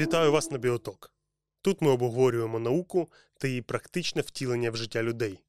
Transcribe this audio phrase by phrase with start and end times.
[0.00, 1.12] Вітаю вас на Біоток.
[1.62, 3.08] Тут ми обговорюємо науку
[3.38, 5.40] та її практичне втілення в життя людей.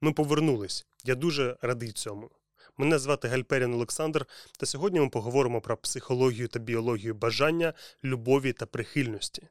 [0.00, 0.86] Ми повернулись.
[1.04, 2.30] Я дуже радий цьому.
[2.76, 4.26] Мене звати Гальперін Олександр,
[4.58, 7.72] та сьогодні ми поговоримо про психологію та біологію бажання,
[8.04, 9.48] любові та прихильності.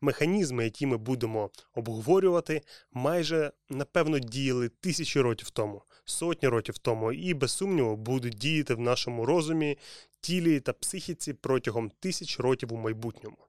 [0.00, 7.34] Механізми, які ми будемо обговорювати, майже напевно діяли тисячі років тому, сотні років тому, і
[7.34, 9.78] без сумніву будуть діяти в нашому розумі,
[10.20, 13.47] тілі та психіці протягом тисяч років у майбутньому.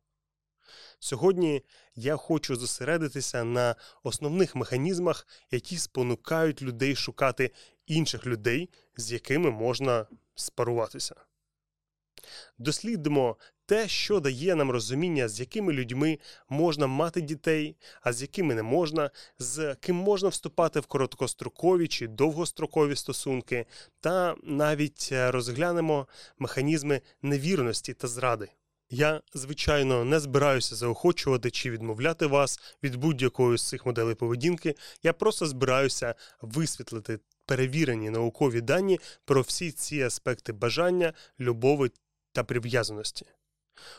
[0.99, 1.61] Сьогодні
[1.95, 7.51] я хочу зосередитися на основних механізмах, які спонукають людей шукати
[7.87, 10.05] інших людей, з якими можна
[10.35, 11.15] спаруватися.
[12.57, 16.19] Дослідимо те, що дає нам розуміння, з якими людьми
[16.49, 22.07] можна мати дітей, а з якими не можна, з ким можна вступати в короткострокові чи
[22.07, 23.65] довгострокові стосунки,
[23.99, 26.07] та навіть розглянемо
[26.39, 28.49] механізми невірності та зради.
[28.91, 34.75] Я, звичайно, не збираюся заохочувати чи відмовляти вас від будь-якої з цих моделей поведінки.
[35.03, 41.91] Я просто збираюся висвітлити перевірені наукові дані про всі ці аспекти бажання, любові
[42.31, 43.25] та прив'язаності.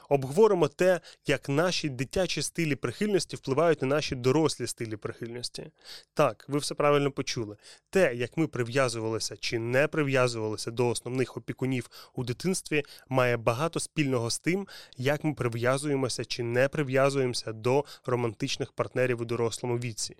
[0.08, 5.70] Обговоримо те, як наші дитячі стилі прихильності впливають на наші дорослі стилі прихильності.
[6.14, 7.56] Так, ви все правильно почули.
[7.90, 14.30] Те, як ми прив'язувалися чи не прив'язувалися до основних опікунів у дитинстві, має багато спільного
[14.30, 20.16] з тим, як ми прив'язуємося чи не прив'язуємося до романтичних партнерів у дорослому віці.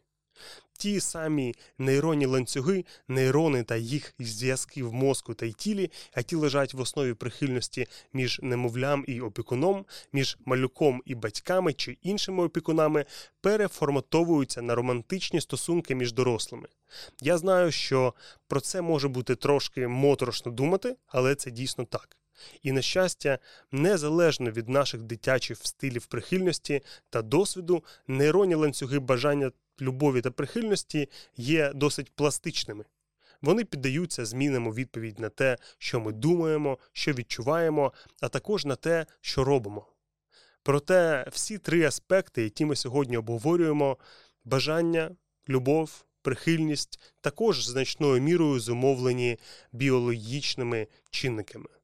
[0.73, 6.75] Ті самі нейронні ланцюги, нейрони та їх зв'язки в мозку та й тілі, які лежать
[6.75, 13.05] в основі прихильності між немовлям і опікуном, між малюком і батьками чи іншими опікунами,
[13.41, 16.69] переформатовуються на романтичні стосунки між дорослими.
[17.21, 18.15] Я знаю, що
[18.49, 22.20] про це може бути трошки моторошно думати, але це дійсно так.
[22.63, 23.39] І, на щастя,
[23.73, 31.73] незалежно від наших дитячих стилів прихильності та досвіду, нейронні ланцюги бажання любові та прихильності є
[31.75, 32.85] досить пластичними.
[33.43, 38.77] Вони піддаються змінам у відповідь на те, що ми думаємо, що відчуваємо, а також на
[38.77, 39.87] те, що робимо.
[40.63, 43.97] Проте всі три аспекти, які ми сьогодні обговорюємо
[44.45, 45.17] бажання,
[45.49, 49.39] любов, прихильність, також значною мірою зумовлені
[49.73, 51.80] біологічними чинниками.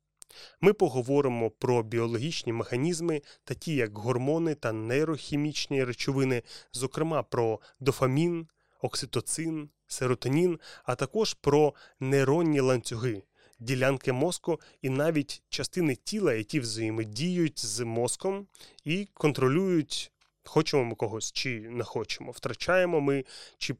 [0.60, 6.42] Ми поговоримо про біологічні механізми, такі як гормони та нейрохімічні речовини,
[6.72, 8.48] зокрема про дофамін,
[8.82, 13.22] окситоцин, серотонін, а також про нейронні ланцюги,
[13.58, 18.46] ділянки мозку і навіть частини тіла, які взаємодіють з мозком
[18.84, 20.12] і контролюють.
[20.44, 23.24] Хочемо ми когось чи не хочемо, втрачаємо ми
[23.58, 23.74] чи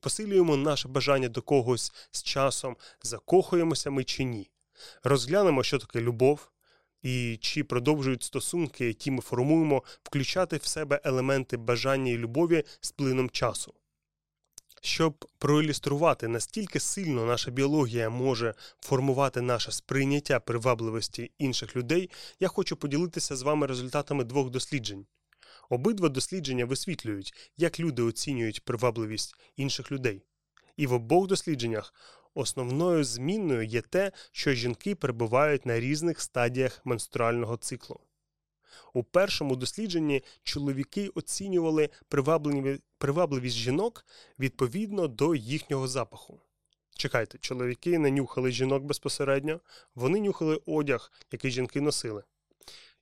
[0.00, 4.50] посилюємо наше бажання до когось з часом, закохуємося ми чи ні.
[5.02, 6.50] Розглянемо, що таке любов,
[7.02, 12.92] і чи продовжують стосунки, які ми формуємо, включати в себе елементи бажання і любові з
[12.92, 13.74] плином часу.
[14.82, 22.10] Щоб проілюструвати, настільки сильно наша біологія може формувати наше сприйняття привабливості інших людей,
[22.40, 25.06] я хочу поділитися з вами результатами двох досліджень.
[25.70, 30.22] Обидва дослідження висвітлюють, як люди оцінюють привабливість інших людей.
[30.76, 31.94] І в обох дослідженнях
[32.34, 38.00] Основною змінною є те, що жінки перебувають на різних стадіях менструального циклу.
[38.92, 41.90] У першому дослідженні чоловіки оцінювали
[42.98, 44.06] привабливість жінок
[44.38, 46.40] відповідно до їхнього запаху.
[46.96, 49.60] Чекайте, чоловіки не нюхали жінок безпосередньо,
[49.94, 52.22] вони нюхали одяг, який жінки носили.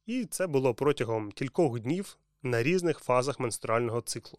[0.06, 4.38] І це було протягом кількох днів на різних фазах менструального циклу.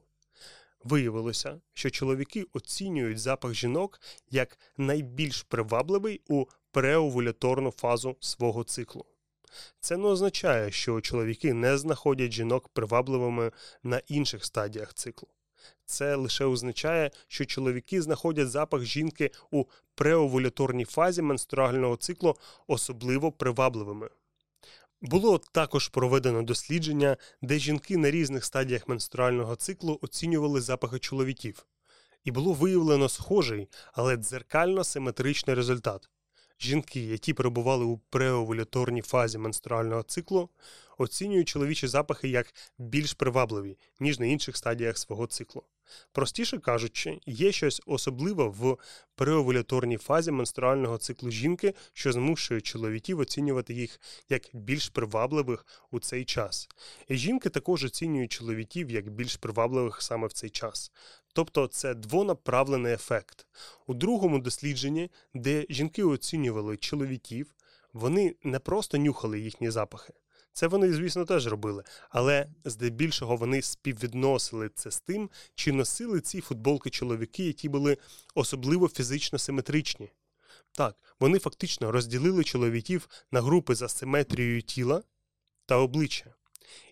[0.84, 9.06] Виявилося, що чоловіки оцінюють запах жінок як найбільш привабливий у преовуляторну фазу свого циклу.
[9.80, 13.52] Це не означає, що чоловіки не знаходять жінок привабливими
[13.84, 15.28] на інших стадіях циклу.
[15.86, 19.66] Це лише означає, що чоловіки знаходять запах жінки у
[19.96, 22.36] преовуляторній фазі менструального циклу
[22.68, 24.10] особливо привабливими.
[25.03, 31.66] Було також проведено дослідження, де жінки на різних стадіях менструального циклу оцінювали запахи чоловіків,
[32.23, 36.09] і було виявлено схожий, але дзеркально симетричний результат.
[36.64, 40.50] Жінки, які перебували у преовуляторній фазі менструального циклу,
[40.98, 45.64] оцінюють чоловічі запахи як більш привабливі, ніж на інших стадіях свого циклу.
[46.12, 48.78] Простіше кажучи, є щось особливе в
[49.16, 54.00] преовуляторній фазі менструального циклу жінки, що змушує чоловіків оцінювати їх
[54.30, 56.70] як більш привабливих у цей час.
[57.08, 60.92] І жінки також оцінюють чоловіків як більш привабливих саме в цей час.
[61.34, 63.47] Тобто це двонаправлений ефект.
[63.88, 67.56] У другому дослідженні, де жінки оцінювали чоловіків,
[67.94, 70.14] вони не просто нюхали їхні запахи.
[70.53, 76.41] Це вони, звісно, теж робили, але здебільшого вони співвідносили це з тим, чи носили ці
[76.41, 77.97] футболки чоловіки, які були
[78.36, 80.12] особливо фізично симетричні.
[80.72, 85.03] Так, вони фактично розділили чоловіків на групи за симетрією тіла
[85.66, 86.36] та обличчя.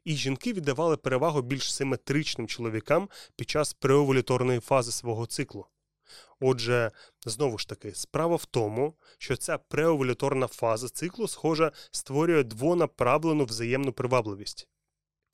[0.04, 5.66] І жінки віддавали перевагу більш симетричним чоловікам під час преовуляторної фази свого циклу.
[6.40, 6.92] Отже,
[7.26, 13.94] знову ж таки, справа в тому, що ця преовуляторна фаза циклу, схоже, створює двонаправлену взаємну
[13.94, 14.68] привабливість.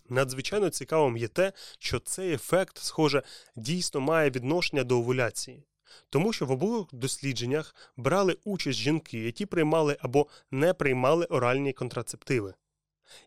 [0.10, 3.24] Надзвичайно цікавим є те, що цей ефект, схоже,
[3.56, 5.64] дійсно має відношення до овуляції.
[6.10, 12.54] Тому що в обох дослідженнях брали участь жінки, які приймали або не приймали оральні контрацептиви.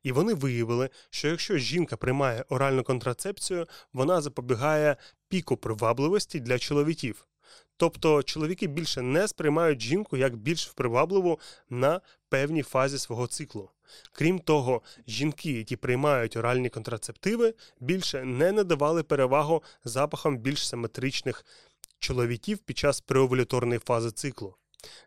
[0.03, 4.97] І вони виявили, що якщо жінка приймає оральну контрацепцію, вона запобігає
[5.29, 7.27] піку привабливості для чоловіків.
[7.77, 11.41] Тобто чоловіки більше не сприймають жінку як більш привабливу
[11.71, 13.71] на певній фазі свого циклу.
[14.13, 21.45] Крім того, жінки, які приймають оральні контрацептиви, більше не надавали перевагу запахам більш симетричних
[21.99, 24.55] чоловіків під час преовуляторної фази циклу.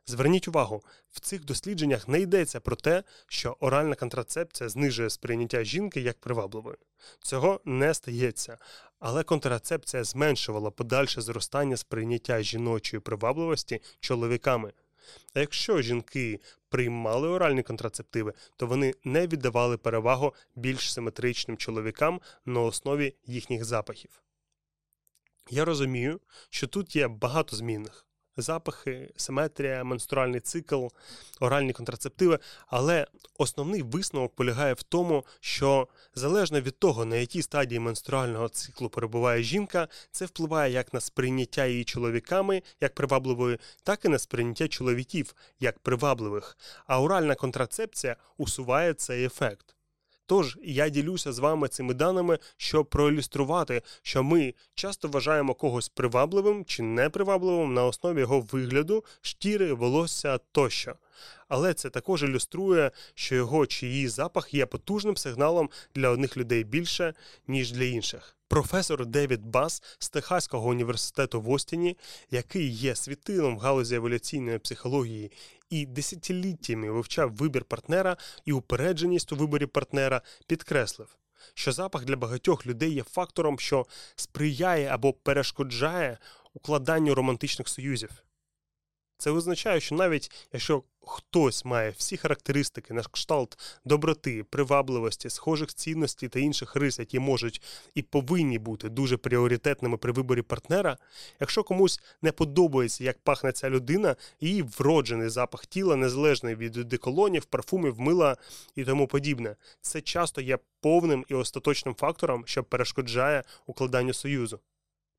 [0.06, 6.02] Зверніть увагу, в цих дослідженнях не йдеться про те, що оральна контрацепція знижує сприйняття жінки
[6.02, 6.78] як привабливої.
[7.22, 8.58] Цього не стається,
[9.00, 14.74] але контрацепція зменшувала подальше зростання сприйняття жіночої привабливості чоловіками.
[15.34, 22.62] А якщо жінки приймали оральні контрацептиви, то вони не віддавали перевагу більш симетричним чоловікам на
[22.62, 24.24] основі їхніх запахів.
[25.50, 26.20] Я розумію,
[26.50, 28.06] що тут є багато змінних
[28.38, 30.88] запахи, симетрія, менструальний цикл,
[31.40, 32.40] оральні контрацептиви.
[32.68, 33.08] Але
[33.38, 39.44] основний висновок полягає в тому, що залежно від того, на якій стадії менструального циклу перебуває
[39.44, 45.36] жінка, це впливає як на сприйняття її чоловіками як привабливої, так і на сприйняття чоловіків
[45.60, 46.58] як привабливих.
[46.88, 49.76] А оральна контрацепція усуває цей ефект.
[50.26, 56.66] Тож я ділюся з вами цими даними, щоб проілюструвати, що ми часто вважаємо когось привабливим
[56.66, 60.96] чи непривабливим на основі його вигляду, шкіри, волосся тощо.
[61.48, 66.64] Але це також ілюструє, що його чи її запах є потужним сигналом для одних людей
[66.64, 67.14] більше,
[67.48, 68.38] ніж для інших.
[68.48, 71.98] Професор Девід Бас з Техаського університету в Остіні,
[72.32, 75.32] який є світилом в галузі еволюційної психології
[75.70, 81.18] і десятиліттями вивчав вибір партнера і упередженість у виборі партнера, підкреслив,
[81.54, 83.86] що запах для багатьох людей є фактором, що
[84.16, 86.18] сприяє або перешкоджає
[86.54, 88.10] укладанню романтичних союзів.
[89.18, 96.30] Це означає, що навіть якщо хтось має всі характеристики на кшталт доброти, привабливості, схожих цінностей
[96.30, 97.62] та інших рис, які можуть
[97.96, 100.98] і повинні бути дуже пріоритетними при виборі партнера,
[101.40, 107.46] якщо комусь не подобається, як пахне ця людина, її вроджений запах тіла, незалежний від деколонів,
[107.46, 108.38] парфумів, мила
[108.76, 114.60] і тому подібне, це часто є повним і остаточним фактором, що перешкоджає укладанню союзу.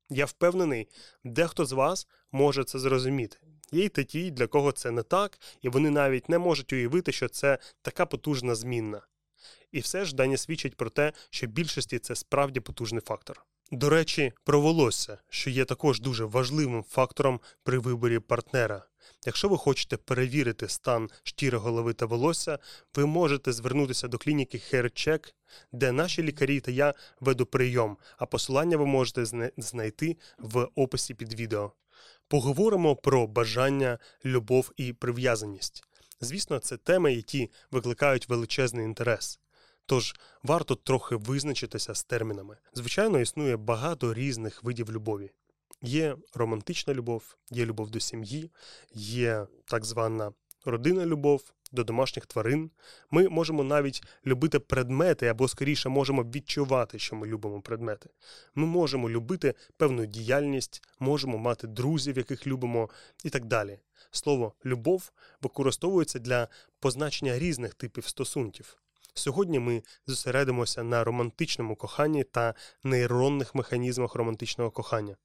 [0.09, 0.87] Я впевнений,
[1.23, 3.37] дехто з вас може це зрозуміти.
[3.71, 7.27] Є й такі, для кого це не так, і вони навіть не можуть уявити, що
[7.27, 9.01] це така потужна змінна.
[9.71, 13.45] І все ж дані свідчать про те, що більшості це справді потужний фактор.
[13.71, 18.85] До речі, про волосся, що є також дуже важливим фактором при виборі партнера.
[19.25, 22.59] Якщо ви хочете перевірити стан шкіри голови та волосся,
[22.95, 25.33] ви можете звернутися до клініки HairCheck,
[25.71, 31.33] де наші лікарі та я веду прийом, а посилання ви можете знайти в описі під
[31.33, 31.71] відео.
[32.27, 35.83] Поговоримо про бажання, любов і прив'язаність.
[36.21, 39.39] Звісно, це теми, які викликають величезний інтерес.
[39.85, 42.57] Тож варто трохи визначитися з термінами.
[42.73, 45.31] Звичайно, існує багато різних видів любові.
[45.81, 48.51] Є романтична любов, є любов до сім'ї,
[48.93, 50.33] є так звана
[50.65, 52.71] родинна любов, до домашніх тварин.
[53.11, 58.09] Ми можемо навіть любити предмети, або скоріше можемо відчувати, що ми любимо предмети.
[58.55, 62.89] Ми можемо любити певну діяльність, можемо мати друзів, яких любимо,
[63.23, 63.79] і так далі.
[64.11, 66.47] Слово любов використовується для
[66.79, 68.77] позначення різних типів стосунків.
[69.13, 72.53] Сьогодні ми зосередимося на романтичному коханні та
[72.83, 75.15] нейронних механізмах романтичного кохання.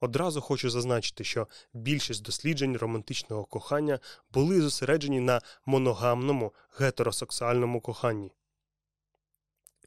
[0.00, 3.98] Одразу хочу зазначити, що більшість досліджень романтичного кохання
[4.32, 8.32] були зосереджені на моногамному гетеросексуальному коханні.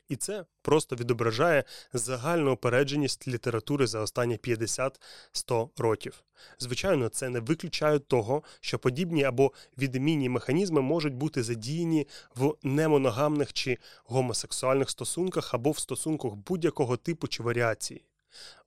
[0.10, 1.64] І це просто відображає
[1.94, 6.24] загальну опередженість літератури за останні 50-100 років.
[6.60, 13.54] Звичайно, це не виключає того, що подібні або відмінні механізми можуть бути задіяні в немоногамних
[13.54, 18.04] чи гомосексуальних стосунках або в стосунках будь-якого типу чи варіації.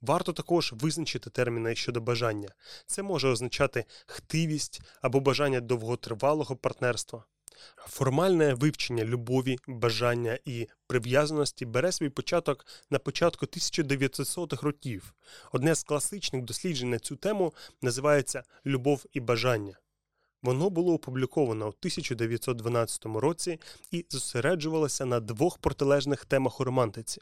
[0.01, 2.49] Варто також визначити терміни щодо бажання.
[2.87, 7.25] Це може означати хтивість або бажання довготривалого партнерства.
[7.77, 15.15] Формальне вивчення любові, бажання і прив'язаності бере свій початок на початку 1900-х років.
[15.53, 19.79] Одне з класичних досліджень на цю тему називається Любов і бажання.
[20.43, 27.21] Воно було опубліковано у 1912 році і зосереджувалося на двох протилежних темах у романтиці.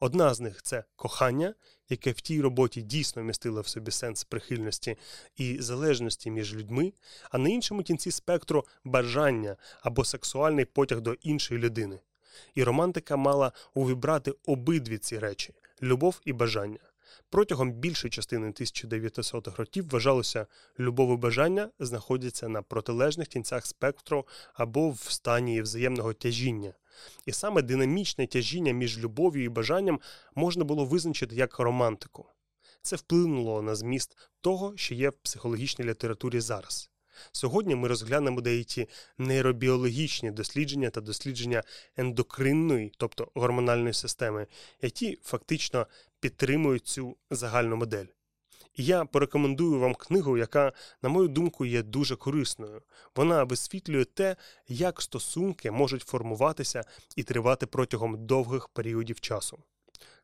[0.00, 1.54] Одна з них це кохання,
[1.88, 4.96] яке в тій роботі дійсно містило в собі сенс прихильності
[5.36, 6.92] і залежності між людьми,
[7.30, 12.00] а на іншому кінці спектру бажання або сексуальний потяг до іншої людини.
[12.54, 16.89] І романтика мала увібрати обидві ці речі любов і бажання.
[17.30, 20.46] Протягом більшої частини 1900-х років вважалося,
[20.78, 26.74] любов і бажання знаходяться на протилежних кінцях спектру або в стані взаємного тяжіння.
[27.26, 30.00] І саме динамічне тяжіння між любов'ю і бажанням
[30.34, 32.26] можна було визначити як романтику.
[32.82, 36.90] Це вплинуло на зміст того, що є в психологічній літературі зараз.
[37.32, 38.88] Сьогодні ми розглянемо деякі
[39.18, 41.62] нейробіологічні дослідження та дослідження
[41.96, 44.46] ендокринної, тобто гормональної системи,
[44.82, 45.86] які фактично
[46.20, 48.06] підтримують цю загальну модель.
[48.74, 50.72] І я порекомендую вам книгу, яка,
[51.02, 52.82] на мою думку, є дуже корисною.
[53.16, 54.36] Вона висвітлює те,
[54.68, 56.84] як стосунки можуть формуватися
[57.16, 59.58] і тривати протягом довгих періодів часу,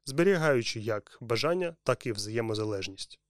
[0.05, 3.21] зберігаючи як бажання, так і взаємозалежність.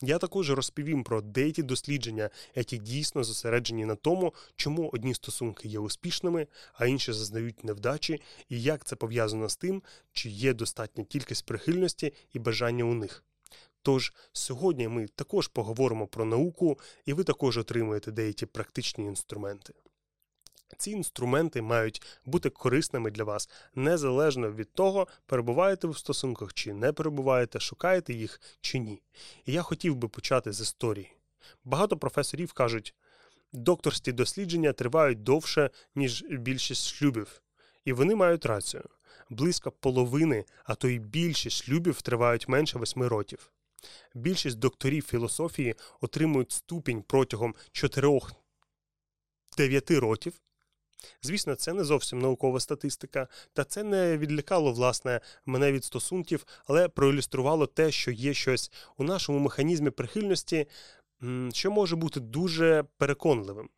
[0.00, 5.78] Я також розповім про деякі дослідження, які дійсно зосереджені на тому, чому одні стосунки є
[5.78, 11.46] успішними, а інші зазнають невдачі, і як це пов'язано з тим, чи є достатня кількість
[11.46, 13.24] прихильності і бажання у них.
[13.82, 19.74] Тож сьогодні ми також поговоримо про науку, і ви також отримуєте деякі практичні інструменти.
[20.76, 26.72] Ці інструменти мають бути корисними для вас незалежно від того, перебуваєте ви в стосунках чи
[26.72, 29.02] не перебуваєте, шукаєте їх чи ні.
[29.46, 31.12] І я хотів би почати з історії.
[31.64, 32.94] Багато професорів кажуть,
[33.52, 37.42] докторські дослідження тривають довше, ніж більшість шлюбів,
[37.84, 38.82] і вони мають рацію.
[39.30, 43.50] Близько половини, а то й більшість шлюбів тривають менше восьми років.
[44.14, 50.32] Більшість докторів філософії отримують ступінь протягом 4-9 років.
[51.22, 56.88] Звісно, це не зовсім наукова статистика, та це не відлякало власне мене від стосунків, але
[56.88, 60.66] проілюструвало те, що є щось у нашому механізмі прихильності,
[61.52, 63.68] що може бути дуже переконливим.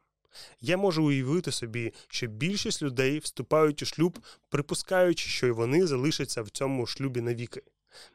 [0.60, 6.42] Я можу уявити собі, що більшість людей вступають у шлюб, припускаючи, що й вони залишаться
[6.42, 7.62] в цьому шлюбі навіки.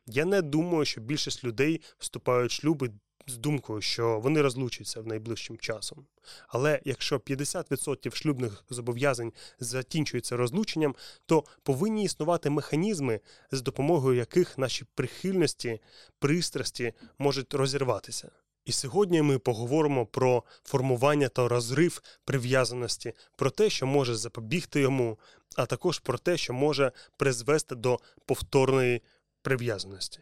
[0.06, 2.92] Я не думаю, що більшість людей вступають в шлюби
[3.30, 6.06] з думкою, що вони розлучаться в найближчим часом.
[6.48, 10.96] Але якщо 50% шлюбних зобов'язань закінчуються розлученням,
[11.26, 13.20] то повинні існувати механізми,
[13.52, 15.82] з допомогою яких наші прихильності,
[16.20, 18.32] пристрасті можуть розірватися.
[18.66, 25.20] І сьогодні ми поговоримо про формування та розрив прив'язаності, про те, що може запобігти йому,
[25.56, 29.02] а також про те, що може призвести до повторної
[29.42, 30.20] прив'язаності.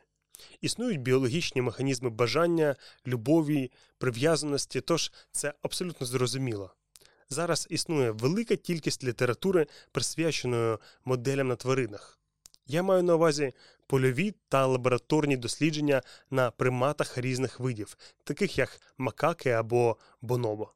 [0.62, 2.75] Існують біологічні механізми бажання,
[3.08, 6.74] любові, прив'язаності, тож це абсолютно зрозуміло.
[7.29, 12.20] Зараз існує велика кількість літератури, присвяченої моделям на тваринах.
[12.67, 13.53] Я маю на увазі
[13.88, 16.01] польові та лабораторні дослідження
[16.32, 20.74] на приматах різних видів, таких як макаки або бонобо.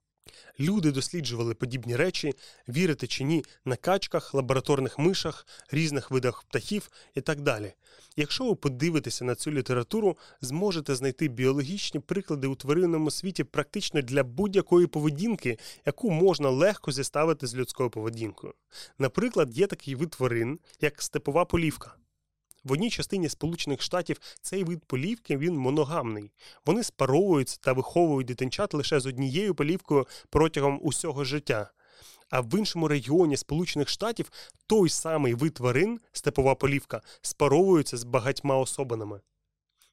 [0.60, 2.34] Люди досліджували подібні речі,
[2.70, 7.74] вірити чи ні, на качках, лабораторних мишах, різних видах птахів і так далі.
[8.16, 14.24] Якщо ви подивитеся на цю літературу, зможете знайти біологічні приклади у тваринному світі практично для
[14.24, 18.54] будь-якої поведінки, яку можна легко зіставити з людською поведінкою.
[19.00, 21.96] Наприклад, є такий вид тварин, як степова полівка.
[22.63, 26.32] В одній частині Сполучених Штатів цей вид полівки він моногамний.
[26.65, 31.72] Вони спаровуються та виховують дитинчат лише з однією полівкою протягом усього життя.
[32.30, 34.32] А в іншому регіоні Сполучених Штатів
[34.68, 39.22] той самий вид тварин, степова полівка, спаровується з багатьма особинами.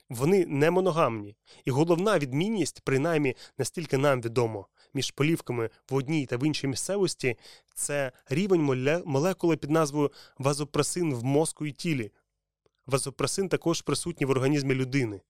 [0.08, 6.36] Вони не моногамні, і головна відмінність, принаймні настільки нам відомо, між полівками в одній та
[6.36, 7.36] в іншій місцевості
[7.74, 12.10] це рівень молекули під назвою вазопресин в мозку і тілі,
[12.88, 15.20] Вазопресин також присутній в організмі людини.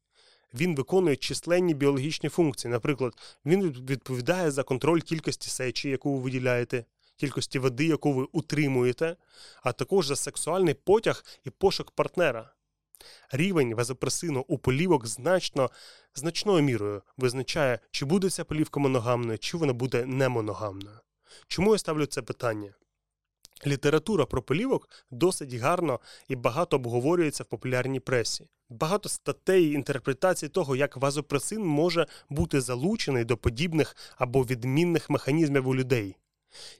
[0.54, 2.72] Він виконує численні біологічні функції.
[2.72, 3.14] Наприклад,
[3.46, 6.84] він відповідає за контроль кількості сечі, яку ви виділяєте,
[7.16, 9.16] кількості води, яку ви утримуєте,
[9.62, 12.50] а також за сексуальний потяг і пошук партнера.
[13.30, 15.70] Рівень вазопресину у полівок значно,
[16.14, 20.98] значною мірою визначає, чи буде ця полівка моногамною, чи вона буде немоногамною.
[21.48, 22.74] Чому я ставлю це питання?
[23.66, 28.48] Література про полівок досить гарно і багато обговорюється в популярній пресі.
[28.70, 35.74] Багато статей інтерпретацій того, як вазопресин може бути залучений до подібних або відмінних механізмів у
[35.74, 36.16] людей.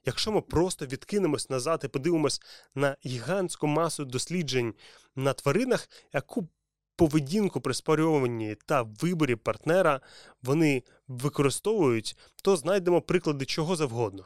[0.06, 2.40] Якщо ми просто відкинемось назад і подивимось
[2.74, 4.74] на гігантську масу досліджень
[5.16, 6.48] на тваринах, яку
[6.96, 10.00] поведінку при спарюванні та виборі партнера
[10.42, 14.24] вони використовують, то знайдемо приклади чого завгодно.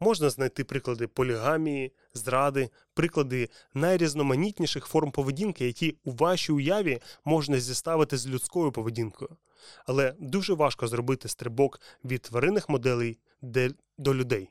[0.00, 8.16] Можна знайти приклади полігамії, зради, приклади найрізноманітніших форм поведінки, які у вашій уяві можна зіставити
[8.16, 9.30] з людською поведінкою.
[9.86, 13.18] Але дуже важко зробити стрибок від тваринних моделей
[13.98, 14.48] до людей.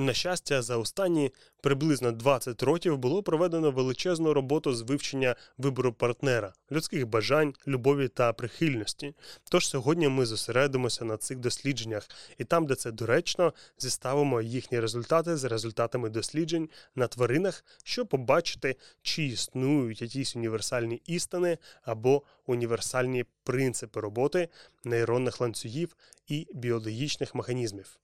[0.00, 6.52] На щастя, за останні приблизно 20 років було проведено величезну роботу з вивчення вибору партнера,
[6.72, 9.14] людських бажань, любові та прихильності.
[9.50, 15.36] Тож сьогодні ми зосередимося на цих дослідженнях і там, де це доречно, зіставимо їхні результати
[15.36, 24.00] з результатами досліджень на тваринах, щоб побачити, чи існують якісь універсальні істини або універсальні принципи
[24.00, 24.48] роботи
[24.84, 25.96] нейронних ланцюгів
[26.28, 27.98] і біологічних механізмів.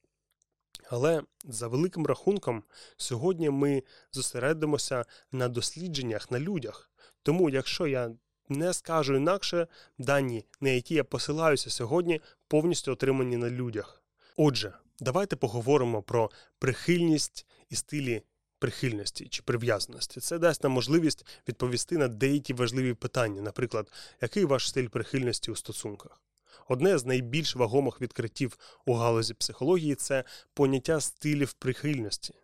[0.91, 2.63] Але за великим рахунком,
[2.97, 6.91] сьогодні ми зосередимося на дослідженнях на людях.
[7.23, 8.11] Тому, якщо я
[8.49, 9.67] не скажу інакше,
[9.99, 14.03] дані, на які я посилаюся сьогодні, повністю отримані на людях.
[14.37, 18.23] Отже, давайте поговоримо про прихильність і стилі
[18.59, 20.21] прихильності чи прив'язаності.
[20.21, 25.57] Це дасть нам можливість відповісти на деякі важливі питання, наприклад, який ваш стиль прихильності у
[25.57, 26.21] стосунках.
[26.69, 32.35] Одне з найбільш вагомих відкриттів у галузі психології це поняття стилів прихильності.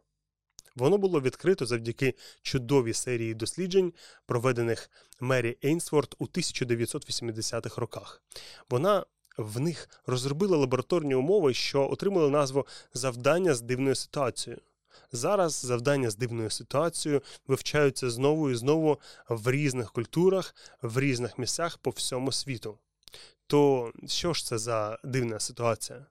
[0.77, 3.93] Воно було відкрито завдяки чудовій серії досліджень,
[4.27, 4.91] проведених
[5.21, 8.23] Мері Ейнсворт у 1980-х роках.
[8.71, 9.05] Вона
[9.39, 14.63] в них розробила лабораторні умови, що отримали назву завдання з дивною ситуацією.
[15.13, 21.79] Зараз завдання з дивною ситуацією вивчаються знову і знову в різних культурах, в різних місцях
[21.79, 22.79] по всьому світу.
[23.51, 26.07] То що ж це за дивна ситуація?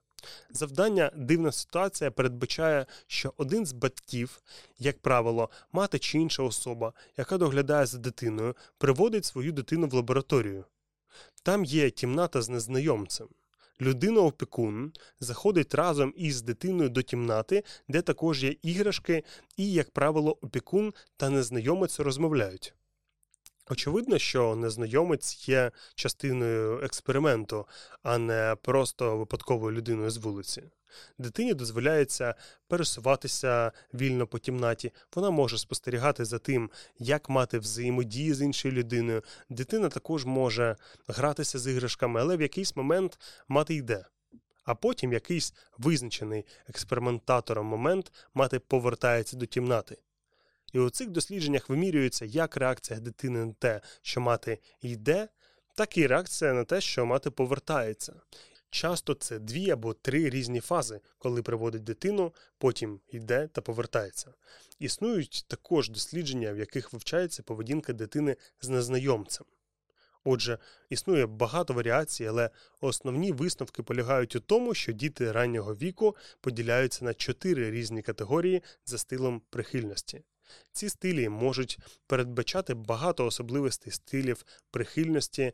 [0.50, 4.42] Завдання дивна ситуація передбачає, що один з батьків,
[4.78, 10.64] як правило, мати чи інша особа, яка доглядає за дитиною, приводить свою дитину в лабораторію.
[11.42, 13.28] Там є кімната з незнайомцем.
[13.80, 19.24] Людина опікун заходить разом із дитиною до кімнати, де також є іграшки,
[19.56, 22.74] і, як правило, опікун та незнайомець розмовляють.
[23.70, 27.66] Очевидно, що незнайомець є частиною експерименту,
[28.02, 30.62] а не просто випадковою людиною з вулиці.
[31.18, 32.34] Дитині дозволяється
[32.68, 39.22] пересуватися вільно по кімнаті, вона може спостерігати за тим, як мати взаємодії з іншою людиною.
[39.48, 40.76] Дитина також може
[41.08, 44.04] гратися з іграшками, але в якийсь момент мати йде.
[44.64, 49.96] А потім якийсь визначений експериментатором момент мати повертається до кімнати.
[50.72, 55.28] І у цих дослідженнях вимірюється як реакція дитини на те, що мати йде,
[55.74, 58.14] так і реакція на те, що мати повертається.
[58.70, 64.34] Часто це дві або три різні фази, коли приводить дитину, потім йде та повертається.
[64.78, 69.46] Існують також дослідження, в яких вивчається поведінка дитини з незнайомцем.
[70.24, 70.58] Отже,
[70.90, 77.14] існує багато варіацій, але основні висновки полягають у тому, що діти раннього віку поділяються на
[77.14, 80.22] чотири різні категорії за стилом прихильності.
[80.72, 85.52] Ці стилі можуть передбачати багато особливостей стилів прихильності,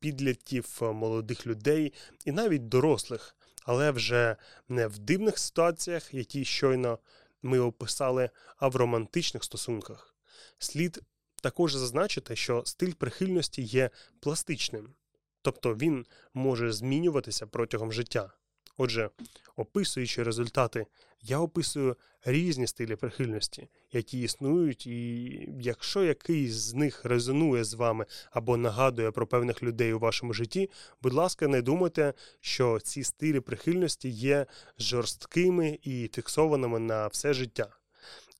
[0.00, 1.92] підлітків, молодих людей
[2.24, 4.36] і навіть дорослих, але вже
[4.68, 6.98] не в дивних ситуаціях, які щойно
[7.42, 10.14] ми описали, а в романтичних стосунках.
[10.58, 11.00] Слід
[11.42, 14.94] також зазначити, що стиль прихильності є пластичним,
[15.42, 18.32] тобто він може змінюватися протягом життя.
[18.76, 19.10] Отже,
[19.56, 20.86] описуючи результати,
[21.22, 28.06] я описую різні стилі прихильності, які існують, і якщо якийсь з них резонує з вами
[28.30, 30.70] або нагадує про певних людей у вашому житті,
[31.02, 34.46] будь ласка, не думайте, що ці стилі прихильності є
[34.78, 37.76] жорсткими і фіксованими на все життя.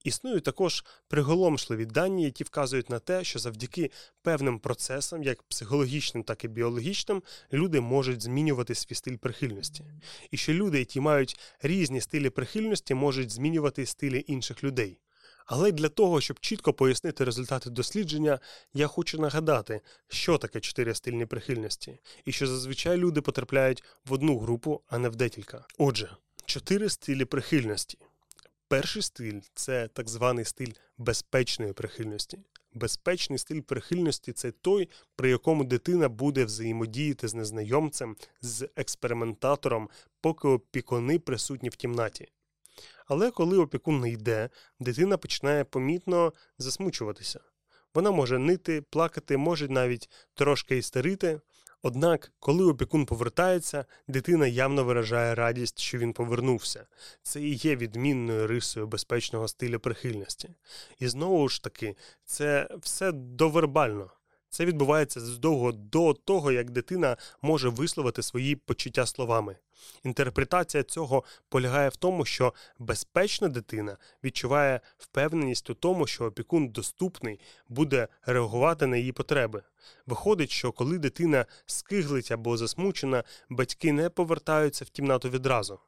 [0.04, 3.90] Існують також приголомшливі дані, які вказують на те, що завдяки
[4.22, 9.84] певним процесам, як психологічним, так і біологічним, люди можуть змінювати свій стиль прихильності.
[10.30, 14.98] І що люди, які мають різні стилі прихильності, можуть змінювати стилі інших людей.
[15.46, 18.38] Але для того, щоб чітко пояснити результати дослідження,
[18.74, 24.38] я хочу нагадати, що таке чотири стильні прихильності, і що зазвичай люди потрапляють в одну
[24.38, 25.66] групу, а не в декілька.
[25.78, 27.98] Отже, чотири стилі прихильності.
[28.68, 32.38] Перший стиль це так званий стиль безпечної прихильності.
[32.72, 39.88] Безпечний стиль прихильності це той, при якому дитина буде взаємодіяти з незнайомцем, з експериментатором,
[40.20, 42.28] поки опікуни присутні в кімнаті.
[43.06, 44.50] Але коли опікун не йде,
[44.80, 47.40] дитина починає помітно засмучуватися.
[47.94, 51.40] Вона може нити, плакати, може навіть трошки істерити.
[51.86, 56.86] Однак, коли опікун повертається, дитина явно виражає радість, що він повернувся.
[57.22, 60.50] Це і є відмінною рисою безпечного стиля прихильності.
[60.98, 64.10] І знову ж таки, це все довербально.
[64.54, 69.56] Це відбувається задовго до того, як дитина може висловити свої почуття словами.
[70.04, 77.40] Інтерпретація цього полягає в тому, що безпечна дитина відчуває впевненість у тому, що опікун доступний
[77.68, 79.62] буде реагувати на її потреби.
[80.06, 85.78] Виходить, що коли дитина скиглить або засмучена, батьки не повертаються в кімнату відразу.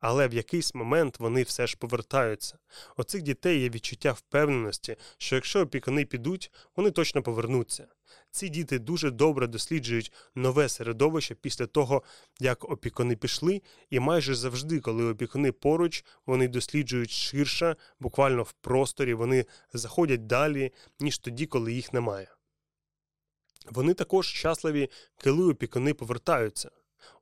[0.00, 2.58] Але в якийсь момент вони все ж повертаються.
[2.96, 7.86] У цих дітей є відчуття впевненості, що якщо опікуни підуть, вони точно повернуться.
[8.30, 12.02] Ці діти дуже добре досліджують нове середовище після того,
[12.40, 19.14] як опікуни пішли, і майже завжди, коли опікуни поруч, вони досліджують ширше, буквально в просторі,
[19.14, 22.28] вони заходять далі, ніж тоді, коли їх немає.
[23.70, 24.90] Вони також щасливі,
[25.24, 26.70] коли опікуни повертаються.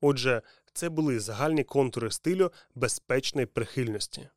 [0.01, 4.29] Отже, це були загальні контури стилю безпечної прихильності.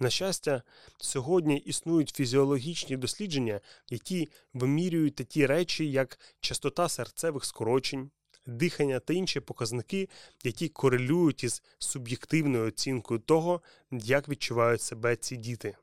[0.00, 0.62] На щастя,
[0.98, 3.60] сьогодні існують фізіологічні дослідження,
[3.90, 8.10] які вимірюють такі речі, як частота серцевих скорочень,
[8.46, 10.08] дихання та інші показники,
[10.44, 15.76] які корелюють із суб'єктивною оцінкою того, як відчувають себе ці діти.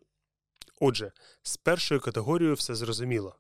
[0.80, 1.12] Отже,
[1.44, 3.36] з першою категорією все зрозуміло.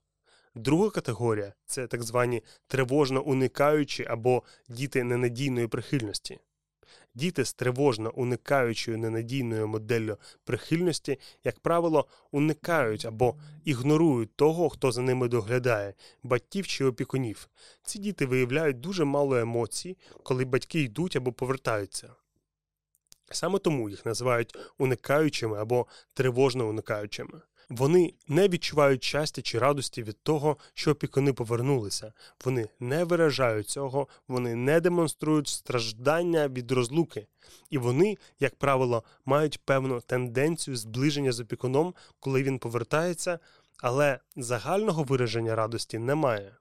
[0.56, 6.40] Друга категорія це так звані тривожно уникаючі або діти ненадійної прихильності.
[7.16, 15.02] Діти з тривожно уникаючою ненадійною моделлю прихильності, як правило, уникають або ігнорують того, хто за
[15.02, 17.50] ними доглядає, батьків чи опікунів.
[17.84, 22.16] Ці діти виявляють дуже мало емоцій, коли батьки йдуть або повертаються.
[23.32, 27.42] Саме тому їх називають уникаючими або тривожно уникаючими.
[27.70, 32.14] Вони не відчувають щастя чи радості від того, що опікуни повернулися.
[32.46, 37.28] Вони не виражають цього, вони не демонструють страждання від розлуки.
[37.70, 43.40] І вони, як правило, мають певну тенденцію зближення з опікуном, коли він повертається,
[43.78, 46.58] але загального вираження радості немає.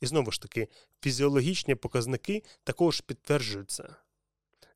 [0.00, 0.68] І знову ж таки,
[1.00, 3.96] фізіологічні показники також підтверджуються.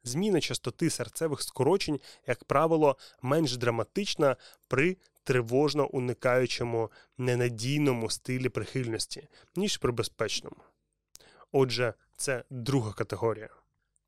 [0.09, 4.37] Зміна частоти серцевих скорочень, як правило, менш драматична
[4.69, 10.57] при тривожно уникаючому ненадійному стилі прихильності, ніж при безпечному.
[11.53, 13.49] Отже, це друга категорія.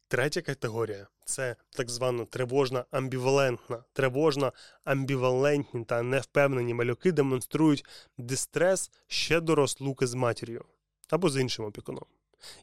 [0.08, 3.84] Третя категорія це так звана тривожна амбівалентна.
[3.92, 4.52] Тривожна
[4.84, 7.84] амбівалентні та невпевнені малюки демонструють
[8.18, 10.64] дистрес ще до розлуки з матір'ю
[11.10, 12.04] або з іншим опікуном.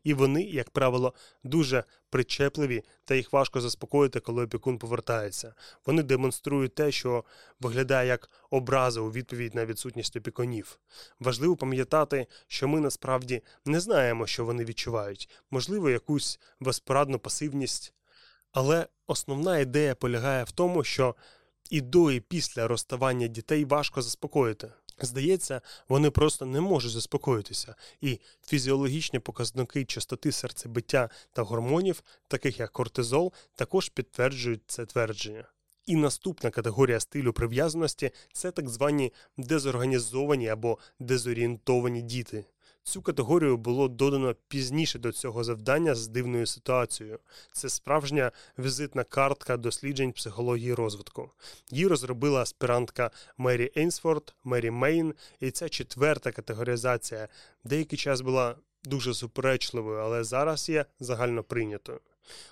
[0.03, 1.13] І вони, як правило,
[1.43, 5.53] дуже причепливі, та їх важко заспокоїти, коли опікун повертається.
[5.85, 7.23] Вони демонструють те, що
[7.59, 10.79] виглядає як образа у відповідь на відсутність опікунів.
[11.19, 17.93] Важливо пам'ятати, що ми насправді не знаємо, що вони відчувають, можливо, якусь безпорадну пасивність.
[18.51, 21.15] Але основна ідея полягає в тому, що
[21.69, 24.71] і до, і після розставання дітей важко заспокоїти.
[25.01, 32.71] Здається, вони просто не можуть заспокоїтися, і фізіологічні показники частоти серцебиття та гормонів, таких як
[32.71, 35.45] кортизол, також підтверджують це твердження.
[35.85, 42.45] І наступна категорія стилю прив'язаності це так звані дезорганізовані або дезорієнтовані діти.
[42.87, 47.19] Цю категорію було додано пізніше до цього завдання з дивною ситуацією.
[47.51, 51.31] Це справжня візитна картка досліджень психології розвитку.
[51.71, 57.27] Її розробила аспірантка Мері Ейнсфорд, Мері Мейн, і ця четверта категоризація
[57.63, 61.99] деякий час була дуже суперечливою, але зараз є загально прийнятою.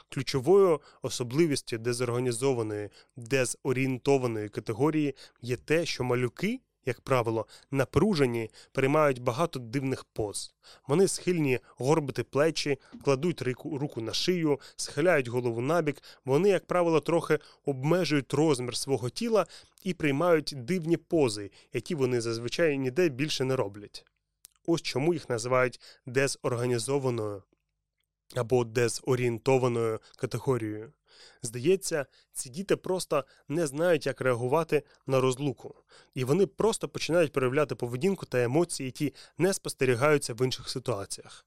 [0.09, 10.03] Ключовою особливістю дезорганізованої, дезорієнтованої категорії є те, що малюки як правило, напружені, приймають багато дивних
[10.03, 10.53] поз.
[10.87, 17.39] Вони схильні горбити плечі, кладуть руку на шию, схиляють голову набік, вони, як правило, трохи
[17.65, 19.45] обмежують розмір свого тіла
[19.83, 24.05] і приймають дивні пози, які вони зазвичай ніде більше не роблять.
[24.65, 27.43] Ось чому їх називають дезорганізованою
[28.35, 30.93] або дезорієнтованою категорією.
[31.41, 35.75] Здається, ці діти просто не знають, як реагувати на розлуку,
[36.13, 41.45] і вони просто починають проявляти поведінку та емоції, які не спостерігаються в інших ситуаціях.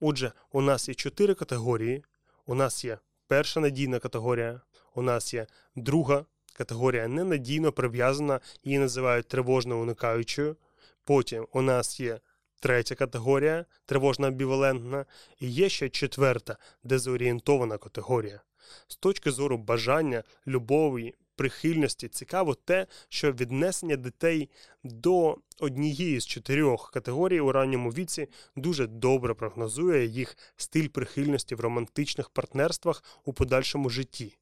[0.00, 2.04] Отже, у нас є чотири категорії.
[2.46, 4.60] У нас є перша надійна категорія,
[4.94, 10.56] у нас є друга категорія ненадійно прив'язана, її називають тривожно уникаючою.
[11.04, 12.20] Потім у нас є
[12.60, 15.04] третя категорія тривожна амбівалентна,
[15.40, 18.42] і є ще четверта дезорієнтована категорія.
[18.88, 22.08] З точки зору бажання, любові, прихильності.
[22.08, 24.50] Цікаво те, що віднесення дітей
[24.84, 31.60] до однієї з чотирьох категорій у ранньому віці дуже добре прогнозує їх стиль прихильності в
[31.60, 34.38] романтичних партнерствах у подальшому житті.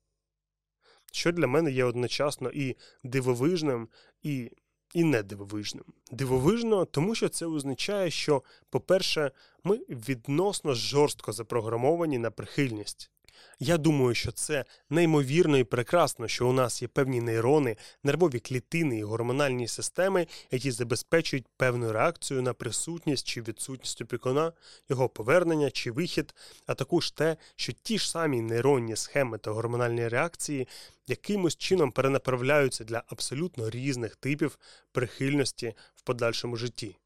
[1.12, 3.88] Що для мене є одночасно і дивовижним,
[4.22, 4.50] і
[4.96, 5.84] і не дивовижним.
[6.10, 9.30] Дивовижно, тому що це означає, що, по-перше,
[9.64, 13.10] ми відносно жорстко запрограмовані на прихильність.
[13.58, 18.98] Я думаю, що це неймовірно і прекрасно, що у нас є певні нейрони, нервові клітини
[18.98, 24.52] і гормональні системи, які забезпечують певну реакцію на присутність чи відсутність опікуна,
[24.88, 26.34] його повернення чи вихід,
[26.66, 30.68] а також те, що ті ж самі нейронні схеми та гормональні реакції
[31.06, 34.58] якимось чином перенаправляються для абсолютно різних типів
[34.92, 36.96] прихильності в подальшому житті.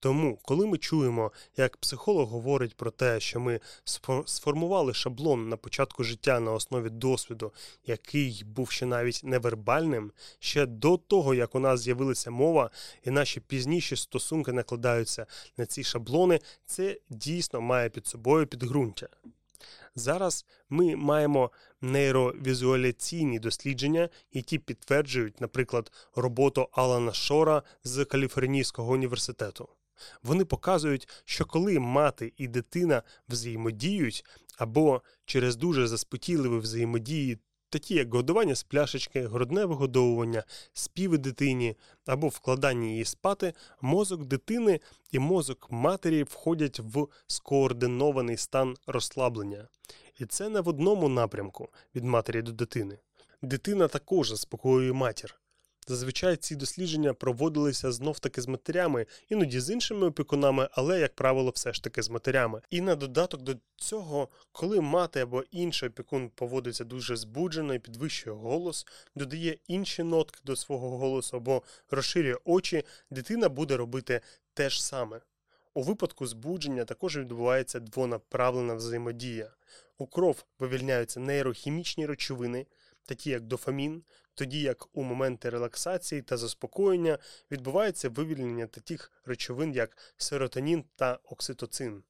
[0.00, 3.60] Тому, коли ми чуємо, як психолог говорить про те, що ми
[4.26, 7.52] сформували шаблон на початку життя на основі досвіду,
[7.86, 12.70] який був ще навіть невербальним, ще до того, як у нас з'явилася мова,
[13.04, 19.08] і наші пізніші стосунки накладаються на ці шаблони, це дійсно має під собою підґрунтя.
[19.94, 29.68] Зараз ми маємо нейровізуаляційні дослідження, які підтверджують, наприклад, роботу Алана Шора з Каліфорнійського університету.
[30.22, 34.24] Вони показують, що коли мати і дитина взаємодіють
[34.58, 37.38] або через дуже заспокійливі взаємодії,
[37.70, 44.80] такі як годування з пляшечки, грудне вигодовування, співи дитині або вкладання її спати, мозок дитини
[45.12, 49.68] і мозок матері входять в скоординований стан розслаблення.
[50.18, 52.98] І це не в одному напрямку від матері до дитини.
[53.42, 55.39] Дитина також заспокоює матір.
[55.86, 61.50] Зазвичай ці дослідження проводилися знов таки з матерями, іноді з іншими опікунами, але, як правило,
[61.50, 62.60] все ж таки з матерями.
[62.70, 68.36] І на додаток до цього, коли мати або інший опікун поводиться дуже збуджено і підвищує
[68.36, 74.20] голос, додає інші нотки до свого голосу або розширює очі, дитина буде робити
[74.54, 75.20] те ж саме.
[75.74, 79.50] У випадку збудження також відбувається двонаправлена взаємодія.
[79.98, 82.66] У кров вивільняються нейрохімічні речовини,
[83.04, 84.02] такі як дофамін,
[84.34, 87.18] тоді як у моменти релаксації та заспокоєння
[87.50, 92.02] відбувається вивільнення таких речовин, як серотонін та окситоцин.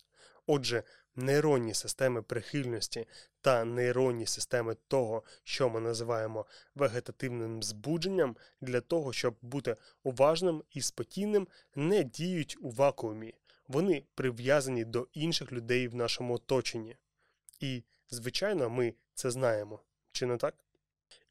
[0.46, 0.82] Отже,
[1.16, 3.06] нейронні системи прихильності
[3.40, 10.80] та нейронні системи того, що ми називаємо вегетативним збудженням, для того, щоб бути уважним і
[10.80, 13.34] спокійним, не діють у вакуумі.
[13.68, 16.96] Вони прив'язані до інших людей в нашому оточенні.
[17.60, 19.80] І, звичайно, ми це знаємо.
[20.12, 20.54] Чи не так?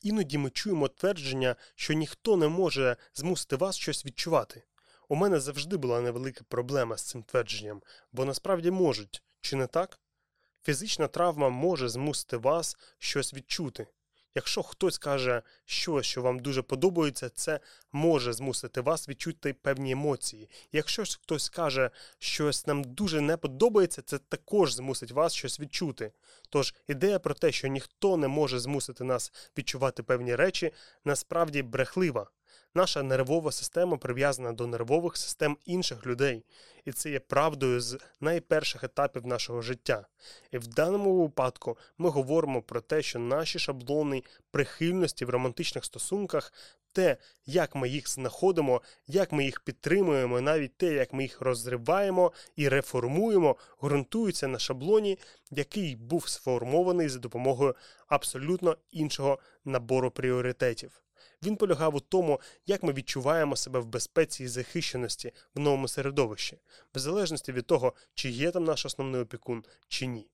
[0.01, 4.63] Іноді ми чуємо твердження, що ніхто не може змусити вас щось відчувати.
[5.07, 7.81] У мене завжди була невелика проблема з цим твердженням,
[8.11, 9.99] бо насправді можуть, чи не так?
[10.63, 13.87] Фізична травма може змусити вас щось відчути.
[14.35, 17.59] Якщо хтось каже щось, що вам дуже подобається, це
[17.91, 20.49] може змусити вас відчути певні емоції.
[20.71, 26.11] Якщо ж хтось каже, щось нам дуже не подобається, це також змусить вас щось відчути.
[26.49, 30.71] Тож ідея про те, що ніхто не може змусити нас відчувати певні речі,
[31.05, 32.29] насправді брехлива.
[32.75, 36.45] Наша нервова система прив'язана до нервових систем інших людей,
[36.85, 40.07] і це є правдою з найперших етапів нашого життя.
[40.51, 46.53] І в даному випадку ми говоримо про те, що наші шаблони прихильності в романтичних стосунках,
[46.91, 52.31] те, як ми їх знаходимо, як ми їх підтримуємо, навіть те, як ми їх розриваємо
[52.55, 55.19] і реформуємо, ґрунтуються на шаблоні,
[55.51, 57.75] який був сформований за допомогою
[58.07, 61.01] абсолютно іншого набору пріоритетів.
[61.43, 66.57] Він полягав у тому, як ми відчуваємо себе в безпеці і захищеності в новому середовищі,
[66.95, 70.29] в залежності від того, чи є там наш основний опікун, чи ні.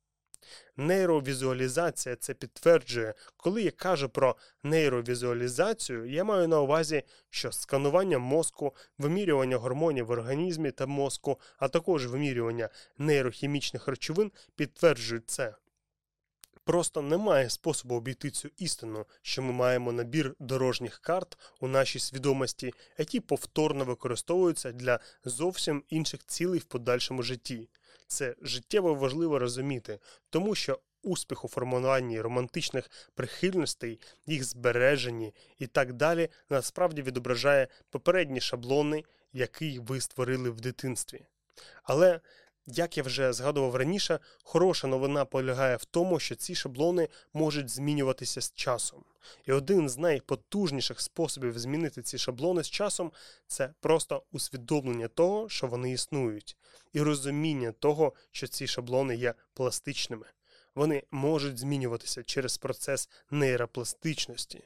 [0.77, 8.75] Нейровізуалізація це підтверджує, коли я кажу про нейровізуалізацію, я маю на увазі, що сканування мозку,
[8.97, 15.55] вимірювання гормонів в організмі та мозку, а також вимірювання нейрохімічних речовин підтверджують це.
[16.65, 22.73] Просто немає способу обійти цю істину, що ми маємо набір дорожніх карт у нашій свідомості,
[22.97, 27.69] які повторно використовуються для зовсім інших цілей в подальшому житті.
[28.07, 29.99] Це життєво важливо розуміти,
[30.29, 38.41] тому що успіх у формуванні романтичних прихильностей, їх збереженні і так далі насправді відображає попередні
[38.41, 41.25] шаблони, які ви створили в дитинстві.
[41.83, 42.19] Але
[42.67, 48.41] як я вже згадував раніше, хороша новина полягає в тому, що ці шаблони можуть змінюватися
[48.41, 49.03] з часом.
[49.45, 53.11] І один з найпотужніших способів змінити ці шаблони з часом
[53.47, 56.57] це просто усвідомлення того, що вони існують,
[56.93, 60.25] і розуміння того, що ці шаблони є пластичними.
[60.75, 64.63] Вони можуть змінюватися через процес нейропластичності.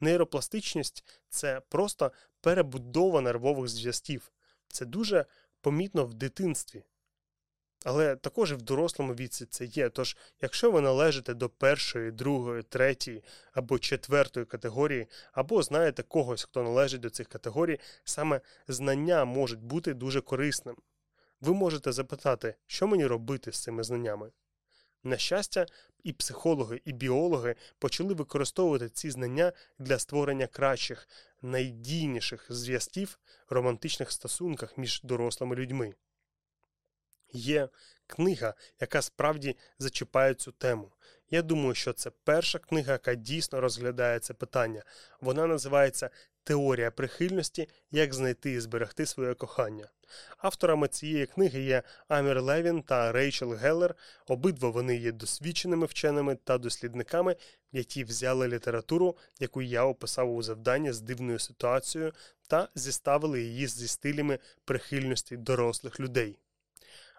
[0.00, 4.32] Нейропластичність це просто перебудова нервових зв'язків.
[4.68, 5.24] Це дуже
[5.60, 6.84] помітно в дитинстві.
[7.84, 9.88] Але також і в дорослому віці це є.
[9.88, 16.62] Тож, якщо ви належите до першої, другої, третьої або четвертої категорії, або знаєте когось, хто
[16.62, 20.76] належить до цих категорій, саме знання можуть бути дуже корисним.
[21.40, 24.30] Ви можете запитати, що мені робити з цими знаннями.
[25.02, 25.66] На щастя,
[26.04, 31.08] і психологи, і біологи почали використовувати ці знання для створення кращих,
[31.42, 33.18] найдійніших зв'язків
[33.50, 35.94] в романтичних стосунках між дорослими людьми.
[37.36, 37.68] Є
[38.06, 40.92] книга, яка справді зачіпає цю тему.
[41.30, 44.82] Я думаю, що це перша книга, яка дійсно розглядає це питання.
[45.20, 46.10] Вона називається
[46.44, 49.88] Теорія прихильності, як знайти і зберегти своє кохання.
[50.38, 53.94] Авторами цієї книги є Амір Левін та Рейчел Геллер.
[54.26, 57.36] Обидва вони є досвідченими вченими та дослідниками,
[57.72, 62.12] які взяли літературу, яку я описав у завданні з дивною ситуацією,
[62.48, 66.38] та зіставили її зі стилями прихильності дорослих людей.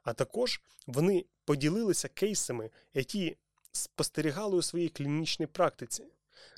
[0.07, 3.37] А також вони поділилися кейсами, які
[3.71, 6.03] спостерігали у своїй клінічній практиці.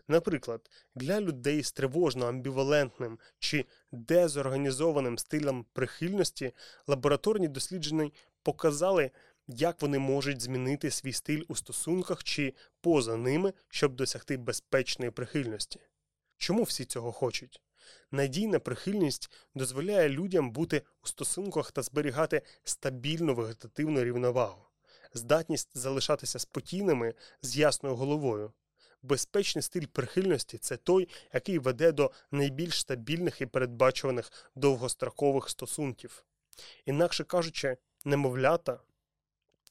[0.08, 6.52] Наприклад, для людей з тривожно амбівалентним чи дезорганізованим стилем прихильності
[6.88, 8.12] лабораторні дослідження
[8.44, 9.12] показали,
[9.48, 15.80] як вони можуть змінити свій стиль у стосунках чи поза ними, щоб досягти безпечної прихильності.
[16.38, 17.62] Чому всі цього хочуть?
[18.12, 24.66] Надійна прихильність дозволяє людям бути у стосунках та зберігати стабільну вегетативну рівновагу,
[25.14, 28.54] здатність залишатися спокійними з ясною головою.
[29.02, 36.24] Безпечний стиль прихильності це той, який веде до найбільш стабільних і передбачуваних довгострокових стосунків.
[36.86, 38.80] Інакше кажучи, немовлята,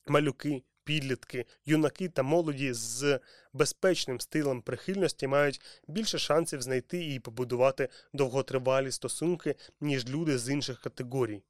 [0.07, 3.20] малюки, підлітки, юнаки та молоді з
[3.53, 10.81] безпечним стилем прихильності мають більше шансів знайти і побудувати довготривалі стосунки, ніж люди з інших
[10.81, 11.42] категорій.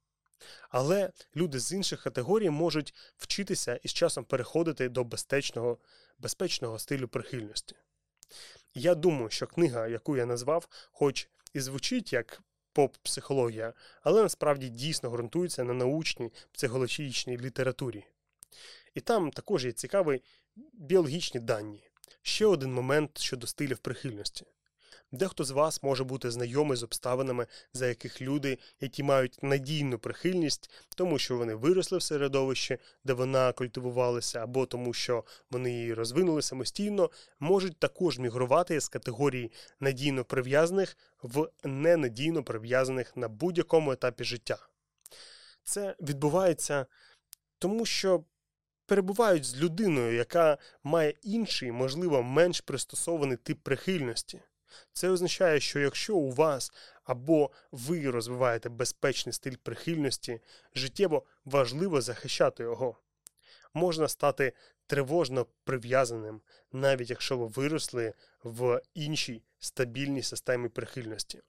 [0.69, 5.77] Але люди з інших категорій можуть вчитися і з часом переходити до безпечного,
[6.17, 7.75] безпечного стилю прихильності.
[8.73, 12.41] Я думаю, що книга, яку я назвав, хоч і звучить як
[12.73, 18.05] поп-психологія, але насправді дійсно ґрунтується на научній психологічній літературі.
[18.95, 20.21] І там також є цікаві
[20.73, 21.83] біологічні дані.
[22.21, 24.45] Ще один момент щодо стилів прихильності.
[25.11, 30.71] Дехто з вас може бути знайомий з обставинами, за яких люди, які мають надійну прихильність,
[30.95, 36.41] тому що вони виросли в середовищі, де вона культивувалася, або тому, що вони її розвинули
[36.41, 44.57] самостійно, можуть також мігрувати з категорії надійно прив'язаних в ненадійно прив'язаних на будь-якому етапі життя.
[45.63, 46.85] Це відбувається
[47.59, 48.23] тому, що
[48.89, 54.41] перебувають з людиною, яка має інший, можливо, менш пристосований тип прихильності.
[54.93, 56.71] Це означає, що якщо у вас
[57.03, 60.41] або ви розвиваєте безпечний стиль прихильності,
[60.75, 62.97] життєво важливо захищати його.
[63.73, 64.53] Можна стати
[64.87, 71.41] тривожно прив'язаним, навіть якщо ви виросли в іншій стабільній системі прихильності.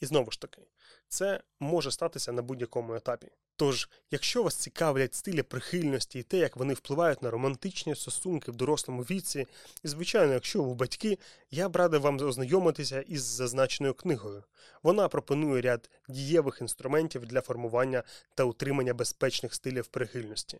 [0.00, 0.62] І знову ж таки,
[1.08, 3.28] це може статися на будь-якому етапі.
[3.62, 8.56] Тож, якщо вас цікавлять стилі прихильності і те, як вони впливають на романтичні стосунки в
[8.56, 9.46] дорослому віці,
[9.82, 11.18] і, звичайно, якщо ви батьки,
[11.50, 14.44] я б радив вам ознайомитися із зазначеною книгою.
[14.82, 18.02] Вона пропонує ряд дієвих інструментів для формування
[18.34, 20.58] та утримання безпечних стилів прихильності.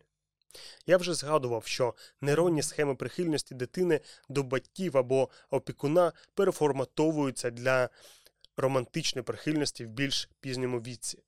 [0.87, 7.89] Я вже згадував, що нейронні схеми прихильності дитини до батьків або опікуна переформатовуються для
[8.57, 11.19] романтичної прихильності в більш пізньому віці.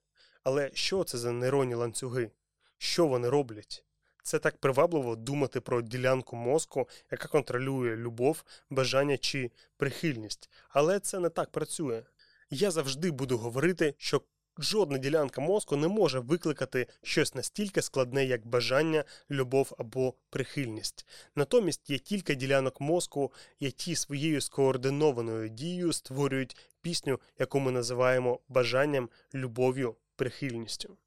[0.45, 2.31] Але що це за нейронні ланцюги?
[2.79, 3.85] Що вони роблять?
[4.23, 10.51] Це так привабливо думати про ділянку мозку, яка контролює любов, бажання чи прихильність.
[10.69, 12.03] Але це не так працює.
[12.51, 14.23] Я завжди буду говорити, що
[14.59, 21.07] жодна ділянка мозку не може викликати щось настільки складне, як бажання, любов або прихильність.
[21.37, 29.09] Натомість є кілька ділянок мозку, які своєю скоординованою дією створюють пісню, яку ми називаємо бажанням,
[29.35, 30.99] любов'ю, прихильністю.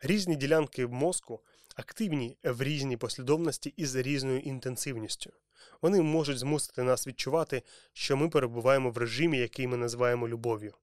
[0.00, 1.40] Різні ділянки мозку
[1.76, 5.32] активні в різній послідовності і за різною інтенсивністю.
[5.82, 7.62] Вони можуть змусити нас відчувати,
[7.92, 10.74] що ми перебуваємо в режимі, який ми називаємо любов'ю.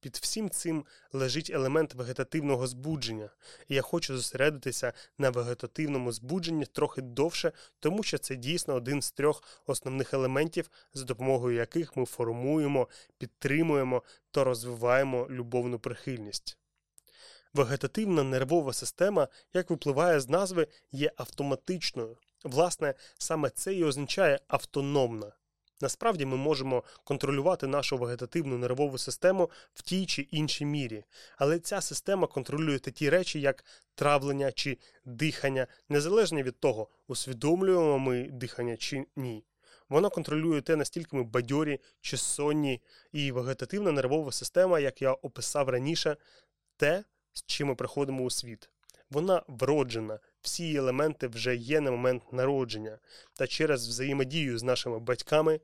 [0.00, 3.30] Під всім цим лежить елемент вегетативного збудження,
[3.68, 9.42] я хочу зосередитися на вегетативному збудженні трохи довше, тому що це дійсно один з трьох
[9.66, 16.58] основних елементів, за допомогою яких ми формуємо, підтримуємо та розвиваємо любовну прихильність.
[17.54, 22.16] Вегетативна нервова система, як випливає з назви, є автоматичною.
[22.44, 25.32] Власне, саме це і означає автономна.
[25.80, 31.04] Насправді ми можемо контролювати нашу вегетативну нервову систему в тій чи іншій мірі,
[31.36, 33.64] але ця система контролює такі речі, як
[33.94, 39.44] травлення чи дихання, незалежно від того, усвідомлюємо ми дихання чи ні.
[39.88, 45.68] Вона контролює те, настільки ми бадьорі чи сонні, і вегетативна нервова система, як я описав
[45.68, 46.16] раніше,
[46.76, 48.70] те, з чим ми приходимо у світ.
[49.10, 52.98] Вона вроджена, всі її елементи вже є на момент народження,
[53.34, 55.60] та через взаємодію з нашими батьками,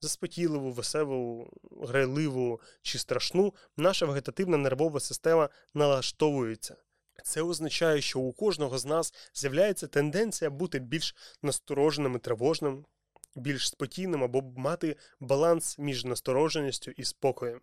[0.00, 1.50] заспокійливу, веселу,
[1.82, 6.76] грайливу чи страшну, наша вегетативна нервова система налаштовується.
[7.24, 12.86] Це означає, що у кожного з нас з'являється тенденція бути більш настороженим і тривожним,
[13.34, 17.60] більш спокійним або мати баланс між настороженістю і спокоєм.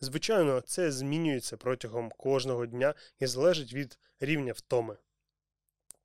[0.00, 4.96] Звичайно, це змінюється протягом кожного дня і залежить від рівня втоми.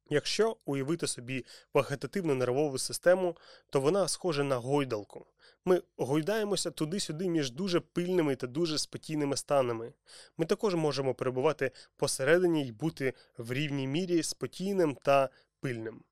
[0.09, 3.37] Якщо уявити собі вегетативну нервову систему,
[3.69, 5.25] то вона схожа на гойдалку.
[5.65, 9.93] Ми гойдаємося туди-сюди між дуже пильними та дуже спокійними станами.
[10.37, 16.03] Ми також можемо перебувати посередині й бути в рівній мірі спокійним та пильним.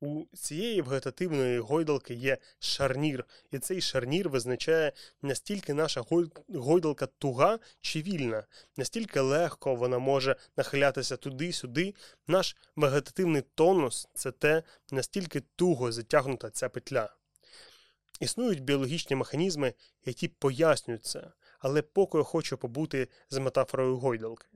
[0.00, 6.04] У цієї вегетативної гойдалки є шарнір, і цей шарнір визначає, настільки наша
[6.48, 8.46] гойдалка туга чи вільна,
[8.76, 11.94] настільки легко вона може нахилятися туди-сюди.
[12.26, 17.10] Наш вегетативний тонус це те, настільки туго затягнута ця петля.
[18.20, 19.74] Існують біологічні механізми,
[20.04, 24.46] які пояснюють це, але поки я хочу побути з метафорою гойдалки.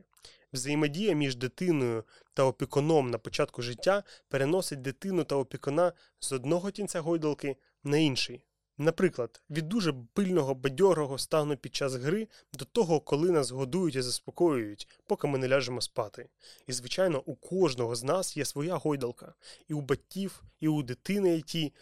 [0.52, 7.00] Взаємодія між дитиною та опікуном на початку життя переносить дитину та опікуна з одного кінця
[7.00, 8.42] гойдалки на інший.
[8.78, 14.02] Наприклад, від дуже пильного бадьорого стану під час гри до того, коли нас годують і
[14.02, 16.28] заспокоюють, поки ми не ляжемо спати.
[16.66, 19.34] І, звичайно, у кожного з нас є своя гойдалка,
[19.68, 21.72] і у батьків, і у дитини, які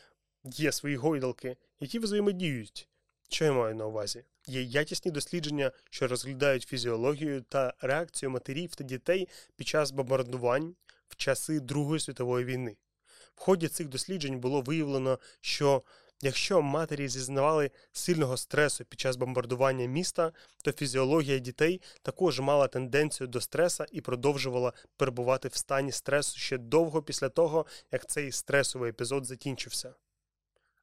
[0.44, 2.88] є свої гойдалки, які взаємодіють.
[3.28, 4.24] Що я маю на увазі?
[4.48, 10.74] Є якісні дослідження, що розглядають фізіологію та реакцію матерів та дітей під час бомбардувань
[11.08, 12.76] в часи Другої світової війни.
[13.34, 15.82] В ході цих досліджень було виявлено, що
[16.22, 20.32] якщо матері зізнавали сильного стресу під час бомбардування міста,
[20.64, 26.58] то фізіологія дітей також мала тенденцію до стреса і продовжувала перебувати в стані стресу ще
[26.58, 29.94] довго після того, як цей стресовий епізод закінчився.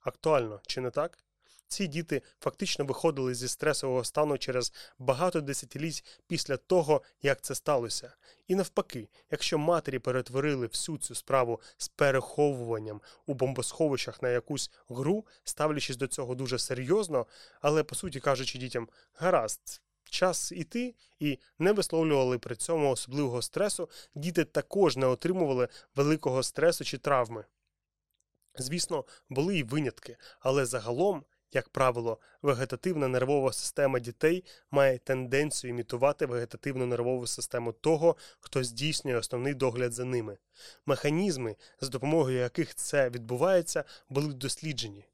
[0.01, 1.24] Актуально, чи не так?
[1.67, 8.13] Ці діти фактично виходили зі стресового стану через багато десятиліть після того, як це сталося.
[8.47, 15.25] І навпаки, якщо матері перетворили всю цю справу з переховуванням у бомбосховищах на якусь гру,
[15.43, 17.25] ставлячись до цього дуже серйозно,
[17.61, 19.81] але по суті кажучи дітям, гаразд.
[20.09, 26.83] Час іти і не висловлювали при цьому особливого стресу, діти також не отримували великого стресу
[26.83, 27.45] чи травми.
[28.57, 31.23] Звісно, були й винятки, але загалом
[31.55, 39.15] як правило, вегетативна нервова система дітей має тенденцію імітувати вегетативну нервову систему того, хто здійснює
[39.15, 40.37] основний догляд за ними.
[40.85, 45.05] Механізми, з допомогою яких це відбувається, були досліджені.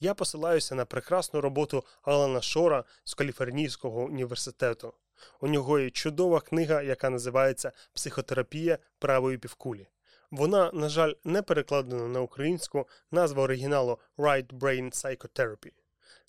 [0.00, 4.92] Я посилаюся на прекрасну роботу Алана Шора з Каліфорнійського університету.
[5.40, 9.86] У нього є чудова книга, яка називається Психотерапія правої півкулі.
[10.30, 15.72] Вона, на жаль, не перекладена на українську назва оригіналу Right Brain Psychotherapy.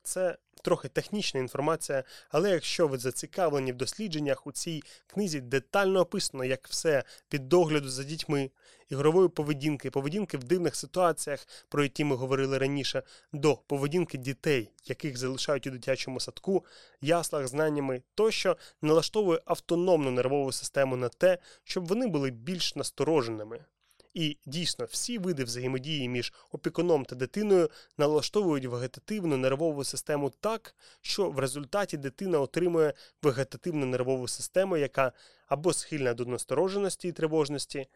[0.03, 6.43] Це трохи технічна інформація, але якщо ви зацікавлені в дослідженнях у цій книзі детально описано,
[6.45, 8.51] як все від догляду за дітьми,
[8.89, 15.17] ігрової поведінки, поведінки в дивних ситуаціях, про які ми говорили раніше, до поведінки дітей, яких
[15.17, 16.65] залишають у дитячому садку,
[17.01, 23.65] яслах, знаннями тощо налаштовує автономну нервову систему на те, щоб вони були більш настороженими.
[24.13, 31.29] І дійсно, всі види взаємодії між опікуном та дитиною налаштовують вегетативну нервову систему так, що
[31.29, 35.11] в результаті дитина отримує вегетативну нервову систему, яка
[35.47, 37.87] або схильна до настороженості і тривожності,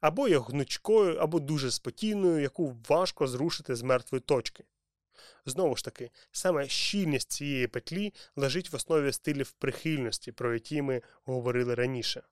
[0.00, 4.64] або є гнучкою, або дуже спокійною, яку важко зрушити з мертвої точки.
[5.46, 11.02] Знову ж таки, саме щільність цієї петлі лежить в основі стилів прихильності, про які ми
[11.24, 12.22] говорили раніше.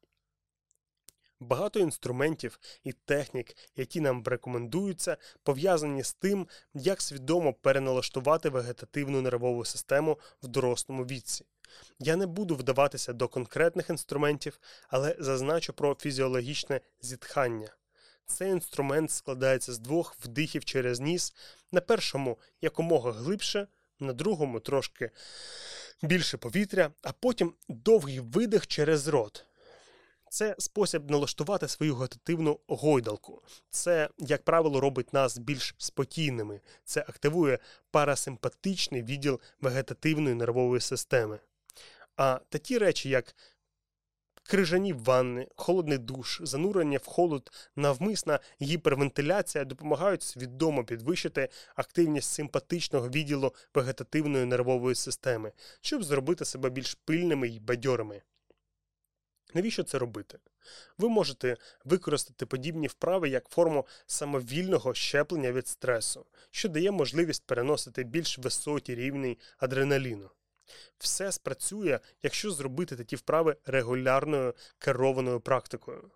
[1.43, 9.65] Багато інструментів і технік, які нам рекомендуються, пов'язані з тим, як свідомо переналаштувати вегетативну нервову
[9.65, 11.45] систему в дорослому віці.
[11.99, 17.75] Я не буду вдаватися до конкретних інструментів, але зазначу про фізіологічне зітхання.
[18.27, 21.35] Цей інструмент складається з двох вдихів через ніс,
[21.73, 23.67] на першому якомога глибше,
[24.01, 25.11] на другому трошки
[26.03, 29.47] більше повітря, а потім довгий видих через рот.
[30.33, 33.43] Це спосіб налаштувати свою вегетативну гойдалку.
[33.71, 36.61] Це, як правило, робить нас більш спокійними.
[36.85, 37.59] Це активує
[37.91, 41.39] парасимпатичний відділ вегетативної нервової системи.
[42.17, 43.35] А такі речі, як
[44.43, 53.55] крижані ванни, холодний душ, занурення в холод, навмисна гіпервентиляція допомагають свідомо підвищити активність симпатичного відділу
[53.75, 58.23] вегетативної нервової системи, щоб зробити себе більш пильними й бадьорими.
[59.55, 60.39] Навіщо це робити?
[60.99, 68.05] Ви можете використати подібні вправи як форму самовільного щеплення від стресу, що дає можливість переносити
[68.05, 70.31] більш високі рівні адреналіну.
[70.99, 76.11] Все спрацює, якщо зробити такі вправи регулярною керованою практикою.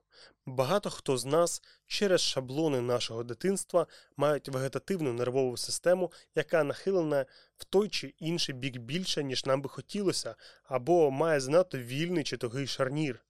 [0.46, 7.26] Багато хто з нас через шаблони нашого дитинства мають вегетативну нервову систему, яка нахилена
[7.56, 10.34] в той чи інший бік більше, ніж нам би хотілося,
[10.64, 13.25] або має занадто вільний чи тугий шарнір.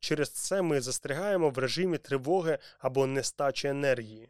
[0.00, 4.28] Через це ми застрягаємо в режимі тривоги або нестачі енергії.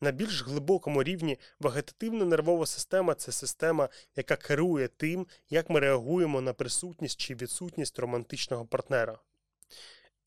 [0.00, 6.40] На більш глибокому рівні вегетативна нервова система це система, яка керує тим, як ми реагуємо
[6.40, 9.18] на присутність чи відсутність романтичного партнера.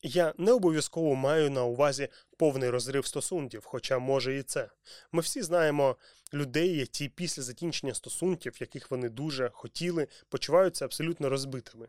[0.02, 4.68] Я не обов'язково маю на увазі повний розрив стосунків, хоча може і це.
[5.12, 5.96] Ми всі знаємо
[6.34, 11.88] людей, які після закінчення стосунків, яких вони дуже хотіли, почуваються абсолютно розбитими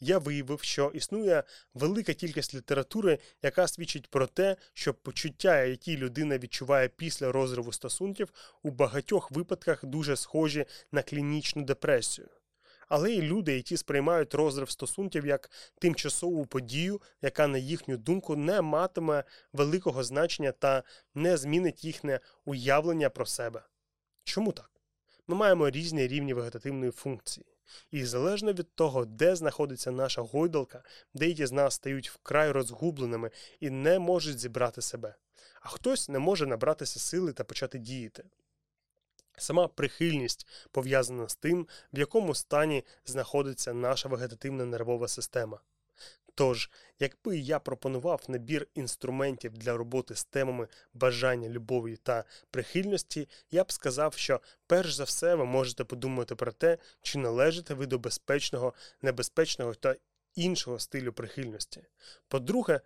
[0.00, 1.42] я виявив, що існує
[1.74, 8.32] велика кількість літератури, яка свідчить про те, що почуття, які людина відчуває після розриву стосунків,
[8.62, 12.28] у багатьох випадках дуже схожі на клінічну депресію.
[12.88, 18.62] Але й люди, які сприймають розрив стосунків як тимчасову подію, яка, на їхню думку, не
[18.62, 20.82] матиме великого значення та
[21.14, 23.62] не змінить їхнє уявлення про себе.
[24.24, 24.70] Чому так?
[25.26, 27.55] Ми маємо різні рівні вегетативної функції.
[27.90, 30.82] І залежно від того, де знаходиться наша гойдалка,
[31.14, 35.14] деякі з нас стають вкрай розгубленими і не можуть зібрати себе,
[35.60, 38.24] а хтось не може набратися сили та почати діяти.
[39.38, 45.60] Сама прихильність пов'язана з тим, в якому стані знаходиться наша вегетативна нервова система.
[46.36, 53.64] Тож, якби я пропонував набір інструментів для роботи з темами бажання, любові та прихильності, я
[53.64, 57.98] б сказав, що перш за все ви можете подумати про те, чи належите ви до
[57.98, 59.96] безпечного, небезпечного та
[60.34, 61.82] іншого стилю прихильності.
[62.28, 62.80] По-друге,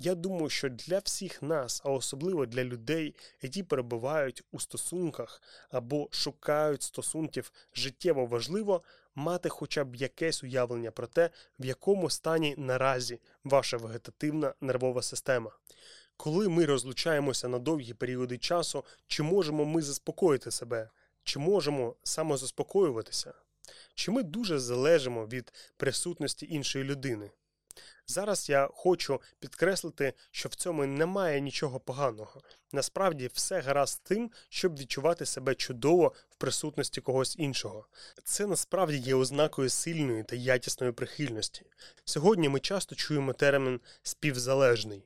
[0.00, 6.08] я думаю, що для всіх нас, а особливо для людей, які перебувають у стосунках або
[6.10, 8.82] шукають стосунків життєво важливо
[9.14, 15.50] мати хоча б якесь уявлення про те, в якому стані наразі ваша вегетативна нервова система.
[16.16, 20.90] Коли ми розлучаємося на довгі періоди часу, чи можемо ми заспокоїти себе,
[21.24, 23.34] чи можемо самозаспокоюватися?
[23.94, 27.30] Чи ми дуже залежимо від присутності іншої людини?
[28.06, 32.40] Зараз я хочу підкреслити, що в цьому немає нічого поганого.
[32.72, 37.86] Насправді все гаразд тим, щоб відчувати себе чудово в присутності когось іншого.
[38.24, 41.66] Це насправді є ознакою сильної та якісної прихильності.
[42.04, 45.04] Сьогодні ми часто чуємо термін співзалежний.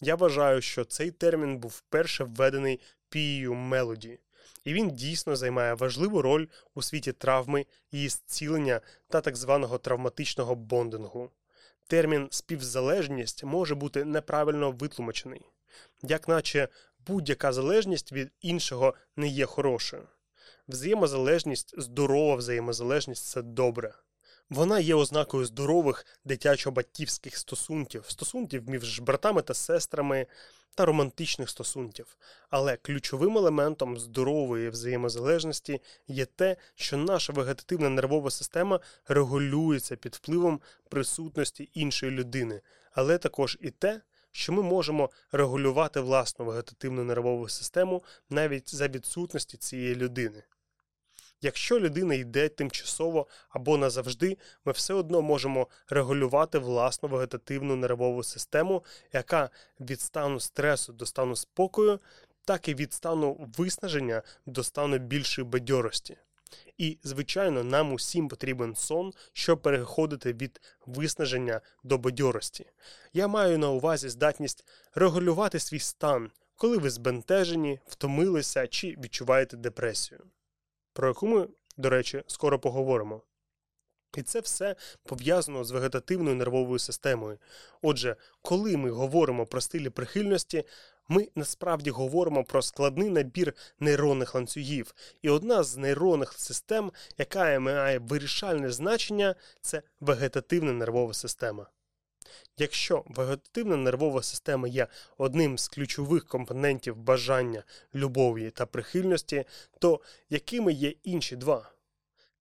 [0.00, 4.18] Я вважаю, що цей термін був вперше введений пією мелоді.
[4.64, 10.54] І він дійсно займає важливу роль у світі травми, її зцілення та так званого травматичного
[10.54, 11.30] бондингу
[11.86, 15.46] термін співзалежність може бути неправильно витлумачений,
[16.02, 16.68] як наче
[17.06, 20.08] будь-яка залежність від іншого не є хорошою.
[20.68, 23.94] Взаємозалежність, здорова взаємозалежність це добре.
[24.50, 30.26] Вона є ознакою здорових дитячо-батьківських стосунків, стосунків між братами та сестрами
[30.74, 32.16] та романтичних стосунків.
[32.50, 40.60] Але ключовим елементом здорової взаємозалежності є те, що наша вегетативна нервова система регулюється під впливом
[40.88, 42.60] присутності іншої людини,
[42.92, 44.00] але також і те,
[44.32, 50.42] що ми можемо регулювати власну вегетативну нервову систему навіть за відсутності цієї людини.
[51.44, 58.84] Якщо людина йде тимчасово або назавжди, ми все одно можемо регулювати власну вегетативну нервову систему,
[59.12, 62.00] яка від стану стресу до стану спокою,
[62.44, 66.16] так і від стану виснаження до стану більшої бадьорості.
[66.78, 72.66] І, звичайно, нам усім потрібен сон, щоб переходити від виснаження до бадьорості.
[73.12, 74.64] Я маю на увазі здатність
[74.94, 80.20] регулювати свій стан, коли ви збентежені, втомилися чи відчуваєте депресію
[80.94, 83.22] про яку ми, до речі, скоро поговоримо.
[84.16, 87.38] І це все пов'язано з вегетативною нервовою системою.
[87.82, 90.64] Отже, коли ми говоримо про стилі прихильності,
[91.08, 94.94] ми насправді говоримо про складний набір нейронних ланцюгів.
[95.22, 101.66] І одна з нейронних систем, яка має вирішальне значення, це вегетативна нервова система.
[102.56, 104.86] Якщо вегетативна нервова система є
[105.18, 107.62] одним з ключових компонентів бажання,
[107.94, 109.44] любові та прихильності,
[109.78, 110.00] то
[110.30, 111.70] якими є інші два?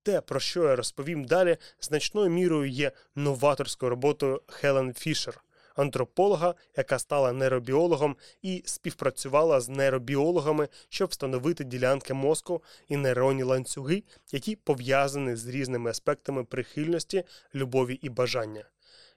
[0.04, 5.44] Те, про що я розповім далі, значною мірою є новаторською роботою Хелен Фішер,
[5.76, 14.04] антрополога, яка стала нейробіологом і співпрацювала з нейробіологами, щоб встановити ділянки мозку і нейронні ланцюги,
[14.32, 17.24] які пов'язані з різними аспектами прихильності,
[17.56, 18.66] любові і бажання.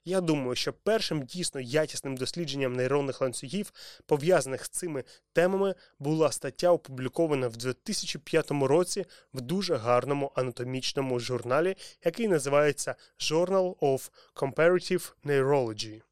[0.09, 3.73] Я думаю, що першим дійсно якісним дослідженням нейронних ланцюгів,
[4.07, 9.05] пов'язаних з цими темами, була стаття, опублікована в 2005 році
[9.35, 16.06] в дуже гарному анатомічному журналі, який називається Journal of Comparative Neurology.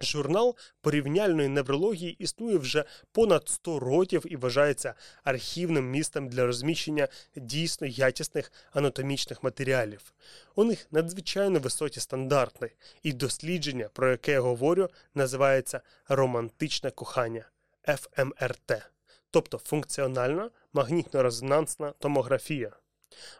[0.00, 4.94] Журнал порівняльної неврології існує вже понад 100 років і вважається
[5.24, 10.12] архівним містом для розміщення дійсно якісних анатомічних матеріалів.
[10.54, 12.72] У них надзвичайно високі стандарти,
[13.02, 17.44] і дослідження, про яке я говорю, називається романтичне кохання
[17.86, 18.72] ФМРТ,
[19.30, 22.72] тобто функціональна магнітно-резонансна томографія.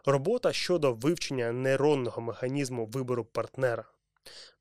[0.05, 3.85] Робота щодо вивчення нейронного механізму вибору партнера.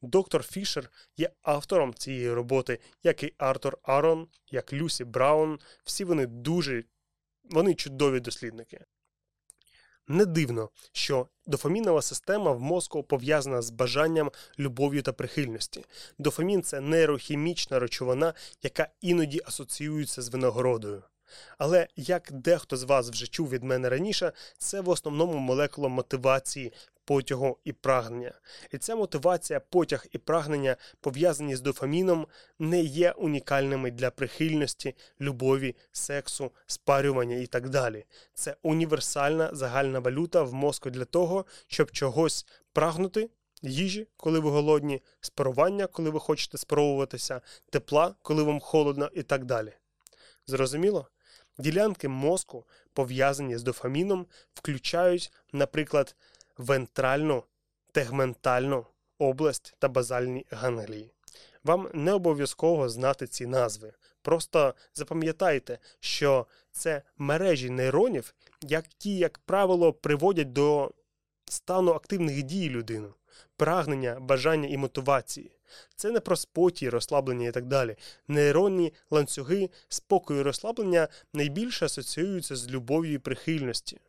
[0.02, 5.60] Доктор Фішер є автором цієї роботи, як і Артур Арон, як Люсі Браун.
[5.84, 6.84] Всі вони дуже
[7.44, 8.86] вони чудові дослідники.
[10.08, 15.86] Не дивно, що дофамінова система в мозку пов'язана з бажанням, любов'ю та прихильності.
[16.18, 18.34] Дофамін це нейрохімічна речовина,
[18.64, 21.04] яка іноді асоціюється з винагородою.
[21.58, 26.74] Але як дехто з вас вже чув від мене раніше, це в основному молекула мотивації,
[27.10, 28.34] потягу і прагнення.
[28.72, 32.28] І ця мотивація, потяг і прагнення, пов'язані з дофаміном,
[32.60, 38.06] не є унікальними для прихильності, любові, сексу, спарювання і так далі.
[38.34, 43.30] Це універсальна загальна валюта в мозку для того, щоб чогось прагнути.
[43.62, 49.46] Їжі, коли ви голодні, спарування, коли ви хочете спробуватися, тепла, коли вам холодно, і так
[49.46, 49.74] далі.
[50.48, 51.08] Зрозуміло?
[51.60, 56.16] Ділянки мозку, пов'язані з дофаміном, включають, наприклад,
[56.58, 57.44] вентральну,
[57.92, 58.86] тегментальну
[59.18, 61.12] область та базальні ганглії.
[61.64, 63.94] Вам не обов'язково знати ці назви.
[64.22, 70.92] Просто запам'ятайте, що це мережі нейронів, які, як правило, приводять до
[71.46, 73.08] стану активних дій людини,
[73.58, 75.59] прагнення, бажання і мотивації.
[75.96, 77.96] Це не про спокій, розслаблення і так далі.
[78.28, 84.00] Нейронні ланцюги спокою і розслаблення найбільше асоціюються з любов'ю і прихильності.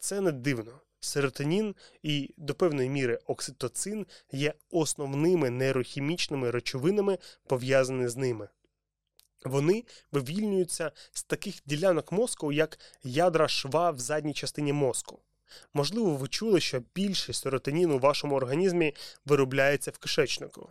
[0.00, 0.80] Це не дивно.
[1.00, 8.48] Серотонін і до певної міри окситоцин є основними нейрохімічними речовинами, пов'язані з ними.
[9.44, 15.20] Вони вивільнюються з таких ділянок мозку, як ядра шва в задній частині мозку.
[15.74, 18.94] Можливо, ви чули, що більше серотоніну у вашому організмі
[19.24, 20.70] виробляється в кишечнику.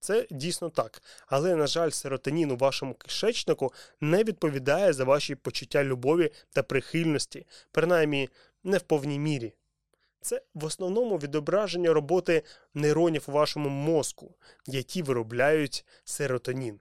[0.00, 5.84] Це дійсно так, але, на жаль, серотонін у вашому кишечнику не відповідає за ваші почуття
[5.84, 8.28] любові та прихильності, принаймні
[8.64, 9.52] не в повній мірі.
[10.20, 12.42] Це в основному відображення роботи
[12.74, 14.34] нейронів у вашому мозку,
[14.66, 16.80] які виробляють серотонін.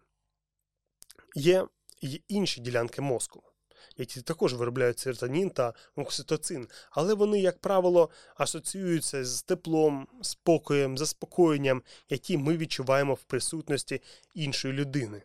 [1.35, 1.67] Є
[2.01, 3.43] й інші ділянки мозку,
[3.97, 11.81] які також виробляють серотонін та окситоцин, але вони, як правило, асоціюються з теплом, спокоєм, заспокоєнням,
[12.09, 14.01] які ми відчуваємо в присутності
[14.33, 15.21] іншої людини.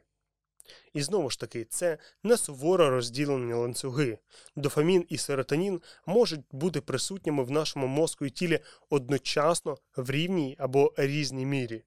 [0.93, 4.19] І знову ж таки, це не суворо розділені ланцюги.
[4.57, 10.93] Дофамін і серотонін можуть бути присутніми в нашому мозку і тілі одночасно в рівній або
[10.97, 11.85] різній мірі.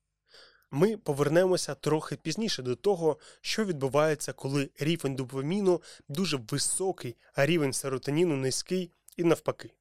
[0.71, 7.73] Ми повернемося трохи пізніше до того, що відбувається, коли рівень дофаміну дуже високий, а рівень
[7.73, 9.71] серотоніну низький і навпаки.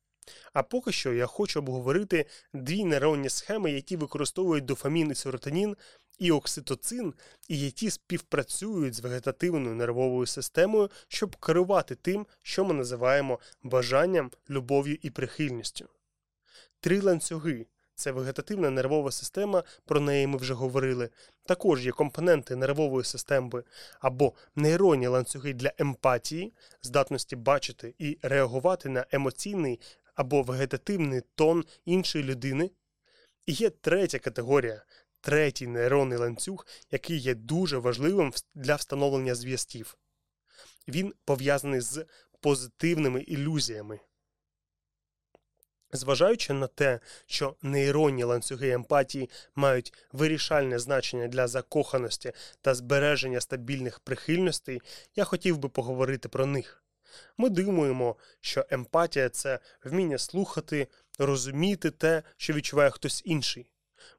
[0.53, 5.76] А поки що я хочу обговорити дві нейронні схеми, які використовують дофамін і серотонін
[6.18, 7.14] і окситоцин,
[7.49, 14.99] і які співпрацюють з вегетативною нервовою системою, щоб керувати тим, що ми називаємо бажанням, любов'ю
[15.03, 15.89] і прихильністю.
[16.80, 17.66] Три ланцюги.
[17.97, 21.11] Це вегетативна нервова система, про неї ми вже говорили.
[21.47, 23.62] Також є компоненти нервової системи
[24.01, 29.80] або нейронні ланцюги для емпатії, здатності бачити і реагувати на емоційний
[30.14, 32.70] або вегетативний тон іншої людини.
[33.47, 34.82] І є третя категорія
[35.20, 39.97] третій нейронний ланцюг, який є дуже важливим для встановлення зв'язків.
[40.88, 42.07] Він пов'язаний з
[42.40, 44.01] позитивними ілюзіями.
[45.93, 54.01] Зважаючи на те, що нейронні ланцюги емпатії мають вирішальне значення для закоханості та збереження стабільних
[54.01, 54.82] прихильностей,
[55.16, 56.82] я хотів би поговорити про них.
[57.37, 63.70] Ми думаємо, що емпатія це вміння слухати, розуміти те, що відчуває хтось інший.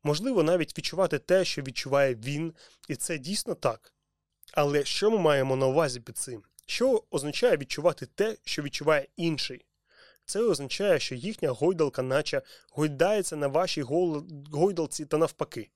[0.03, 2.53] Можливо, навіть відчувати те, що відчуває він,
[2.88, 3.93] і це дійсно так.
[4.53, 6.43] Але що ми маємо на увазі під цим?
[6.65, 9.65] Що означає відчувати те, що відчуває інший?
[10.28, 13.82] Це означає, що їхня гойдалка, наче гойдається на вашій
[14.51, 15.69] гойдалці та навпаки.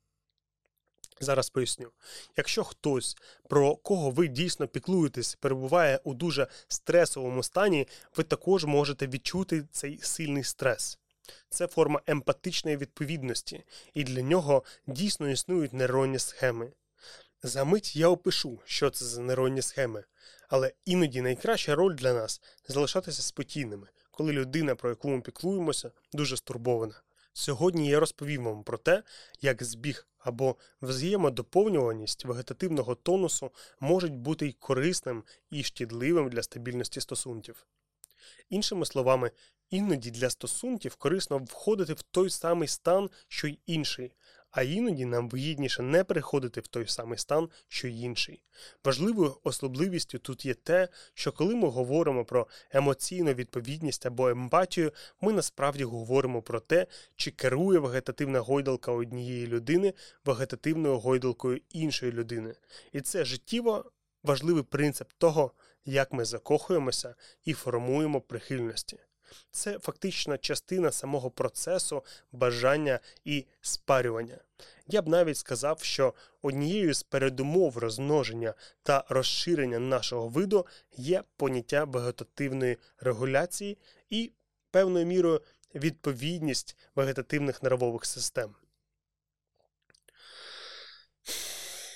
[1.20, 1.91] Зараз поясню.
[2.38, 3.18] Якщо хтось,
[3.49, 9.99] про кого ви дійсно піклуєтесь, перебуває у дуже стресовому стані, ви також можете відчути цей
[10.02, 10.99] сильний стрес.
[11.49, 16.72] Це форма емпатичної відповідності, і для нього дійсно існують нейронні схеми.
[17.43, 20.04] За мить я опишу, що це за нейронні схеми,
[20.49, 26.38] але іноді найкраща роль для нас залишатися спокійними, коли людина, про яку ми піклуємося, дуже
[26.38, 27.01] стурбована.
[27.34, 29.03] Сьогодні я розповім вам про те,
[29.41, 37.66] як збіг або взаємодоповнюваність вегетативного тонусу можуть бути й корисним і шкідливим для стабільності стосунків.
[38.49, 39.32] Іншими словами,
[39.70, 44.14] іноді для стосунків корисно входити в той самий стан, що й інший,
[44.52, 48.43] а іноді нам вигідніше не переходити в той самий стан, що й інший.
[48.86, 54.91] Важливою особливістю тут є те, що коли ми говоримо про емоційну відповідність або емпатію,
[55.22, 59.93] ми насправді говоримо про те, чи керує вегетативна гойдалка однієї людини
[60.26, 62.54] вегетативною гойдалкою іншої людини.
[62.91, 63.91] І це життєво
[64.24, 65.52] важливий принцип того,
[65.86, 68.99] як ми закохуємося і формуємо прихильності.
[69.51, 74.38] Це фактично частина самого процесу бажання і спарювання.
[74.88, 78.53] Я б навіть сказав, що однією з передумов розмноження
[78.84, 80.67] та розширення нашого виду
[80.97, 83.77] є поняття вегетативної регуляції
[84.09, 84.32] і
[84.71, 85.41] певною мірою
[85.75, 88.55] відповідність вегетативних нервових систем.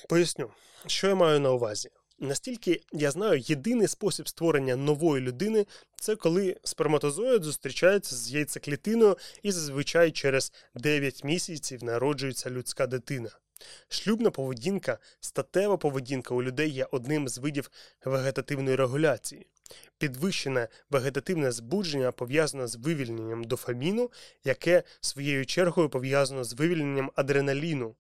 [0.09, 0.51] Поясню,
[0.88, 1.89] що я маю на увазі.
[2.20, 9.51] Настільки я знаю, єдиний спосіб створення нової людини це коли сперматозоїд зустрічається з яйцеклітиною і
[9.51, 13.30] зазвичай через 9 місяців народжується людська дитина.
[13.89, 17.72] Шлюбна поведінка, статева поведінка у людей є одним з видів
[18.05, 19.47] вегетативної регуляції.
[19.97, 24.11] Підвищене вегетативне збудження пов'язане з вивільненням дофаміну,
[24.43, 27.95] яке своєю чергою пов'язано з вивільненням адреналіну.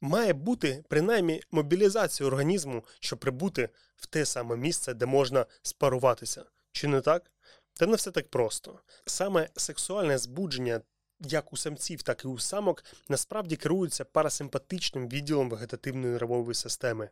[0.00, 6.44] Має бути принаймні мобілізація організму, щоб прибути в те саме місце, де можна спаруватися.
[6.72, 7.30] Чи не так?
[7.74, 8.80] Та не все так просто.
[9.06, 10.80] Саме сексуальне збудження,
[11.20, 17.10] як у самців, так і у самок, насправді керується парасимпатичним відділом вегетативної нервової системи.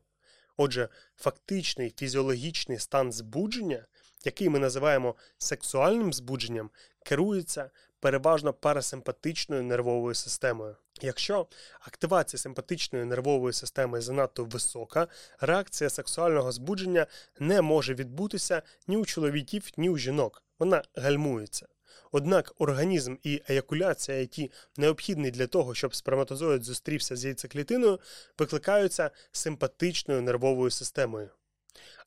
[0.57, 3.87] Отже, фактичний фізіологічний стан збудження,
[4.25, 6.71] який ми називаємо сексуальним збудженням,
[7.05, 7.71] керується
[8.01, 10.77] переважно парасимпатичною нервовою системою.
[11.03, 11.47] Якщо
[11.81, 15.09] активація симпатичної нервової системи занадто висока,
[15.41, 17.07] реакція сексуального збудження
[17.39, 20.43] не може відбутися ні у чоловіків, ні у жінок.
[20.59, 21.67] Вона гальмується.
[22.13, 28.01] Однак організм і еякуляція, які необхідні для того, щоб сперматозоїд зустрівся з яйцеклітиною,
[28.39, 31.31] викликаються симпатичною нервовою системою.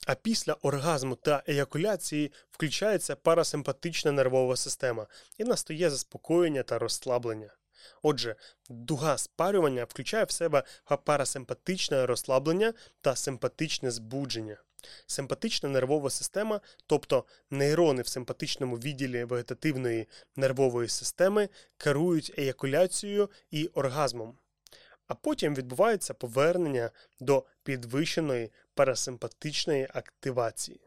[0.07, 5.07] А після оргазму та еякуляції включається парасимпатична нервова система
[5.37, 7.51] і настає заспокоєння та розслаблення.
[8.01, 8.35] Отже,
[8.69, 10.63] дуга спарювання включає в себе
[11.03, 14.57] парасимпатичне розслаблення та симпатичне збудження.
[15.05, 24.37] Симпатична нервова система, тобто нейрони в симпатичному відділі вегетативної нервової системи, керують еякуляцією і оргазмом.
[25.07, 30.79] А потім відбувається повернення до підвищеної парасимпатичної активації.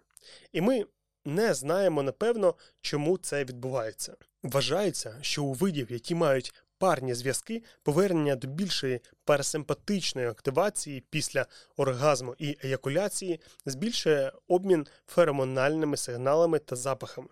[0.53, 0.85] І ми
[1.25, 4.17] не знаємо напевно, чому це відбувається.
[4.43, 12.35] Вважається, що у видів, які мають парні зв'язки, повернення до більшої парасимпатичної активації після оргазму
[12.39, 17.29] і еякуляції збільшує обмін феромональними сигналами та запахами.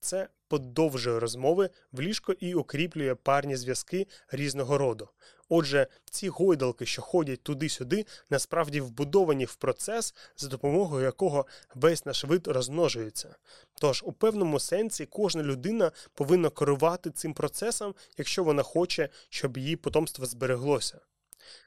[0.00, 5.08] Це подовжує розмови в ліжко і укріплює парні зв'язки різного роду.
[5.48, 12.24] Отже, ці гойдалки, що ходять туди-сюди, насправді вбудовані в процес, за допомогою якого весь наш
[12.24, 13.36] вид розмножується.
[13.74, 19.76] Тож, у певному сенсі, кожна людина повинна керувати цим процесом, якщо вона хоче, щоб її
[19.76, 20.98] потомство збереглося.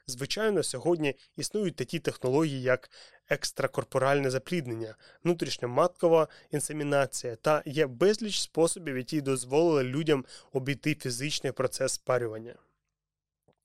[0.06, 2.90] Звичайно, сьогодні існують такі технології, як
[3.28, 12.54] екстракорпоральне запліднення, внутрішньоматкова інсемінація та є безліч способів, які дозволили людям обійти фізичний процес спарювання.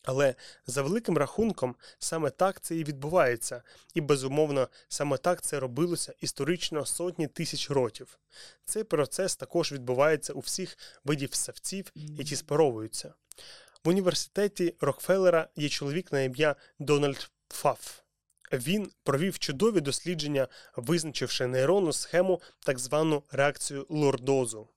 [0.05, 0.35] Але
[0.67, 3.61] за великим рахунком, саме так це і відбувається,
[3.93, 8.19] і безумовно, саме так це робилося історично сотні тисяч років.
[8.65, 13.13] Цей процес також відбувається у всіх видів савців, які спаровуються.
[13.85, 17.99] В університеті Рокфеллера є чоловік на ім'я Дональд Фаф.
[18.53, 24.67] Він провів чудові дослідження, визначивши нейронну схему так звану реакцію лордозу.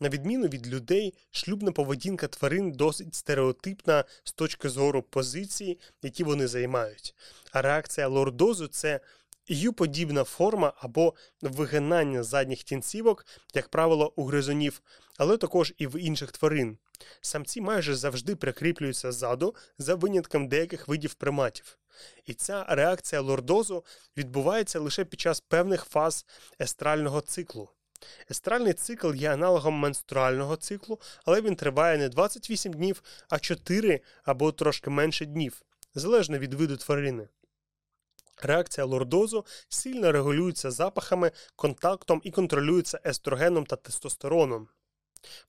[0.00, 6.46] На відміну від людей, шлюбна поведінка тварин досить стереотипна з точки зору позиції, які вони
[6.46, 7.14] займають.
[7.52, 9.00] А реакція лордозу це
[9.48, 14.82] ю-подібна форма або вигинання задніх кінцівок, як правило, у гризунів,
[15.18, 16.78] але також і в інших тварин.
[17.20, 21.78] Самці майже завжди прикріплюються ззаду за винятком деяких видів приматів.
[22.24, 23.84] І ця реакція лордозу
[24.16, 26.26] відбувається лише під час певних фаз
[26.60, 27.68] естрального циклу.
[28.30, 34.52] Естральний цикл є аналогом менструального циклу, але він триває не 28 днів, а 4 або
[34.52, 35.62] трошки менше днів,
[35.94, 37.28] залежно від виду тварини.
[38.42, 44.68] Реакція лордозу сильно регулюється запахами, контактом і контролюється естрогеном та тестостероном.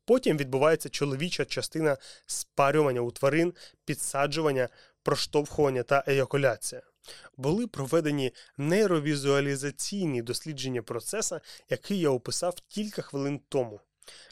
[0.06, 3.54] Потім відбувається чоловіча частина спарювання у тварин,
[3.86, 4.70] підсаджування,
[5.04, 6.82] проштовхування та еякуляція.
[7.38, 13.80] Були проведені нейровізуалізаційні дослідження процеса, який я описав кілька хвилин тому.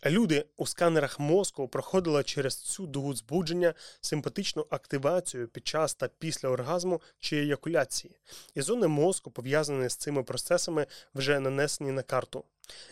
[0.06, 6.50] Люди у сканерах мозку проходили через цю дугу збудження симпатичну активацію під час та після
[6.50, 8.16] оргазму чи еякуляції,
[8.56, 12.44] і зони мозку, пов'язані з цими процесами, вже нанесені на карту.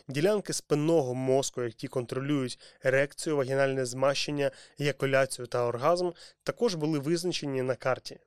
[0.08, 6.12] Ділянки спинного мозку, які контролюють ерекцію, вагінальне змащення, еякуляцію та оргазм,
[6.44, 8.20] також були визначені на карті.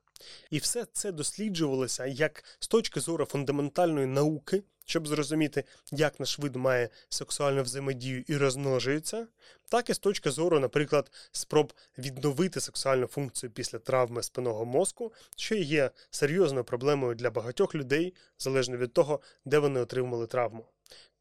[0.50, 6.56] І все це досліджувалося як з точки зору фундаментальної науки, щоб зрозуміти, як наш вид
[6.56, 9.26] має сексуальну взаємодію і розмножується,
[9.68, 15.54] так і з точки зору, наприклад, спроб відновити сексуальну функцію після травми спинного мозку, що
[15.54, 20.66] є серйозною проблемою для багатьох людей, залежно від того, де вони отримали травму.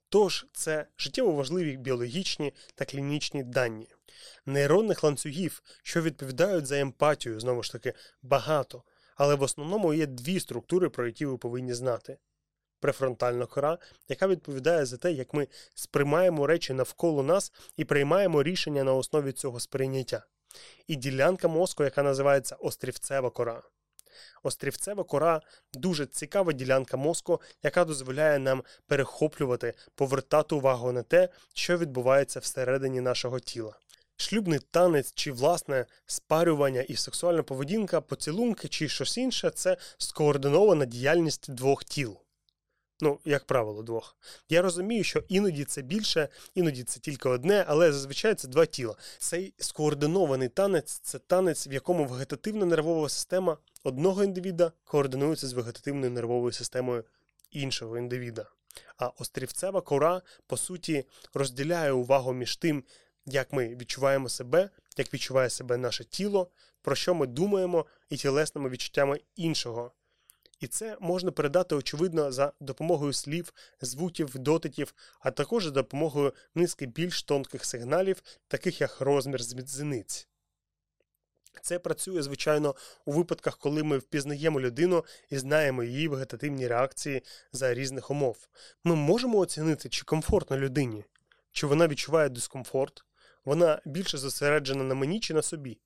[0.09, 3.87] Тож це життєво важливі біологічні та клінічні дані.
[4.45, 8.83] Нейронних ланцюгів, що відповідають за емпатію, знову ж таки, багато,
[9.15, 12.17] але в основному є дві структури, про які ви повинні знати.
[12.85, 13.77] Префронтальна кора,
[14.09, 19.31] яка відповідає за те, як ми сприймаємо речі навколо нас і приймаємо рішення на основі
[19.31, 20.25] цього сприйняття,
[20.87, 23.61] і ділянка мозку, яка називається острівцева кора.
[24.43, 25.41] Острівцева кора
[25.73, 33.01] дуже цікава ділянка мозку, яка дозволяє нам перехоплювати, повертати увагу на те, що відбувається всередині
[33.01, 33.73] нашого тіла.
[34.17, 41.51] Шлюбний танець чи власне спарювання і сексуальна поведінка, поцілунки чи щось інше це скоординована діяльність
[41.51, 42.19] двох тіл.
[42.99, 44.17] Ну, як правило, двох.
[44.49, 48.95] Я розумію, що іноді це більше, іноді це тільки одне, але зазвичай це два тіла.
[49.17, 56.11] Цей скоординований танець це танець, в якому вегетативна нервова система одного індивіда координується з вегетативною
[56.11, 57.03] нервовою системою
[57.51, 58.45] іншого індивіда.
[58.97, 62.83] А острівцева кора, по суті, розділяє увагу між тим,
[63.25, 68.69] як ми відчуваємо себе, як відчуває себе наше тіло, про що ми думаємо і тілесними
[68.69, 69.91] відчуттями іншого.
[70.65, 76.85] І це можна передати, очевидно, за допомогою слів, звуків, дотиків, а також за допомогою низки
[76.85, 80.27] більш тонких сигналів, таких як розмір зіниць.
[81.61, 87.21] Це працює, звичайно, у випадках, коли ми впізнаємо людину і знаємо її вегетативні реакції
[87.53, 88.37] за різних умов.
[88.83, 91.05] Ми можемо оцінити, чи комфортно людині,
[91.51, 93.05] чи вона відчуває дискомфорт,
[93.45, 95.79] вона більше зосереджена на мені чи на собі.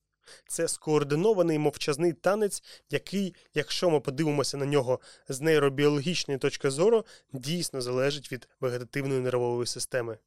[0.48, 5.00] Це скоординований мовчазний танець, який, якщо ми подивимося на нього
[5.30, 10.18] з нейробіологічної точки зору, дійсно залежить від вегетативної нервової системи.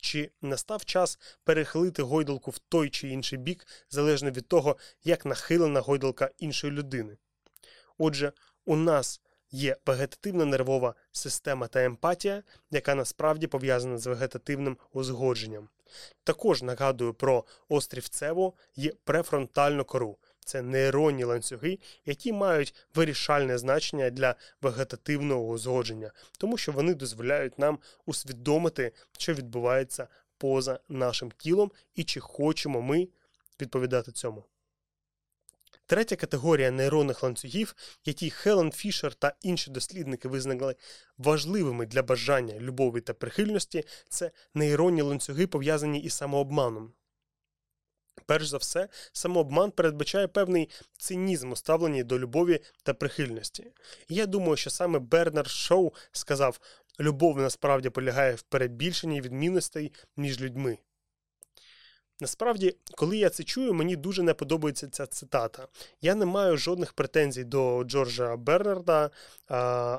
[0.00, 5.80] Чи настав час перехилити гойдалку в той чи інший бік, залежно від того, як нахилена
[5.80, 7.16] гойдалка іншої людини?
[7.98, 8.32] Отже,
[8.64, 15.68] у нас є вегетативна нервова система та емпатія, яка насправді пов'язана з вегетативним узгодженням.
[16.24, 20.18] Також нагадую про острівцеву і префронтальну кору.
[20.44, 27.78] Це нейронні ланцюги, які мають вирішальне значення для вегетативного узгодження, тому що вони дозволяють нам
[28.06, 30.08] усвідомити, що відбувається
[30.38, 33.08] поза нашим тілом і чи хочемо ми
[33.60, 34.44] відповідати цьому.
[35.88, 37.74] Третя категорія нейронних ланцюгів,
[38.04, 40.74] які Хелен Фішер та інші дослідники визнали
[41.18, 46.92] важливими для бажання любові та прихильності, це нейронні ланцюги, пов'язані із самообманом.
[48.26, 50.68] Перш за все, самообман передбачає певний
[50.98, 53.72] цинізм у ставленні до любові та прихильності.
[54.08, 56.60] І я думаю, що саме Бернар Шоу сказав,
[57.00, 60.78] любов насправді полягає в перебільшенні відмінностей між людьми.
[62.20, 65.68] Насправді, коли я це чую, мені дуже не подобається ця цитата.
[66.00, 69.10] Я не маю жодних претензій до Джорджа Бернарда,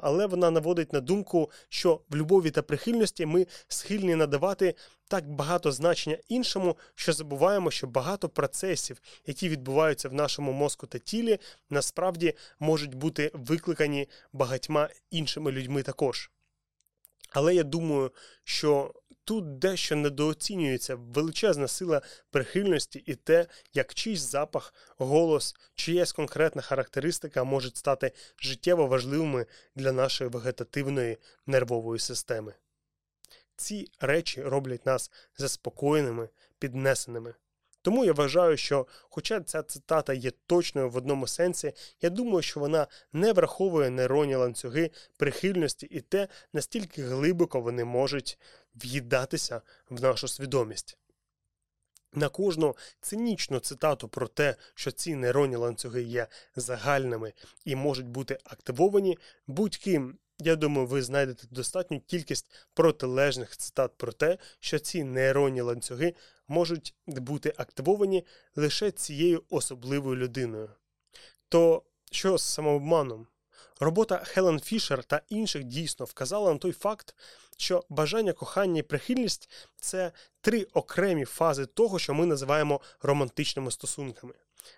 [0.02, 4.76] але вона наводить на думку, що в любові та прихильності ми схильні надавати
[5.08, 11.00] так багато значення іншому, що забуваємо, що багато процесів, які відбуваються в нашому мозку та
[11.00, 11.40] тілі,
[11.70, 16.30] насправді можуть бути викликані багатьма іншими людьми також.
[17.30, 18.12] Але я думаю,
[18.44, 22.02] що тут дещо недооцінюється величезна сила
[22.32, 29.92] прихильності і те, як чийсь запах, голос, чиясь конкретна характеристика можуть стати життєво важливими для
[29.92, 32.54] нашої вегетативної нервової системи.
[33.56, 37.34] Ці речі роблять нас заспокоєними, піднесеними.
[37.82, 42.60] Тому я вважаю, що, хоча ця цитата є точною в одному сенсі, я думаю, що
[42.60, 48.40] вона не враховує нейронні ланцюги прихильності і те, настільки глибоко вони можуть
[48.76, 50.98] в'їдатися в нашу свідомість.
[52.14, 57.34] На кожну цинічну цитату про те, що ці нейронні ланцюги є загальними
[57.66, 59.18] і можуть бути активовані,
[59.48, 66.14] будь-ким я думаю, ви знайдете достатню кількість протилежних цитат про те, що ці нейронні ланцюги
[66.50, 68.26] можуть бути активовані
[68.56, 70.70] лише цією особливою людиною.
[71.50, 73.28] То що з самообманом?
[73.80, 77.16] Робота Хелен Фішер та інших дійсно вказала на той факт,
[77.58, 84.34] що бажання кохання і прихильність це три окремі фази того, що ми називаємо романтичними стосунками.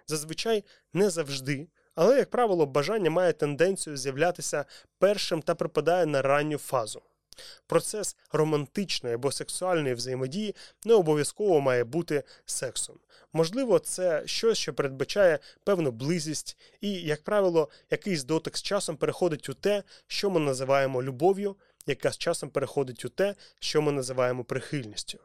[0.08, 0.64] Зазвичай
[0.94, 4.66] не завжди але, як правило, бажання має тенденцію з'являтися
[5.00, 7.02] першим та припадає на ранню фазу.
[7.68, 10.56] Процес романтичної або сексуальної взаємодії
[10.86, 13.00] не обов'язково має бути сексом.
[13.34, 19.50] Можливо, це щось, що передбачає певну близість, і, як правило, якийсь дотик з часом переходить
[19.50, 21.56] у те, що ми називаємо любов'ю,
[21.86, 25.20] яка з часом переходить у те, що ми називаємо прихильністю.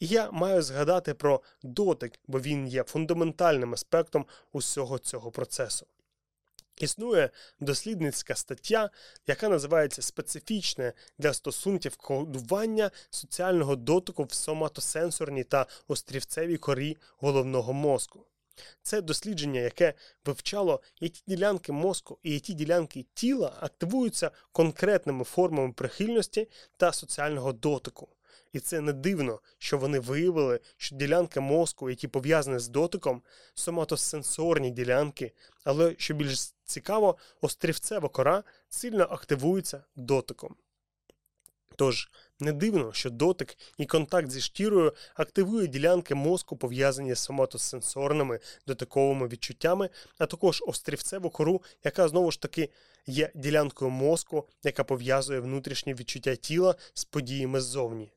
[0.00, 5.86] І я маю згадати про дотик, бо він є фундаментальним аспектом усього цього процесу.
[6.80, 8.90] Існує дослідницька стаття,
[9.26, 18.26] яка називається специфічне для стосунків кодування соціального дотику в соматосенсорній та острівцевій корі головного мозку.
[18.82, 26.48] Це дослідження, яке вивчало, які ділянки мозку і які ділянки тіла активуються конкретними формами прихильності
[26.76, 28.08] та соціального дотику.
[28.52, 33.22] І це не дивно, що вони виявили, що ділянки мозку, які пов'язані з дотиком,
[33.54, 35.32] соматосенсорні ділянки,
[35.64, 40.56] але що більш цікаво, острівцева кора сильно активується дотиком.
[41.78, 42.10] Тож,
[42.40, 49.28] не дивно, що дотик і контакт зі шкірою активує ділянки мозку, пов'язані з соматосенсорними дотиковими
[49.28, 52.70] відчуттями, а також острівцеву кору, яка знову ж таки
[53.06, 58.10] є ділянкою мозку, яка пов'язує внутрішні відчуття тіла з подіями ззовні.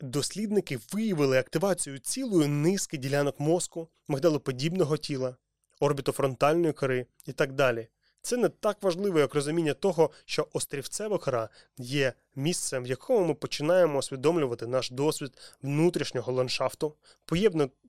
[0.00, 5.36] Дослідники виявили активацію цілої низки ділянок мозку, мигдалоподібного тіла,
[5.80, 7.88] орбітофронтальної кори і так далі.
[8.22, 11.48] Це не так важливо, як розуміння того, що острівцева кора
[11.78, 16.94] є місцем, в якому ми починаємо усвідомлювати наш досвід внутрішнього ландшафту,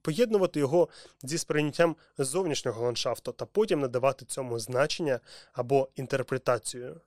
[0.02, 0.90] поєднувати його
[1.24, 5.20] зі сприйняттям зовнішнього ландшафту та потім надавати цьому значення
[5.54, 7.02] або інтерпретацію.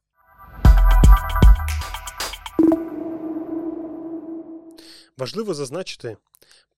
[5.23, 6.17] Важливо зазначити,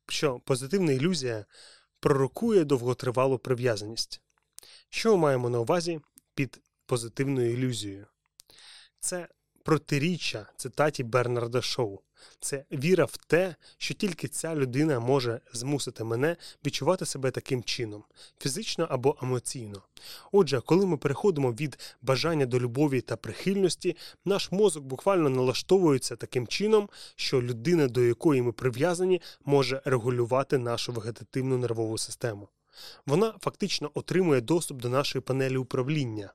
[0.08, 1.44] що позитивна ілюзія
[2.00, 4.20] пророкує довготривалу прив'язаність.
[4.88, 6.00] Що ми маємо на увазі
[6.34, 8.06] під позитивною ілюзією?
[9.00, 9.28] Це
[9.64, 11.98] протиріччя цитаті Бернарда Шоу.
[12.40, 16.36] Це віра в те, що тільки ця людина може змусити мене
[16.66, 18.04] відчувати себе таким чином,
[18.38, 19.82] фізично або емоційно.
[20.32, 26.46] Отже, коли ми переходимо від бажання до любові та прихильності, наш мозок буквально налаштовується таким
[26.46, 32.48] чином, що людина, до якої ми прив'язані, може регулювати нашу вегетативну нервову систему.
[33.06, 36.32] Вона фактично отримує доступ до нашої панелі управління.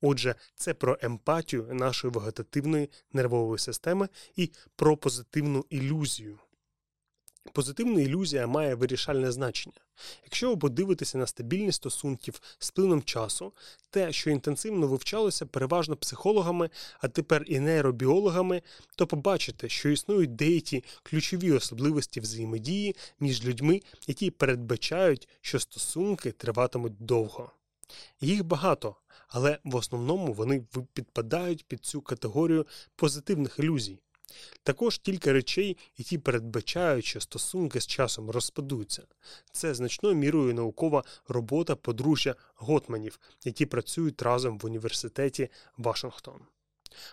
[0.00, 6.38] Отже, це про емпатію нашої вегетативної нервової системи і про позитивну ілюзію.
[7.52, 9.76] Позитивна ілюзія має вирішальне значення.
[10.24, 13.52] Якщо ви подивитеся на стабільність стосунків з плином часу,
[13.90, 18.62] те, що інтенсивно вивчалося переважно психологами, а тепер і нейробіологами,
[18.96, 27.04] то побачите, що існують деякі ключові особливості взаємодії між людьми, які передбачають, що стосунки триватимуть
[27.04, 27.50] довго.
[28.20, 28.96] Їх багато,
[29.32, 32.66] але в основному вони підпадають під цю категорію
[32.96, 33.98] позитивних ілюзій.
[34.62, 39.02] Також кілька речей, які передбачають, що стосунки з часом розпадуться.
[39.52, 46.40] Це значною мірою наукова робота подружжя Готманів, які працюють разом в університеті Вашингтон.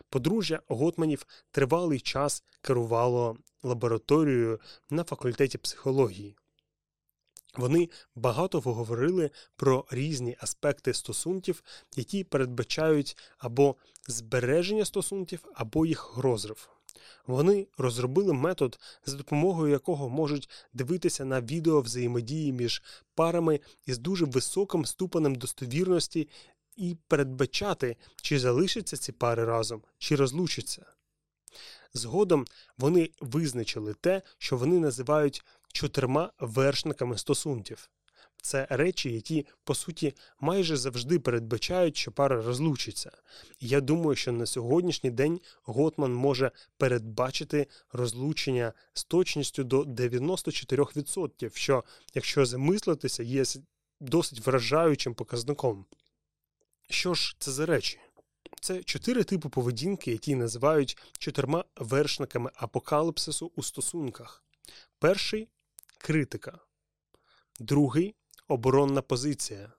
[0.10, 4.60] Подружжя Готманів тривалий час керувало лабораторією
[4.90, 6.36] на факультеті психології.
[7.58, 11.64] Вони багато говорили про різні аспекти стосунків,
[11.96, 13.76] які передбачають або
[14.08, 16.70] збереження стосунків, або їх розрив.
[17.28, 22.84] Вони розробили метод, за допомогою якого можуть дивитися на відео взаємодії між
[23.16, 26.30] парами із дуже високим ступенем достовірності
[26.78, 30.86] і передбачати, чи залишаться ці пари разом, чи розлучаться.
[31.94, 32.46] Згодом
[32.78, 35.44] вони визначили те, що вони називають
[35.74, 37.90] чотирма вершниками стосунків.
[38.42, 43.12] Це речі, які, по суті, майже завжди передбачають, що пара розлучиться.
[43.60, 51.84] Я думаю, що на сьогоднішній день Готман може передбачити розлучення з точністю до 94%, що,
[52.14, 53.44] якщо замислитися, є
[54.00, 55.86] досить вражаючим показником.
[56.90, 58.00] Що ж це за речі?
[58.62, 64.44] Це чотири типи поведінки, які називають чотирма вершниками апокаліпсису у стосунках.
[65.00, 65.48] Перший
[66.00, 66.60] критика,
[67.60, 68.16] другий
[68.48, 69.72] оборонна позиція,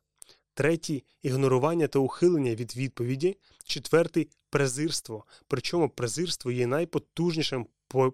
[0.55, 5.25] третій ігнорування та ухилення від відповіді, четвертий презирство.
[5.49, 7.67] Причому презирство є найпотужнішим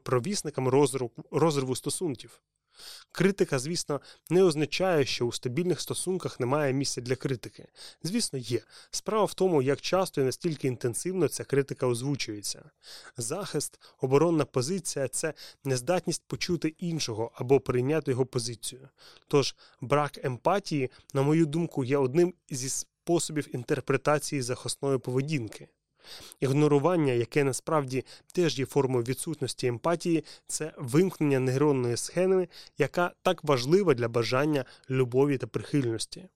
[0.02, 0.68] провісником
[1.30, 2.40] розриву, стосунків.
[3.12, 4.00] Критика, звісно,
[4.30, 7.68] не означає, що у стабільних стосунках немає місця для критики.
[8.02, 8.60] Звісно, є.
[8.90, 12.70] Справа в тому, як часто і настільки інтенсивно ця критика озвучується.
[13.16, 18.88] Захист, оборонна позиція це нездатність почути іншого або прийняти його позицію.
[19.28, 25.68] Тож брак емпатії, на мою думку, є одним зі способів інтерпретації захисної поведінки.
[26.40, 32.48] Ігнорування, яке насправді теж є формою відсутності емпатії, це вимкнення нейронної схеми,
[32.78, 36.28] яка так важлива для бажання любові та прихильності.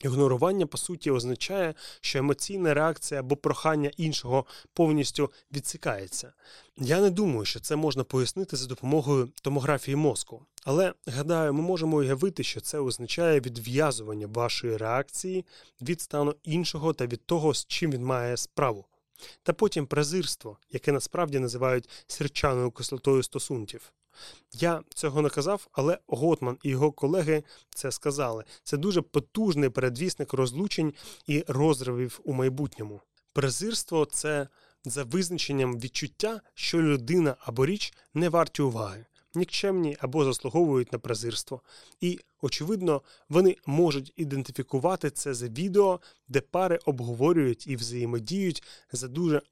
[0.00, 6.32] Ігнорування, по суті, означає, що емоційна реакція або прохання іншого повністю відсікається.
[6.76, 11.96] Я не думаю, що це можна пояснити за допомогою томографії мозку, але гадаю, ми можемо
[11.96, 15.44] уявити, що це означає відв'язування вашої реакції
[15.82, 18.84] від стану іншого та від того, з чим він має справу.
[19.42, 23.92] Та потім презирство, яке насправді називають сірчаною кислотою стосунків.
[24.52, 28.44] Я цього не казав, але Готман і його колеги це сказали.
[28.62, 30.94] Це дуже потужний передвісник розлучень
[31.26, 33.00] і розривів у майбутньому.
[33.32, 34.48] Презирство це
[34.84, 39.06] за визначенням відчуття, що людина або річ не варті уваги,
[39.36, 41.60] нікчемні або заслуговують на презирство.
[42.00, 48.62] І, очевидно, вони можуть ідентифікувати це за відео, де пари обговорюють і взаємодіють
[48.92, 49.42] за дуже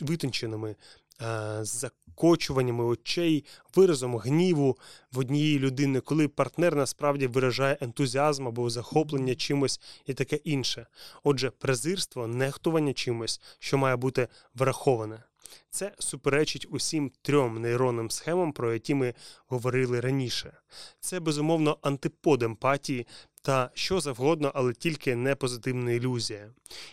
[0.00, 0.76] витонченими
[1.22, 4.76] Е, закочуваннями очей, виразом гніву
[5.12, 10.86] в однієї людини, коли партнер насправді виражає ентузіазм або захоплення чимось і таке інше.
[11.24, 15.22] Отже, презирство, нехтування чимось, що має бути враховане.
[15.70, 19.14] Це суперечить усім трьом нейронним схемам, про які ми
[19.46, 20.58] говорили раніше.
[21.00, 23.06] Це безумовно антипод емпатії
[23.42, 26.50] та що завгодно, але тільки не позитивна ілюзія.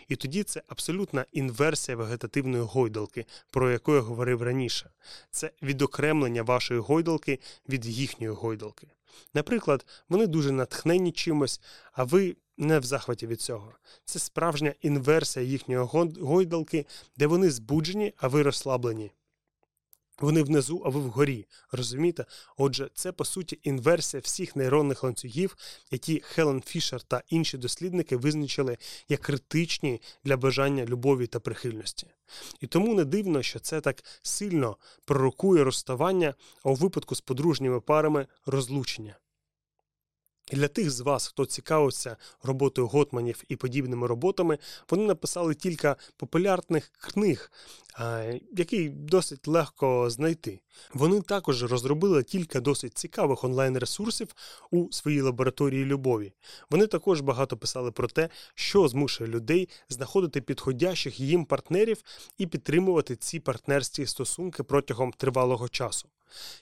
[0.08, 4.90] І тоді це абсолютна інверсія вегетативної гойдалки, про яку я говорив раніше.
[5.32, 7.40] Це відокремлення вашої гойдалки
[7.70, 8.88] від їхньої гойдалки.
[9.34, 13.74] Наприклад, вони дуже натхнені чимось, а ви не в захваті від цього.
[14.06, 15.88] Це справжня інверсія їхньої
[16.22, 16.86] гойдалки,
[17.18, 19.12] де вони збуджені, а ви розслаблені.
[20.20, 21.46] Вони внизу, а ви вгорі.
[21.72, 22.26] Розумієте?
[22.58, 25.58] Отже, це по суті інверсія всіх нейронних ланцюгів,
[25.92, 28.78] які Хелен Фішер та інші дослідники визначили
[29.10, 32.08] як критичні для бажання любові та прихильності.
[32.60, 36.34] І тому не дивно, що це так сильно пророкує розставання,
[36.64, 39.16] а у випадку з подружніми парами розлучення.
[40.52, 44.58] І для тих з вас, хто цікавився роботою Готманів і подібними роботами,
[44.90, 47.52] вони написали кілька популярних книг,
[48.58, 50.60] які досить легко знайти.
[50.94, 54.36] Вони також розробили кілька досить цікавих онлайн-ресурсів
[54.72, 56.34] у своїй лабораторії любові.
[56.70, 62.04] Вони також багато писали про те, що змушує людей знаходити підходящих їм партнерів
[62.38, 66.10] і підтримувати ці партнерські стосунки протягом тривалого часу.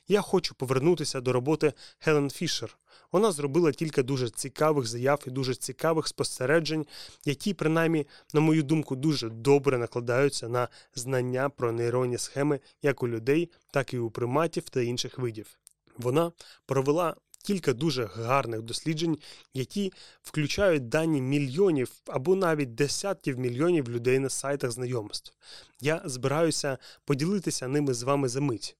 [0.08, 2.78] Я хочу повернутися до роботи Хелен Фішер.
[3.12, 6.86] Вона зробила кілька дуже цікавих заяв і дуже цікавих спостережень,
[7.26, 13.08] які, принаймні, на мою думку, дуже добре накладаються на знання про нейронні схеми як у
[13.08, 15.60] людей, так і у приматів та інших видів.
[15.98, 16.32] Вона
[16.66, 17.16] провела.
[17.44, 19.18] Кілька дуже гарних досліджень,
[19.54, 19.94] які
[20.24, 25.34] включають дані мільйонів або навіть десятків мільйонів людей на сайтах знайомств.
[25.80, 28.78] Я збираюся поділитися ними з вами за мить.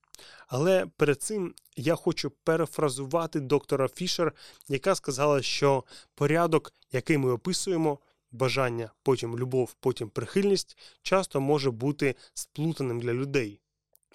[0.48, 4.34] Але перед цим я хочу перефразувати доктора Фішер,
[4.68, 5.84] яка сказала, що
[6.16, 8.00] порядок, який ми описуємо,
[8.32, 13.62] бажання, потім любов, потім прихильність, часто може бути сплутаним для людей.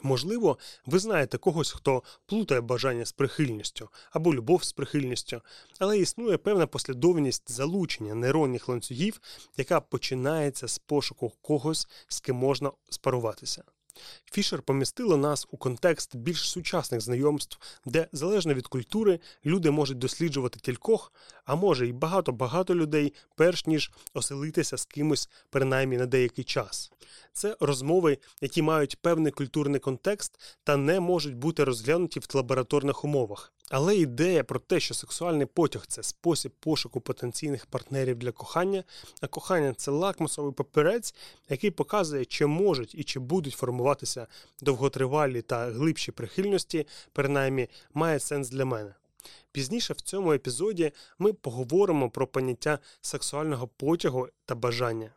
[0.03, 5.41] Можливо, ви знаєте когось, хто плутає бажання з прихильністю або любов з прихильністю,
[5.79, 9.21] але існує певна послідовність залучення нейронних ланцюгів,
[9.57, 13.65] яка починається з пошуку когось, з ким можна спаруватися.
[14.33, 20.61] Фішер помістила нас у контекст більш сучасних знайомств, де залежно від культури люди можуть досліджувати
[20.61, 21.13] кількох,
[21.45, 26.93] а може й багато-багато людей, перш ніж оселитися з кимось, принаймні на деякий час.
[27.33, 33.53] Це розмови, які мають певний культурний контекст та не можуть бути розглянуті в лабораторних умовах.
[33.71, 38.85] Але ідея про те, що сексуальний потяг це спосіб пошуку потенційних партнерів для кохання,
[39.21, 41.15] а кохання це лакмусовий папірець,
[41.49, 44.27] який показує, чи можуть і чи будуть формуватися
[44.61, 48.95] довготривалі та глибші прихильності, принаймні має сенс для мене.
[49.53, 55.11] Пізніше в цьому епізоді ми поговоримо про поняття сексуального потягу та бажання.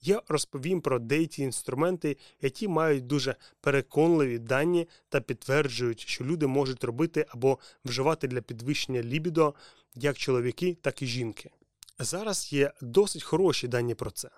[0.00, 6.84] Я розповім про деякі інструменти, які мають дуже переконливі дані та підтверджують, що люди можуть
[6.84, 9.54] робити або вживати для підвищення лібідо
[9.94, 11.50] як чоловіки, так і жінки.
[11.98, 14.30] Зараз є досить хороші дані про це.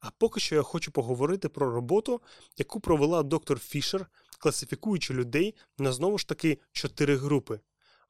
[0.00, 2.20] А поки що я хочу поговорити про роботу,
[2.56, 4.06] яку провела доктор Фішер,
[4.38, 7.60] класифікуючи людей на знову ж таки чотири групи.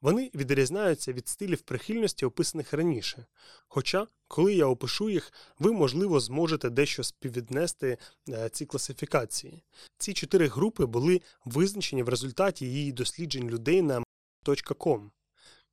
[0.01, 3.27] Вони відрізняються від стилів прихильності, описаних раніше.
[3.69, 7.99] Хоча, коли я опишу їх, ви, можливо, зможете дещо співвіднести
[8.29, 9.63] е, ці класифікації.
[9.99, 14.03] Ці чотири групи були визначені в результаті її досліджень людей на
[14.47, 15.11] .com.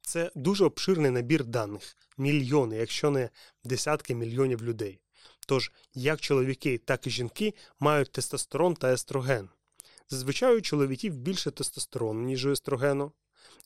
[0.02, 3.30] Це дуже обширний набір даних, мільйони, якщо не
[3.64, 5.00] десятки мільйонів людей.
[5.48, 9.50] Тож, як чоловіки, так і жінки мають тестостерон та естроген.
[10.10, 13.12] Зазвичай у чоловіків більше тестостерону, ніж у естрогену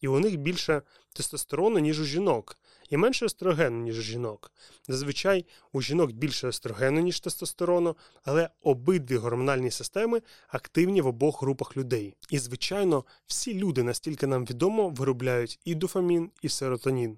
[0.01, 0.81] і у них більше
[1.13, 2.57] тестостерону, ніж у жінок,
[2.89, 4.51] і менше естрогену, ніж у жінок.
[4.87, 11.77] Зазвичай у жінок більше естрогену, ніж тестостерону, але обидві гормональні системи активні в обох групах
[11.77, 12.15] людей.
[12.29, 17.17] І, звичайно, всі люди, настільки нам відомо, виробляють і дофамін, і серотонін.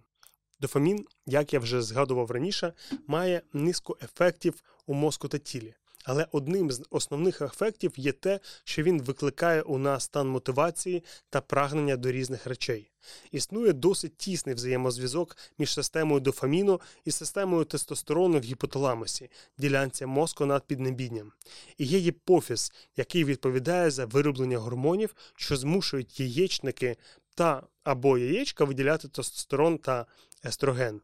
[0.60, 2.74] Дофамін, як я вже згадував раніше,
[3.08, 5.74] має низку ефектів у мозку та тілі.
[6.04, 11.42] Але одним з основних ефектів є те, що він викликає у нас стан мотивації та
[11.42, 12.92] прагнення до різних речей.
[13.32, 20.64] Існує досить тісний взаємозв'язок між системою дофаміну і системою тестостерону в гіпоталамусі, ділянці мозку над
[20.64, 21.32] піднебінням.
[21.78, 26.98] І є гіпофіз, який відповідає за вироблення гормонів, що змушують яєчники
[27.36, 30.06] та або яєчка виділяти тестостерон та
[30.46, 31.02] естроген.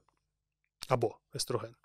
[0.87, 1.75] Або естроген.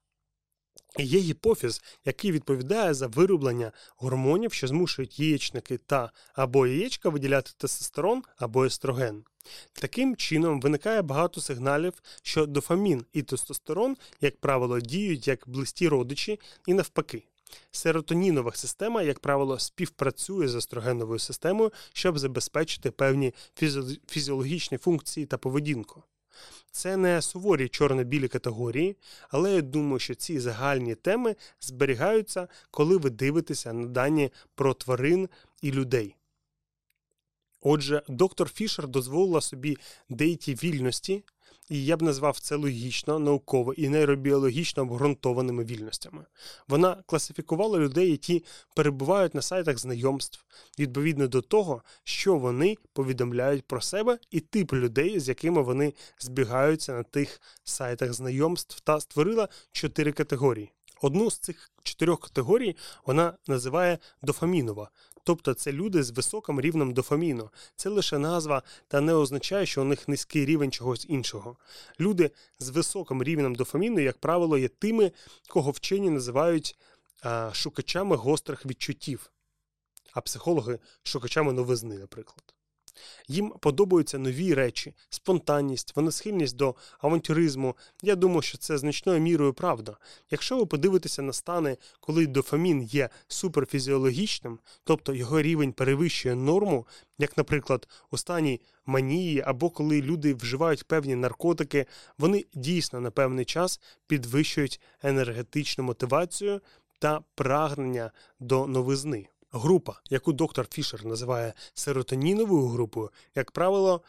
[0.99, 8.23] Є гіпофіз, який відповідає за вироблення гормонів, що змушують яєчники та або яєчка виділяти тестостерон
[8.37, 9.25] або естроген.
[9.73, 11.93] Таким чином виникає багато сигналів,
[12.23, 17.25] що дофамін і тестостерон, як правило, діють як близькі родичі і навпаки.
[17.71, 23.35] Серотонінова система, як правило, співпрацює з естрогеновою системою, щоб забезпечити певні
[24.07, 26.03] фізіологічні функції та поведінку.
[26.71, 28.97] Це не суворі чорно-білі категорії,
[29.31, 35.29] але я думаю, що ці загальні теми зберігаються, коли ви дивитеся на дані про тварин
[35.63, 36.17] і людей.
[37.61, 39.77] Отже, доктор Фішер дозволила собі
[40.09, 41.25] деякі вільності,
[41.71, 46.25] і я б назвав це логічно, науково і нейробіологічно обґрунтованими вільностями.
[46.69, 48.45] Вона класифікувала людей, які
[48.77, 50.45] перебувають на сайтах знайомств,
[50.79, 56.93] відповідно до того, що вони повідомляють про себе, і тип людей, з якими вони збігаються
[56.93, 60.73] на тих сайтах знайомств, та створила чотири категорії.
[61.03, 62.77] Одну з цих чотирьох категорій
[63.07, 64.91] вона називає дофамінова,
[65.25, 67.51] Тобто це люди з високим рівнем дофаміну.
[67.77, 71.57] Це лише назва та не означає, що у них низький рівень чогось іншого.
[72.01, 75.13] Люди з високим рівнем дофаміну, як правило, є тими,
[75.49, 76.77] кого вчені називають
[77.23, 79.31] а, шукачами гострих відчуттів,
[80.13, 82.55] а психологи шукачами новизни, наприклад.
[83.29, 87.77] Їм подобаються нові речі, спонтанність, вони схильність до авантюризму.
[88.03, 89.97] Я думаю, що це значною мірою правда.
[90.31, 96.87] Якщо ви подивитеся на стани, коли дофамін є суперфізіологічним, тобто його рівень перевищує норму,
[97.19, 101.87] як, наприклад, у стані манії або коли люди вживають певні наркотики,
[102.19, 106.61] вони дійсно на певний час підвищують енергетичну мотивацію
[106.99, 108.11] та прагнення
[108.41, 109.29] до новизни.
[109.53, 114.03] Група, яку доктор Фішер називає серотоніновою групою, як правило,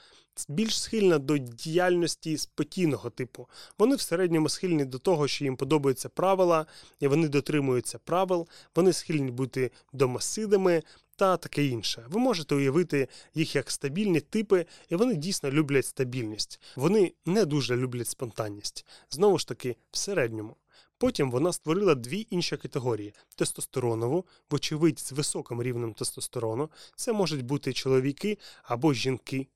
[0.47, 3.49] більш схильна до діяльності спокійного типу.
[3.77, 6.65] Вони в середньому схильні до того, що їм подобаються правила,
[6.99, 10.83] і вони дотримуються правил, вони схильні бути домосидами
[11.15, 12.05] та таке інше.
[12.09, 16.61] Ви можете уявити їх як стабільні типи, і вони дійсно люблять стабільність.
[16.75, 18.85] Вони не дуже люблять спонтанність.
[19.09, 20.55] Знову ж таки, в середньому.
[20.97, 27.73] Потім вона створила дві інші категорії: тестостеронову, вочевидь, з високим рівнем тестостерону, це можуть бути
[27.73, 29.47] чоловіки або жінки.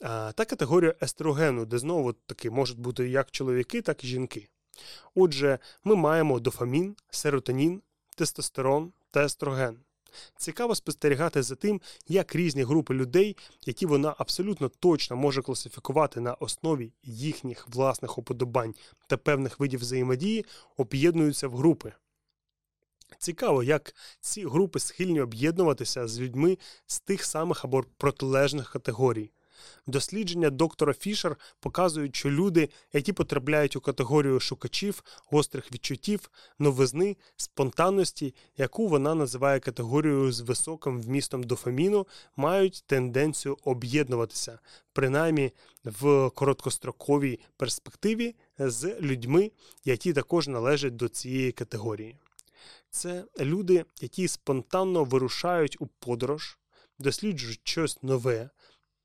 [0.00, 4.48] Та категорію естрогену, де знову таки можуть бути як чоловіки, так і жінки.
[5.14, 7.82] Отже, ми маємо дофамін, серотонін,
[8.16, 9.78] тестостерон та естроген.
[10.36, 16.34] Цікаво спостерігати за тим, як різні групи людей, які вона абсолютно точно може класифікувати на
[16.34, 18.74] основі їхніх власних уподобань
[19.06, 20.44] та певних видів взаємодії,
[20.76, 21.92] об'єднуються в групи.
[23.18, 29.30] Цікаво, як ці групи схильні об'єднуватися з людьми з тих самих або протилежних категорій.
[29.86, 38.34] Дослідження доктора Фішер показують, що люди, які потрапляють у категорію шукачів, гострих відчуттів, новизни, спонтанності,
[38.56, 42.06] яку вона називає категорією з високим вмістом дофаміну,
[42.36, 44.58] мають тенденцію об'єднуватися,
[44.92, 45.52] принаймні
[45.84, 49.50] в короткостроковій перспективі з людьми,
[49.84, 52.16] які також належать до цієї категорії.
[52.90, 56.58] Це люди, які спонтанно вирушають у подорож,
[56.98, 58.50] досліджують щось нове,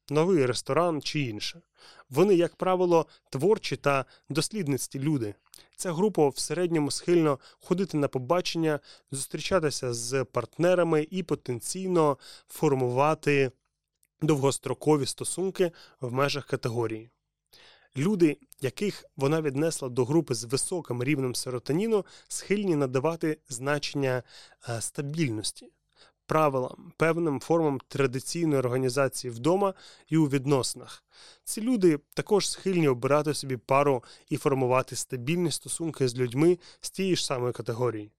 [0.10, 1.62] новий ресторан чи інше.
[2.10, 5.36] Вони, як правило, творчі та дослідницькі люди.
[5.76, 8.80] Ця група в середньому схильно ходити на побачення,
[9.12, 12.18] зустрічатися з партнерами і потенційно
[12.48, 13.52] формувати
[14.22, 15.72] довгострокові стосунки
[16.02, 17.10] в межах категорії.
[17.98, 24.24] Люди, яких вона віднесла до групи з високим рівнем серотоніну, схильні надавати значення
[24.70, 25.72] е, стабільності,
[26.26, 29.74] правилам, певним формам традиційної організації вдома
[30.08, 31.04] і у відносинах.
[31.44, 37.16] Ці люди також схильні обирати собі пару і формувати стабільні стосунки з людьми з тієї
[37.16, 38.12] ж самої категорії.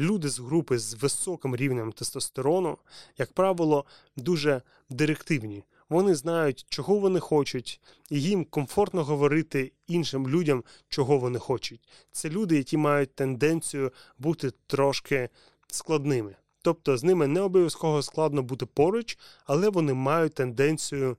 [0.00, 2.78] Люди з групи з високим рівнем тестостерону,
[3.18, 3.84] як правило,
[4.16, 5.64] дуже директивні.
[5.88, 11.88] Вони знають, чого вони хочуть, і їм комфортно говорити іншим людям, чого вони хочуть.
[12.12, 15.28] Це люди, які мають тенденцію бути трошки
[15.66, 16.36] складними.
[16.62, 21.16] Тобто з ними не обов'язково складно бути поруч, але вони мають тенденцію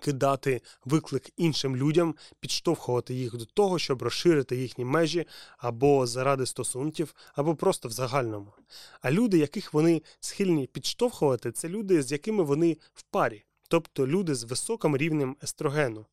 [0.00, 5.26] кидати виклик іншим людям, підштовхувати їх до того, щоб розширити їхні межі
[5.58, 8.52] або заради стосунків, або просто в загальному.
[9.00, 14.34] А люди, яких вони схильні підштовхувати, це люди, з якими вони в парі, тобто люди
[14.34, 16.06] з високим рівнем естрогену.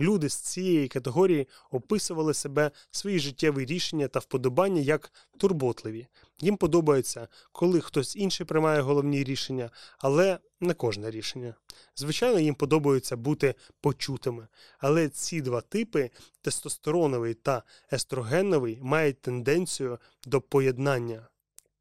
[0.00, 6.06] Люди з цієї категорії описували себе свої життєві рішення та вподобання як турботливі.
[6.40, 11.54] Їм подобається, коли хтось інший приймає головні рішення, але не кожне рішення.
[11.96, 14.48] Звичайно, їм подобається бути почутими,
[14.78, 16.10] але ці два типи
[16.42, 17.62] тестостероновий та
[17.92, 21.28] естрогеновий мають тенденцію до поєднання.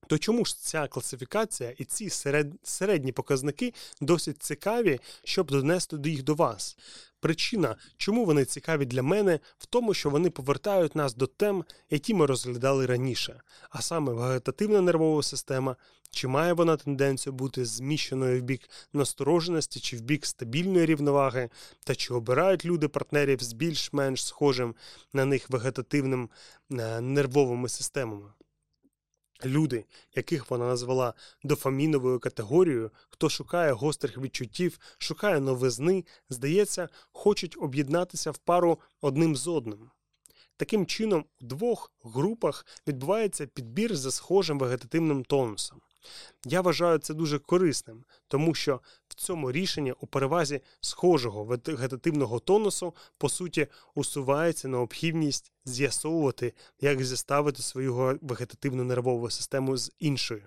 [0.07, 2.53] То чому ж ця класифікація і ці серед...
[2.64, 6.77] середні показники досить цікаві, щоб донести їх до вас?
[7.19, 12.14] Причина, чому вони цікаві для мене, в тому, що вони повертають нас до тем, які
[12.14, 15.76] ми розглядали раніше, а саме вегетативна нервова система,
[16.10, 21.49] чи має вона тенденцію бути зміщеною в бік настороженості чи в бік стабільної рівноваги,
[21.84, 24.76] та чи обирають люди партнерів з більш-менш схожим
[25.14, 26.30] на них вегетативним
[26.72, 28.27] е, нервовими системами.
[29.45, 29.85] Люди,
[30.15, 31.13] яких вона назвала
[31.43, 39.47] дофаміновою категорією, хто шукає гострих відчуттів, шукає новизни, здається, хочуть об'єднатися в пару одним з
[39.47, 39.89] одним.
[40.57, 45.81] Таким чином, у двох групах відбувається підбір за схожим вегетативним тонусом.
[46.45, 52.94] Я вважаю це дуже корисним, тому що в цьому рішенні у перевазі схожого вегетативного тонусу,
[53.18, 60.44] по суті, усувається необхідність з'ясовувати, як зіставити свою вегетативну нервову систему з іншою.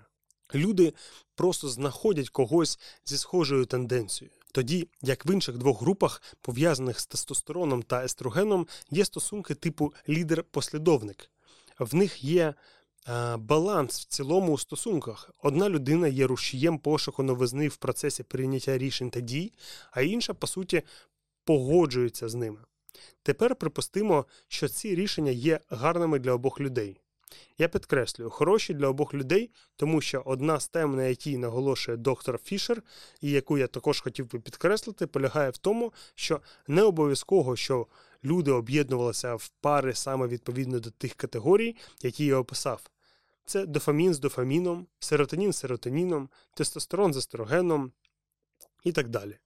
[0.55, 0.93] Люди
[1.35, 4.35] просто знаходять когось зі схожою тенденцією.
[4.51, 11.29] Тоді, як в інших двох групах, пов'язаних з тестостероном та естрогеном, є стосунки типу лідер-послідовник.
[11.79, 12.53] В них є
[13.37, 15.31] баланс в цілому у стосунках.
[15.43, 19.51] Одна людина є рушієм пошуку новизни в процесі прийняття рішень та дій,
[19.91, 20.83] а інша, по суті,
[21.43, 22.59] погоджується з ними.
[23.23, 27.01] Тепер припустимо, що ці рішення є гарними для обох людей.
[27.57, 32.39] Я підкреслюю, хороші для обох людей, тому що одна з тем, на якій наголошує доктор
[32.43, 32.83] Фішер,
[33.21, 37.87] і яку я також хотів би підкреслити, полягає в тому, що не обов'язково, що
[38.23, 42.89] люди об'єднувалися в пари саме відповідно до тих категорій, які я описав.
[43.45, 47.91] Це дофамін з дофаміном, серотонін з серотоніном, тестостерон з естрогеном
[48.83, 49.37] і так далі.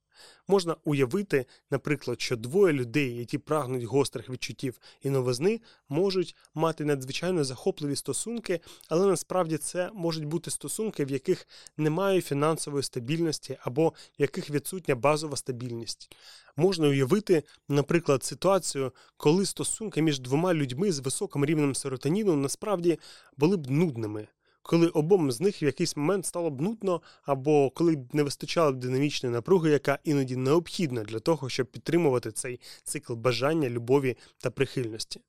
[0.47, 7.43] Можна уявити, наприклад, що двоє людей, які прагнуть гострих відчуттів і новизни, можуть мати надзвичайно
[7.43, 8.59] захопливі стосунки,
[8.89, 14.95] але насправді це можуть бути стосунки, в яких немає фінансової стабільності або в яких відсутня
[14.95, 16.15] базова стабільність.
[16.55, 22.99] Можна уявити, наприклад, ситуацію, коли стосунки між двома людьми з високим рівнем серотоніну насправді
[23.37, 24.27] були б нудними
[24.63, 28.71] коли обом з них в якийсь момент стало б нудно, або коли б не вистачало
[28.71, 34.51] б динамічної напруги, яка іноді необхідна для того, щоб підтримувати цей цикл бажання, любові та
[34.51, 35.21] прихильності.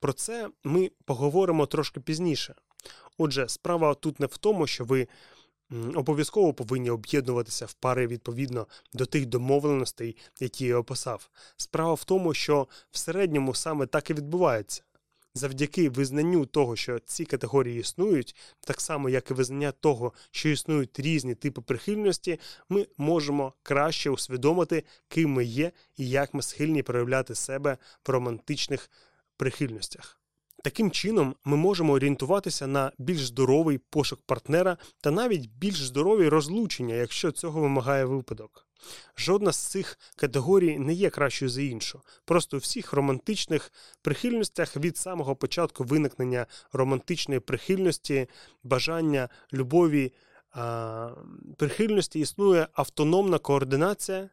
[0.00, 2.54] Про це ми поговоримо трошки пізніше.
[3.18, 5.08] Отже, справа тут не в тому, що ви
[5.94, 11.30] обов'язково повинні об'єднуватися в пари відповідно до тих домовленостей, які я описав.
[11.56, 14.82] Справа в тому, що в середньому саме так і відбувається.
[15.36, 21.00] Завдяки визнанню того, що ці категорії існують, так само як і визнання того, що існують
[21.00, 27.34] різні типи прихильності, ми можемо краще усвідомити, ким ми є і як ми схильні проявляти
[27.34, 28.90] себе в романтичних
[29.36, 30.23] прихильностях.
[30.64, 36.94] Таким чином, ми можемо орієнтуватися на більш здоровий пошук партнера та навіть більш здорові розлучення,
[36.94, 38.66] якщо цього вимагає випадок.
[39.16, 42.00] Жодна з цих категорій не є кращою за іншу.
[42.24, 43.72] Просто у всіх романтичних
[44.02, 48.28] прихильностях від самого початку виникнення романтичної прихильності,
[48.62, 50.12] бажання, любові,
[51.56, 54.30] прихильності існує автономна координація.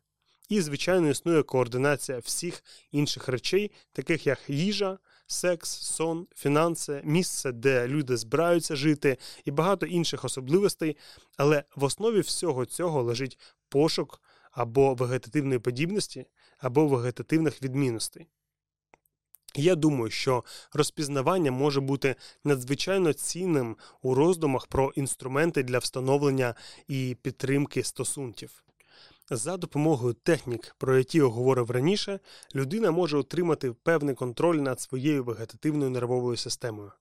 [0.49, 4.97] І, звичайно, існує координація всіх інших речей, таких як їжа,
[5.31, 10.97] секс, сон, фінанси, місце, де люди збираються жити, і багато інших особливостей.
[11.37, 13.39] Але в основі всього цього лежить
[13.69, 14.21] пошук
[14.51, 16.25] або вегетативної подібності,
[16.57, 18.27] або вегетативних відмінностей.
[19.55, 20.43] Я думаю, що
[20.73, 26.55] розпізнавання може бути надзвичайно цінним у роздумах про інструменти для встановлення
[26.87, 28.63] і підтримки стосунків.
[29.33, 32.19] За допомогою технік, про які я говорив раніше,
[32.55, 36.91] людина може отримати певний контроль над своєю вегетативною нервовою системою.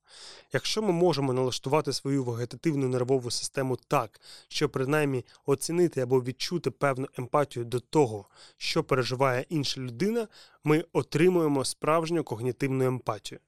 [0.52, 7.08] Якщо ми можемо налаштувати свою вегетативну нервову систему так, щоб принаймні оцінити або відчути певну
[7.18, 8.26] емпатію до того,
[8.56, 10.28] що переживає інша людина,
[10.64, 13.40] ми отримуємо справжню когнітивну емпатію.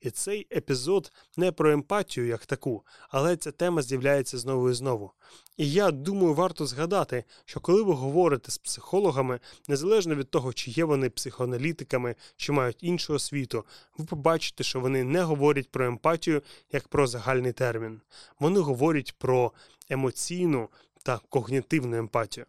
[0.00, 5.12] І цей епізод не про емпатію як таку, але ця тема з'являється знову і знову.
[5.56, 10.70] І я думаю, варто згадати, що коли ви говорите з психологами, незалежно від того, чи
[10.70, 13.64] є вони психоаналітиками, чи мають іншу освіту,
[13.98, 16.42] ви побачите, що вони не говорять про емпатію
[16.72, 18.00] як про загальний термін.
[18.40, 19.52] Вони говорять про
[19.88, 20.68] емоційну
[21.02, 22.46] та когнітивну емпатію.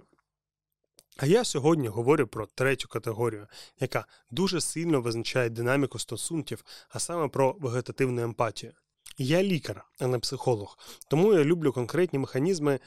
[1.22, 3.48] А я сьогодні говорю про третю категорію,
[3.80, 8.72] яка дуже сильно визначає динаміку стосунків, а саме про вегетативну емпатію.
[9.18, 10.78] Я лікар, а не психолог,
[11.08, 12.80] тому я люблю конкретні механізми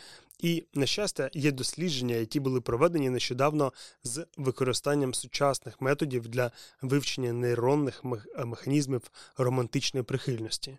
[0.42, 3.72] і, на щастя, є дослідження, які були проведені нещодавно
[4.04, 6.50] з використанням сучасних методів для
[6.82, 8.02] вивчення нейронних
[8.36, 9.02] е, механізмів
[9.36, 10.78] романтичної прихильності.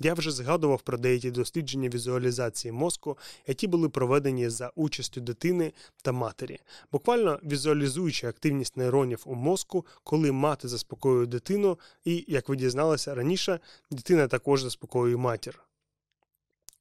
[0.00, 5.72] Я вже згадував про деякі дослідження візуалізації мозку, які були проведені за участю дитини
[6.02, 6.58] та матері,
[6.92, 13.60] буквально візуалізуючи активність нейронів у мозку, коли мати заспокоює дитину, і, як ви дізналися раніше,
[13.90, 15.60] дитина також заспокоює матір.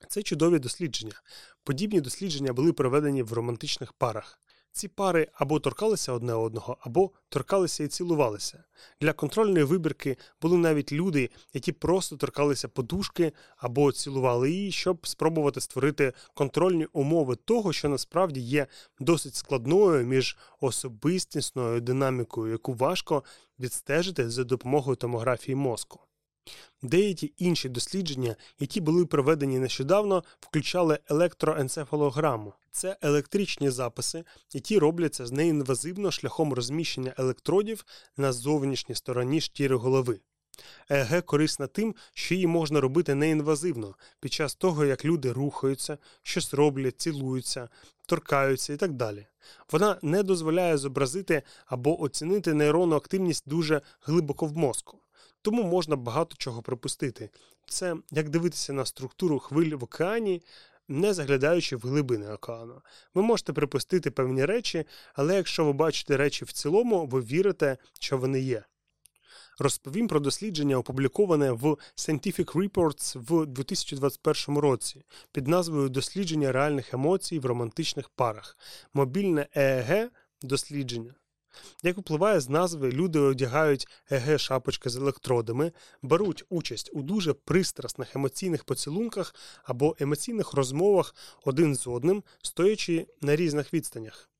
[0.07, 1.21] Це чудові дослідження.
[1.63, 4.39] Подібні дослідження були проведені в романтичних парах.
[4.75, 8.63] Ці пари або торкалися одне одного, або торкалися і цілувалися.
[9.01, 15.61] Для контрольної вибірки були навіть люди, які просто торкалися подушки або цілували її, щоб спробувати
[15.61, 18.67] створити контрольні умови того, що насправді є
[18.99, 23.23] досить складною між особистісною динамікою, яку важко
[23.59, 25.99] відстежити за допомогою томографії мозку.
[26.81, 32.53] Деякі інші дослідження, які були проведені нещодавно, включали електроенцефалограму.
[32.71, 37.85] Це електричні записи, які робляться з неінвазивно шляхом розміщення електродів
[38.17, 40.19] на зовнішній стороні шкіри голови.
[40.89, 46.53] ЕГ корисна тим, що її можна робити неінвазивно під час того, як люди рухаються, щось
[46.53, 47.69] роблять, цілуються,
[48.05, 49.27] торкаються і так далі.
[49.71, 55.02] Вона не дозволяє зобразити або оцінити нейронну активність дуже глибоко в мозку.
[55.43, 57.29] Тому можна багато чого припустити.
[57.67, 60.41] Це як дивитися на структуру хвиль в океані,
[60.87, 62.81] не заглядаючи в глибини океану.
[63.13, 68.17] Ви можете припустити певні речі, але якщо ви бачите речі в цілому, ви вірите, що
[68.17, 68.63] вони є.
[69.59, 77.39] Розповім про дослідження, опубліковане в Scientific Reports в 2021 році під назвою Дослідження реальних емоцій
[77.39, 78.57] в романтичних парах.
[78.93, 80.09] Мобільне ЕЕГ
[80.41, 81.15] дослідження.
[81.83, 85.71] Як випливає з назви, люди одягають еге шапочки з електродами,
[86.01, 91.15] беруть участь у дуже пристрасних емоційних поцілунках або емоційних розмовах
[91.45, 94.32] один з одним, стоячи на різних відстанях.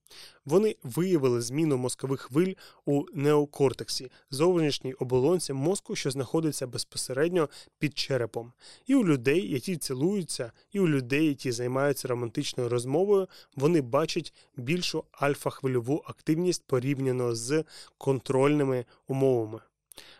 [0.46, 2.54] Вони виявили зміну мозкових хвиль
[2.86, 7.50] у неокортексі, зовнішній оболонці мозку, що знаходиться безпосередньо
[7.80, 8.54] під черепом,
[8.86, 15.04] і у людей, які цілуються, і у людей, які займаються романтичною розмовою, вони бачать більшу
[15.12, 17.64] альфа-хвильову активність порівняно з
[17.98, 19.60] контрольними умовами.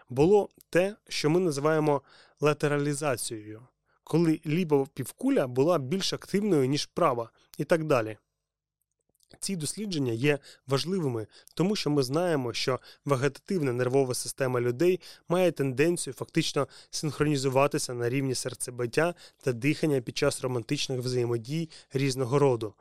[0.10, 2.02] Було те, що ми називаємо
[2.42, 3.62] латералізацією,
[4.04, 8.18] коли ліва півкуля була більш активною, ніж права, і так далі.
[9.40, 15.00] Ці дослідження є важливими, тому що ми знаємо, що вегетативна нервова система людей
[15.30, 22.74] має тенденцію фактично синхронізуватися на рівні серцебиття та дихання під час романтичних взаємодій різного роду.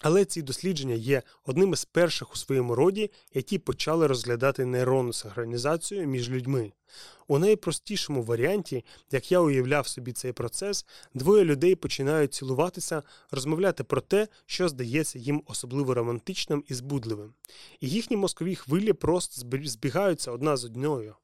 [0.00, 6.06] Але ці дослідження є одним із перших у своєму роді, які почали розглядати нейронну синхронізацію
[6.06, 6.72] між людьми.
[7.26, 14.00] У найпростішому варіанті, як я уявляв собі цей процес, двоє людей починають цілуватися, розмовляти про
[14.00, 17.34] те, що здається їм особливо романтичним і збудливим.
[17.80, 21.14] І їхні мозкові хвилі просто збігаються одна з одною.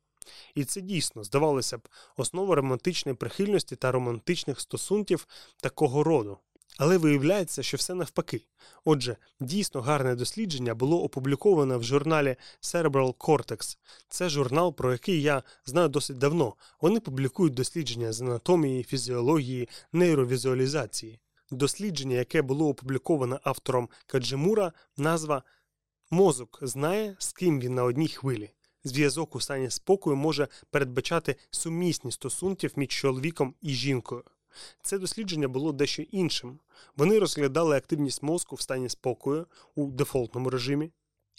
[0.55, 5.27] І це дійсно, здавалося б, основа романтичної прихильності та романтичних стосунків
[5.61, 6.39] такого роду.
[6.79, 8.47] Але виявляється, що все навпаки.
[8.85, 13.79] Отже, дійсно гарне дослідження було опубліковане в журналі Cerebral Cortex.
[14.09, 16.55] Це журнал, про який я знаю досить давно.
[16.81, 21.21] Вони публікують дослідження з анатомії, фізіології, нейровізуалізації.
[21.51, 25.43] Дослідження, яке було опубліковане автором Каджимура, назва
[26.11, 28.51] Мозок знає, з ким він на одній хвилі.
[28.85, 34.25] Зв'язок у стані спокою може передбачати сумісність стосунків між чоловіком і жінкою.
[34.83, 36.59] Це дослідження було дещо іншим.
[36.97, 40.91] Вони розглядали активність мозку в стані спокою у дефолтному режимі.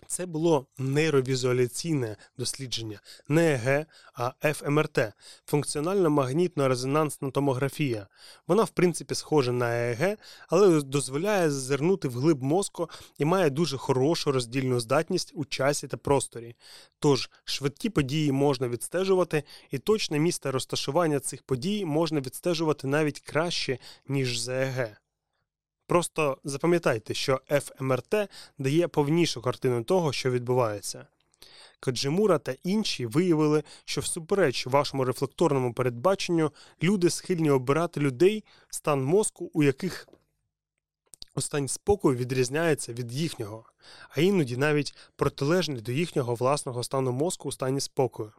[0.08, 5.00] Це було нейровізуаляційне дослідження, не ЕГ, а ФМРТ
[5.46, 8.08] функціональна магнітно резонансна томографія.
[8.48, 10.18] Вона, в принципі, схожа на ЕЕГ,
[10.48, 16.56] але дозволяє зазирнути вглиб мозку і має дуже хорошу роздільну здатність у часі та просторі.
[17.00, 23.78] Тож швидкі події можна відстежувати, і точне місце розташування цих подій можна відстежувати навіть краще,
[24.08, 25.05] ніж з ЕЕГ.
[25.88, 31.08] Просто запам'ятайте, що FMRT дає повнішу картину того, що відбувається.
[31.80, 36.52] Каджимура та інші виявили, що всупереч вашому рефлекторному передбаченню
[36.84, 40.08] люди схильні обирати людей, стан мозку, у яких
[41.42, 43.66] стан спокою відрізняється від їхнього,
[44.10, 48.32] а іноді навіть протилежний до їхнього власного стану мозку у стані спокою.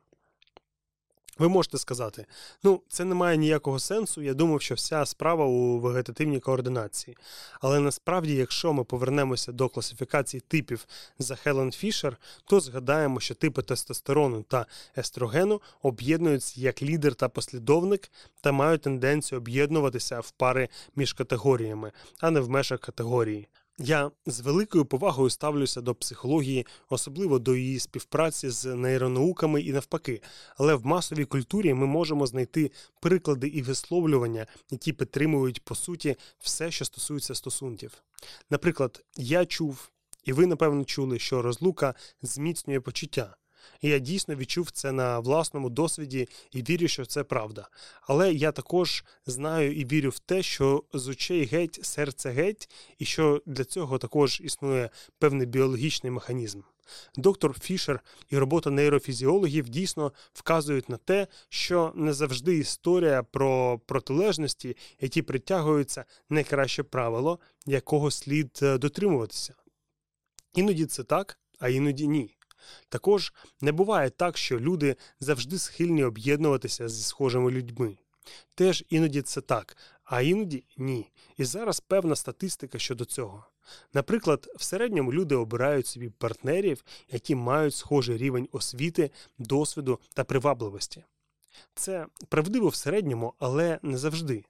[1.39, 2.27] Ви можете сказати,
[2.63, 4.23] ну, це не має ніякого сенсу.
[4.23, 7.17] Я думав, що вся справа у вегетативній координації.
[7.61, 10.87] Але насправді, якщо ми повернемося до класифікації типів
[11.19, 14.67] за Хелен Фішер, то згадаємо, що типи тестостерону та
[14.99, 18.11] естрогену об'єднуються як лідер та послідовник
[18.41, 23.49] та мають тенденцію об'єднуватися в пари між категоріями, а не в межах категорії.
[23.79, 30.23] Я з великою повагою ставлюся до психології, особливо до її співпраці з нейронауками і навпаки,
[30.57, 32.71] але в масовій культурі ми можемо знайти
[33.01, 38.03] приклади і висловлювання, які підтримують по суті все, що стосується стосунків.
[38.51, 39.91] Наприклад, я чув,
[40.25, 43.37] і ви напевно чули, що розлука зміцнює почуття.
[43.83, 47.69] Я дійсно відчув це на власному досвіді і вірю, що це правда.
[48.03, 53.05] Але я також знаю і вірю в те, що з очей геть, серце геть, і
[53.05, 56.61] що для цього також існує певний біологічний механізм.
[57.17, 64.77] Доктор Фішер і робота нейрофізіологів дійсно вказують на те, що не завжди історія про протилежності,
[65.01, 69.55] які притягуються найкраще правило, якого слід е, дотримуватися.
[70.55, 72.36] Іноді це так, а іноді ні.
[72.89, 77.99] Також не буває так, що люди завжди схильні об'єднуватися зі схожими людьми.
[78.55, 81.11] Теж іноді це так, а іноді ні.
[81.37, 83.45] І зараз певна статистика щодо цього.
[83.95, 91.05] Наприклад, в середньому люди обирають собі партнерів, які мають схожий рівень освіти, досвіду та привабливості.
[91.75, 94.45] Це правдиво в середньому, але не завжди.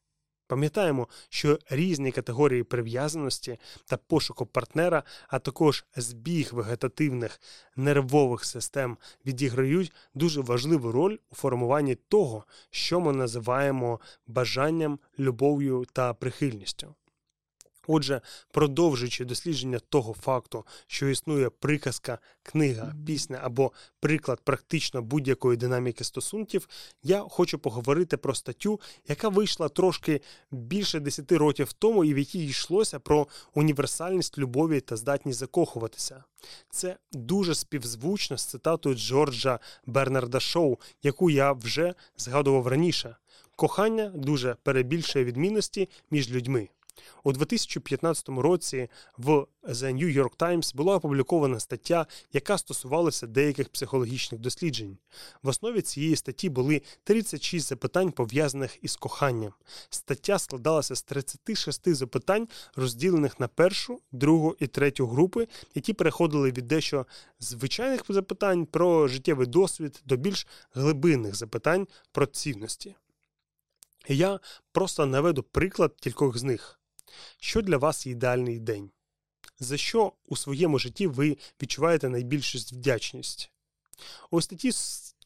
[0.46, 7.40] Пам'ятаємо, що різні категорії прив'язаності та пошуку партнера, а також збіг вегетативних
[7.76, 8.96] нервових систем
[9.26, 16.94] відіграють дуже важливу роль у формуванні того, що ми називаємо бажанням, любов'ю та прихильністю.
[17.86, 26.04] Отже, продовжуючи дослідження того факту, що існує приказка, книга, пісня або приклад практично будь-якої динаміки
[26.04, 26.68] стосунків,
[27.02, 32.46] я хочу поговорити про статтю, яка вийшла трошки більше 10 років тому, і в якій
[32.46, 36.24] йшлося про універсальність любові та здатність закохуватися.
[36.70, 43.16] Це дуже співзвучно з цитатою Джорджа Бернарда Шоу, яку я вже згадував раніше.
[43.56, 46.68] Кохання дуже перебільшує відмінності між людьми.
[47.24, 54.40] У 2015 році в The New York Times була опублікована стаття, яка стосувалася деяких психологічних
[54.40, 54.98] досліджень.
[55.42, 59.52] В основі цієї статті були 36 запитань, пов'язаних із коханням.
[59.90, 66.66] Стаття складалася з 36 запитань, розділених на першу, другу і третю групи, які переходили від
[66.66, 67.06] дещо
[67.40, 72.94] звичайних запитань про життєвий досвід до більш глибинних запитань про цінності.
[74.08, 74.40] Я
[74.72, 76.80] просто наведу приклад кількох з них.
[77.38, 78.90] Що для вас ідеальний день?
[79.58, 83.50] За що у своєму житті ви відчуваєте найбільшу вдячність?
[84.30, 84.70] Ось такі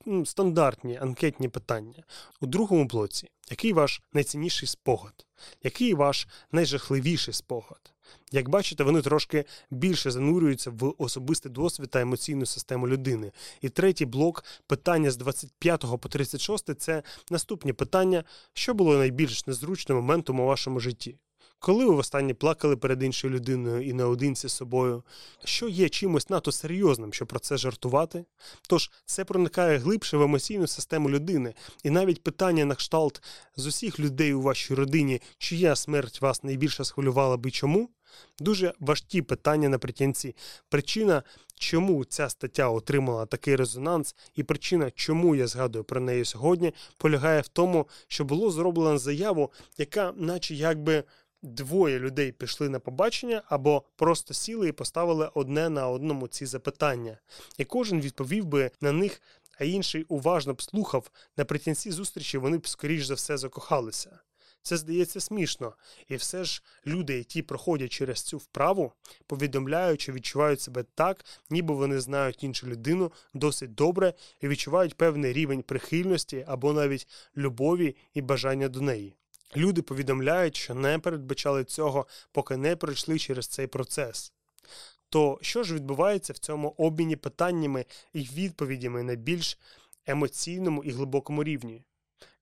[0.06, 2.04] ну, стандартні анкетні питання.
[2.40, 5.26] У другому блоці, який ваш найцінніший спогад?
[5.62, 7.94] Який ваш найжахливіший спогад?
[8.32, 13.32] Як бачите, вони трошки більше занурюються в особистий досвід та емоційну систему людини.
[13.60, 19.98] І третій блок питання з 25 по 36 це наступні питання, що було найбільш незручним
[19.98, 21.18] моментом у вашому житті.
[21.60, 25.02] Коли ви востаннє плакали перед іншою людиною і наодинці з собою,
[25.44, 28.24] що є чимось надто серйозним, щоб про це жартувати?
[28.68, 31.54] Тож це проникає глибше в емоційну систему людини,
[31.84, 33.22] і навіть питання на кшталт
[33.56, 37.88] з усіх людей у вашій родині, чия смерть вас найбільше схвилювала би чому?
[38.38, 40.36] Дуже важкі питання наприкінці.
[40.68, 41.22] Причина,
[41.54, 47.40] чому ця стаття отримала такий резонанс, і причина, чому я згадую про неї сьогодні, полягає
[47.40, 51.04] в тому, що було зроблено заяву, яка, наче якби
[51.42, 57.18] двоє людей пішли на побачення або просто сіли і поставили одне на одному ці запитання,
[57.58, 59.22] і кожен відповів би на них,
[59.58, 61.10] а інший уважно б слухав.
[61.36, 64.18] Наприкінці зустрічі вони б, скоріш за все, закохалися.
[64.62, 65.74] Це здається смішно,
[66.08, 68.92] і все ж люди, які проходять через цю вправу,
[69.26, 75.32] повідомляють, що відчувають себе так, ніби вони знають іншу людину досить добре і відчувають певний
[75.32, 79.16] рівень прихильності або навіть любові і бажання до неї.
[79.56, 84.32] Люди повідомляють, що не передбачали цього, поки не пройшли через цей процес.
[85.08, 89.58] То що ж відбувається в цьому обміні питаннями і відповідями на більш
[90.06, 91.82] емоційному і глибокому рівні?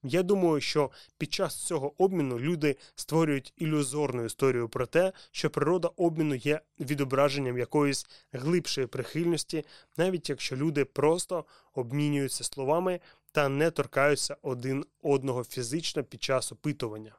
[0.03, 5.91] Я думаю, що під час цього обміну люди створюють ілюзорну історію про те, що природа
[5.97, 9.65] обміну є відображенням якоїсь глибшої прихильності,
[9.97, 11.45] навіть якщо люди просто
[11.75, 13.01] обмінюються словами
[13.33, 17.19] та не торкаються один одного фізично під час опитування.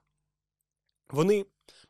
[1.09, 1.45] Вони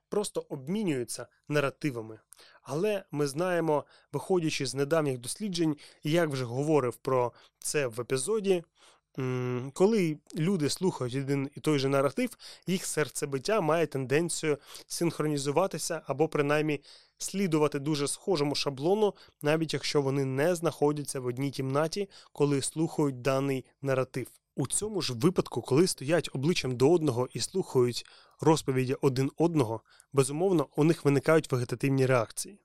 [0.10, 2.20] просто обмінюються наративами.
[2.62, 8.64] Але ми знаємо, виходячи з недавніх досліджень, як вже говорив про це в епізоді,
[9.74, 12.38] коли люди слухають один і той же наратив,
[12.68, 16.82] їх серцебиття має тенденцію синхронізуватися або принаймні
[17.20, 23.66] слідувати дуже схожому шаблону, навіть якщо вони не знаходяться в одній кімнаті, коли слухають даний
[23.82, 24.28] наратив.
[24.56, 28.06] У цьому ж випадку, коли стоять обличчям до одного і слухають
[28.42, 29.82] розповіді один одного,
[30.14, 32.60] безумовно, у них виникають вегетативні реакції.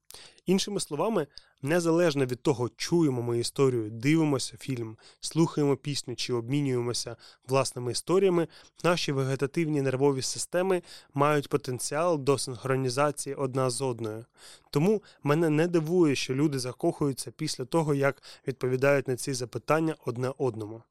[0.47, 1.27] Іншими словами,
[1.63, 7.17] незалежно від того, чуємо ми історію, дивимося фільм, слухаємо пісню чи обмінюємося
[7.49, 8.49] власними історіями,
[8.85, 10.83] наші вегетативні нервові системи
[11.15, 14.25] мають потенціал до синхронізації одна з одною.
[14.71, 20.33] Тому мене не дивує, що люди закохуються після того, як відповідають на ці запитання одне
[20.39, 20.83] одному.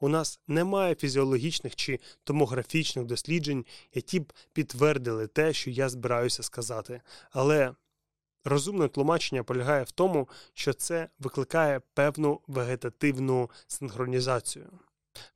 [0.00, 3.64] У нас немає фізіологічних чи томографічних досліджень,
[3.94, 7.00] які б підтвердили те, що я збираюся сказати.
[7.30, 7.72] Але
[8.44, 14.70] розумне тлумачення полягає в тому, що це викликає певну вегетативну синхронізацію.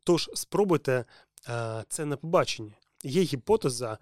[0.04, 1.04] Тож спробуйте
[1.48, 2.72] е, це на побаченні.
[3.04, 3.98] Є гіпотеза,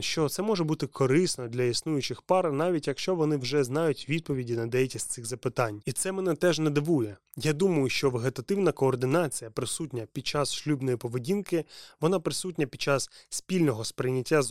[0.00, 4.66] що це може бути корисно для існуючих пар, навіть якщо вони вже знають відповіді на
[4.66, 5.82] деякі з цих запитань.
[5.84, 7.16] І це мене теж не дивує.
[7.36, 11.64] Я думаю, що вегетативна координація присутня під час шлюбної поведінки,
[12.00, 14.42] вона присутня під час спільного сприйняття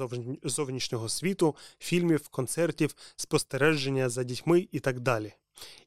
[0.43, 5.33] зовнішнього світу, фільмів, концертів, спостереження за дітьми і так далі.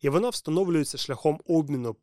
[0.00, 1.96] І вона встановлюється шляхом обміну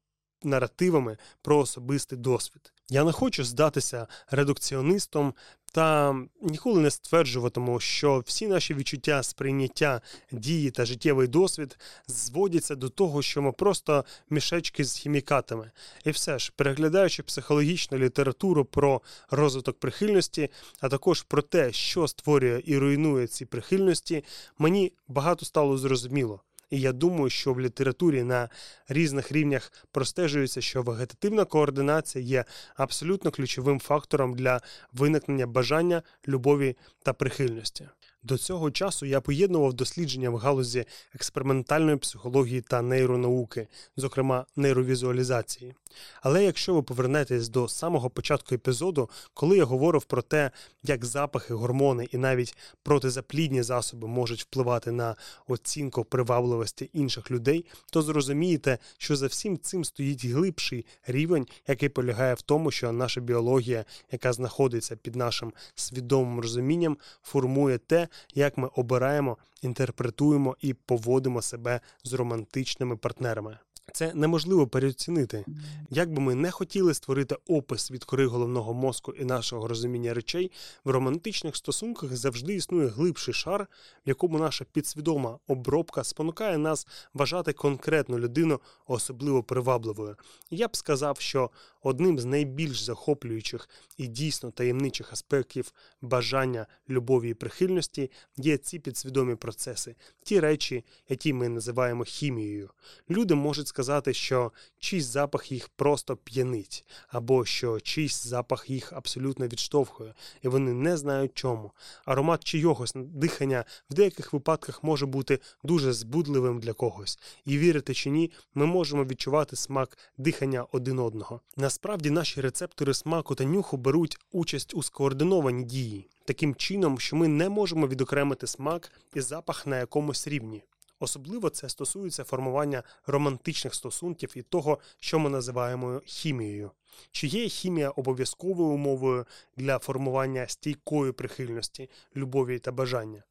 [0.44, 2.74] наративами про особистий досвід.
[2.90, 5.34] Я не хочу здатися редукціонистом
[5.74, 10.02] та ніколи не стверджуватиму, що всі наші відчуття, сприйняття,
[10.32, 11.78] дії та життєвий досвід
[12.08, 15.72] зводяться до того, що ми просто мішечки з хімікатами.
[16.06, 19.02] І все ж, переглядаючи психологічну літературу про
[19.32, 24.24] розвиток прихильності, а також про те, що створює і руйнує ці прихильності,
[24.58, 26.42] мені багато стало зрозуміло.
[26.74, 28.50] І я думаю, що в літературі на
[28.88, 32.46] різних рівнях простежується, що вегетативна координація є
[32.76, 34.62] абсолютно ключовим фактором для
[34.94, 37.88] виникнення бажання, любові та прихильності.
[38.24, 40.86] До цього часу я поєднував дослідження в галузі
[41.16, 43.68] експериментальної психології та нейронауки,
[43.98, 45.74] зокрема нейровізуалізації.
[46.22, 50.52] Але якщо ви повернетесь до самого початку епізоду, коли я говорив про те,
[50.84, 55.16] як запахи, гормони і навіть протизаплідні засоби можуть впливати на
[55.48, 62.34] оцінку привабливості інших людей, то зрозумієте, що за всім цим стоїть глибший рівень, який полягає
[62.34, 68.68] в тому, що наша біологія, яка знаходиться під нашим свідомим розумінням, формує те, як ми
[68.68, 73.58] обираємо, інтерпретуємо і поводимо себе з романтичними партнерами.
[73.92, 75.46] Це неможливо переоцінити.
[75.90, 80.52] Як би ми не хотіли створити опис від кори головного мозку і нашого розуміння речей,
[80.84, 83.68] в романтичних стосунках завжди існує глибший шар,
[84.06, 90.16] в якому наша підсвідома обробка спонукає нас вважати конкретну людину особливо привабливою.
[90.50, 91.50] Я б сказав, що
[91.82, 99.36] одним з найбільш захоплюючих і дійсно таємничих аспектів бажання любові і прихильності є ці підсвідомі
[99.36, 102.70] процеси, ті речі, які ми називаємо хімією.
[103.10, 109.48] Люди можуть сказати, що чийсь запах їх просто п'янить, або що чийсь запах їх абсолютно
[109.48, 111.72] відштовхує, і вони не знають чому.
[112.06, 118.10] Аромат чийогось дихання в деяких випадках може бути дуже збудливим для когось, і вірити чи
[118.10, 121.42] ні, ми можемо відчувати смак дихання один одного.
[121.58, 127.28] Насправді наші рецептори смаку та нюху беруть участь у скоординованій дії, таким чином, що ми
[127.28, 130.64] не можемо відокремити смак і запах на якомусь рівні.
[131.04, 136.72] Особливо це стосується формування романтичних стосунків і того, що ми називаємо хімією.
[137.12, 139.26] Чи є хімія обов'язковою умовою
[139.58, 143.24] для формування стійкої прихильності, любові та бажання?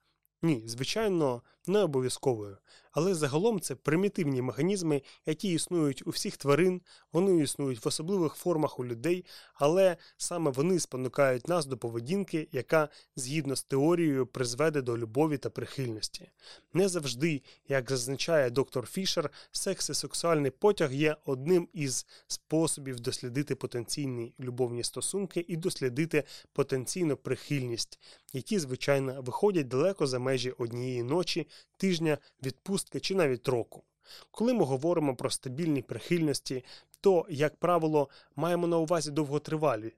[0.43, 2.57] Ні, звичайно, не обов'язковою.
[2.93, 6.81] Але загалом це примітивні механізми, які існують у всіх тварин,
[7.13, 9.25] вони існують в особливих формах у людей,
[9.55, 15.51] але саме вони спонукають нас до поведінки, яка, згідно з теорією, призведе до любові та
[15.51, 16.31] прихильності.
[16.73, 23.55] Не завжди, як зазначає доктор Фішер, секс і сексуальний потяг є одним із способів дослідити
[23.55, 28.01] потенційні любовні стосунки і дослідити потенційну прихильність,
[28.33, 33.83] які, звичайно, виходять далеко за межі однієї ночі, тижня, відпустки чи навіть року.
[34.31, 36.65] Коли ми говоримо про стабільні прихильності,
[37.01, 39.93] то, як правило, маємо на увазі довготривалі.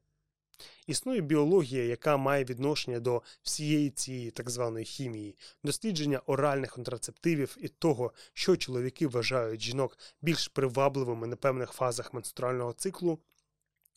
[0.87, 7.69] Існує біологія, яка має відношення до всієї цієї так званої хімії, дослідження оральних контрацептивів і
[7.69, 13.19] того, що чоловіки вважають жінок більш привабливими на певних фазах менструального циклу,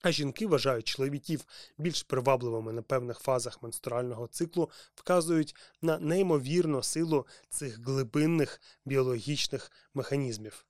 [0.02, 1.46] а жінки вважають чоловіків
[1.78, 10.66] більш привабливими на певних фазах менструального циклу, вказують на неймовірну силу цих глибинних біологічних механізмів.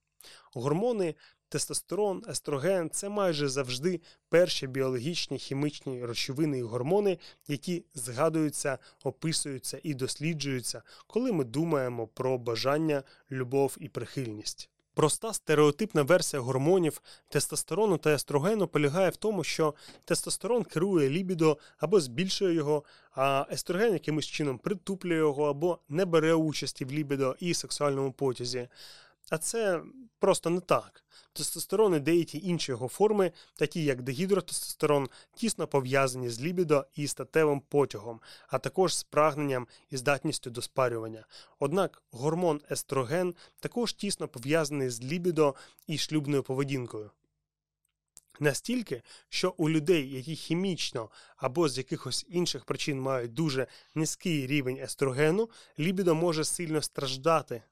[0.53, 1.15] Гормони,
[1.49, 7.17] тестостерон, естроген це майже завжди перші біологічні хімічні речовини і гормони,
[7.47, 14.69] які згадуються, описуються і досліджуються, коли ми думаємо про бажання, любов і прихильність.
[14.97, 19.73] Проста стереотипна версія гормонів тестостерону та естрогену полягає в тому, що
[20.05, 22.83] тестостерон керує лібідо або збільшує його,
[23.15, 28.67] а естроген якимось чином притуплює його або не бере участі в лібідо і сексуальному потязі.
[29.29, 29.81] А це
[30.19, 31.03] просто не так.
[31.33, 37.61] Тестостерон і деякі інші його форми, такі як дегідротестостерон, тісно пов'язані з лібідо і статевим
[37.61, 41.25] потягом, а також з прагненням і здатністю до спарювання.
[41.59, 45.55] Однак гормон естроген також тісно пов'язаний з лібідо
[45.87, 47.11] і шлюбною поведінкою.
[48.39, 54.77] Настільки, що у людей, які хімічно або з якихось інших причин мають дуже низький рівень
[54.77, 55.49] естрогену,
[55.79, 57.63] лібідо може сильно страждати.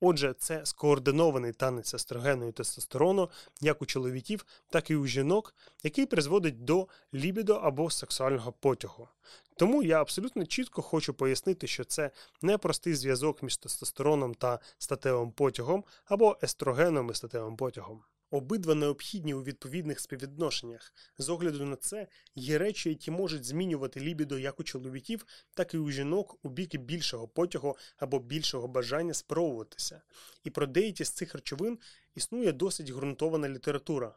[0.00, 3.30] Отже, це скоординований танець естрогену і тестостерону
[3.60, 9.08] як у чоловіків, так і у жінок, який призводить до лібідо або сексуального потягу.
[9.56, 12.10] Тому я абсолютно чітко хочу пояснити, що це
[12.42, 18.02] не простий зв'язок між тестостероном та статевим потягом або естрогеном і статевим потягом.
[18.30, 20.92] Обидва необхідні у відповідних співвідношеннях.
[21.18, 25.78] З огляду на це є речі, які можуть змінювати лібідо як у чоловіків, так і
[25.78, 30.02] у жінок у біки більшого потягу або більшого бажання спробуватися.
[30.44, 31.78] І про деякі з цих речовин
[32.14, 34.14] існує досить ґрунтована література.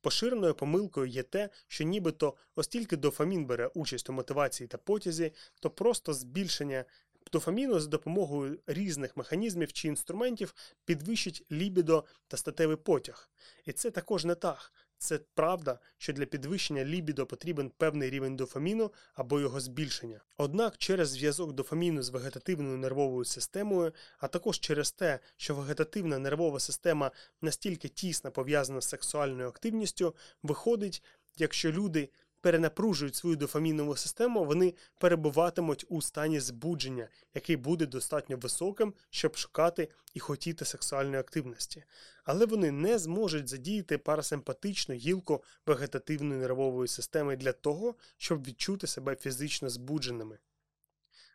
[0.00, 5.70] Поширеною помилкою є те, що нібито оскільки дофамін бере участь у мотивації та потязі, то
[5.70, 6.84] просто збільшення
[7.32, 10.54] дофаміну за допомогою різних механізмів чи інструментів
[10.84, 13.30] підвищить лібідо та статевий потяг.
[13.64, 14.72] І це також не так.
[14.98, 20.20] Це правда, що для підвищення лібідо потрібен певний рівень дофаміну або його збільшення.
[20.36, 26.60] Однак через зв'язок дофаміну з вегетативною нервовою системою, а також через те, що вегетативна нервова
[26.60, 27.10] система
[27.42, 31.02] настільки тісно пов'язана з сексуальною активністю, виходить,
[31.36, 32.10] якщо люди
[32.46, 39.88] перенапружують свою дофамінову систему, вони перебуватимуть у стані збудження, який буде достатньо високим, щоб шукати
[40.14, 41.84] і хотіти сексуальної активності.
[42.24, 49.16] Але вони не зможуть задіяти парасимпатичну гілку вегетативної нервової системи для того, щоб відчути себе
[49.16, 50.38] фізично збудженими.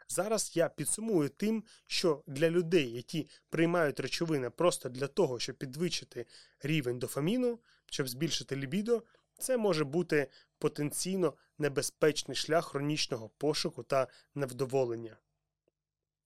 [0.10, 6.26] Зараз я підсумую тим, що для людей, які приймають речовини просто для того, щоб підвищити
[6.62, 9.04] рівень дофаміну, щоб збільшити лібідо,
[9.42, 10.28] це може бути
[10.60, 15.18] потенційно небезпечний шлях хронічного пошуку та невдоволення.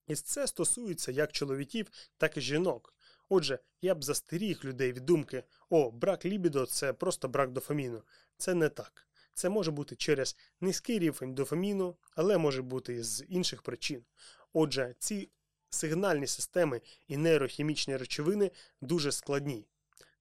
[0.08, 2.94] І це стосується як чоловіків, так і жінок.
[3.30, 8.02] Отже, я б застеріг людей від думки: о, брак лібідо це просто брак дофаміну.
[8.38, 9.08] Це не так.
[9.34, 14.06] Це може бути через низький рівень дофаміну, але може бути і з інших причин.
[14.54, 15.30] Отже, ці
[15.70, 18.52] сигнальні системи і нейрохімічні речовини
[18.82, 19.68] дуже складні.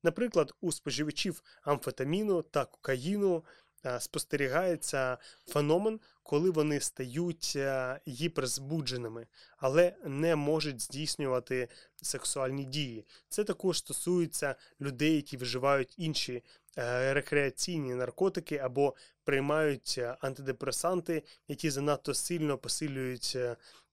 [0.05, 3.45] Наприклад, у споживачів амфетаміну та кокаїну
[3.87, 9.27] Е, спостерігається феномен, коли вони стають е, гіперзбудженими,
[9.57, 11.69] але не можуть здійснювати
[12.03, 13.07] сексуальні дії.
[13.29, 16.43] Це також стосується людей, які вживають інші
[16.79, 18.95] е, рекреаційні наркотики або
[19.25, 23.39] приймають антидепресанти, які занадто сильно посилюють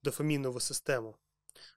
[0.03, 1.15] дофамінову систему.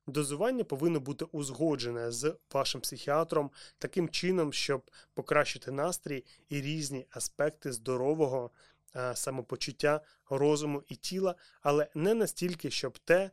[0.07, 7.73] Дозування повинно бути узгоджене з вашим психіатром таким чином, щоб покращити настрій і різні аспекти
[7.73, 8.51] здорового
[8.97, 13.31] е, самопочуття, розуму і тіла, але не настільки, щоб те,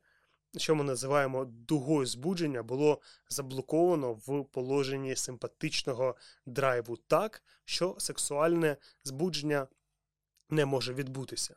[0.57, 6.15] що ми називаємо дугою збудження, було заблоковано в положенні симпатичного
[6.45, 9.67] драйву так, що сексуальне збудження
[10.49, 11.55] не може відбутися.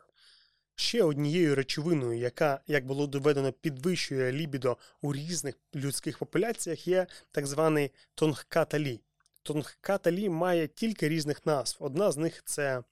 [0.76, 7.46] Ще однією речовиною, яка, як було доведено, підвищує лібідо у різних людських популяціях, є так
[7.46, 9.00] званий тонгкаталі.
[9.42, 11.76] Тонгкаталі має тільки різних назв.
[11.80, 12.82] Одна з них це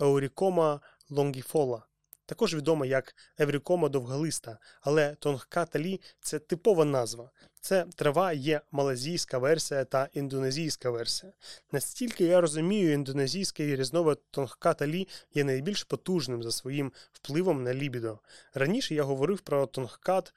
[0.00, 0.80] Еурікома
[1.10, 1.82] лонгіфола
[2.32, 7.30] також відома як еврікома довголиста, але тонгка талі це типова назва.
[7.60, 11.32] Це трава є малазійська версія та індонезійська версія.
[11.72, 18.18] Настільки я розумію, індонезійський різновид тонгка талі є найбільш потужним за своїм впливом на лібідо.
[18.54, 20.34] Раніше я говорив про тонгкат.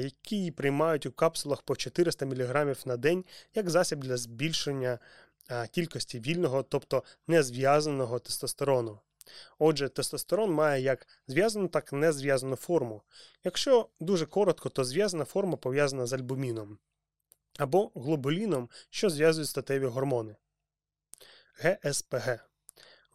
[0.00, 3.24] Які приймають у капсулах по 400 мг на день
[3.54, 4.98] як засіб для збільшення
[5.70, 8.98] кількості вільного, тобто незв'язаного тестостерону.
[9.58, 13.02] Отже, тестостерон має як зв'язану, так і незв'язану форму.
[13.44, 16.78] Якщо дуже коротко, то зв'язана форма пов'язана з альбуміном
[17.58, 20.36] або глобуліном, що зв'язують статеві гормони
[21.54, 22.38] ГСПГ.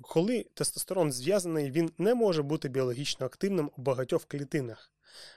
[0.02, 4.93] Коли тестостерон зв'язаний, він не може бути біологічно активним у багатьох клітинах.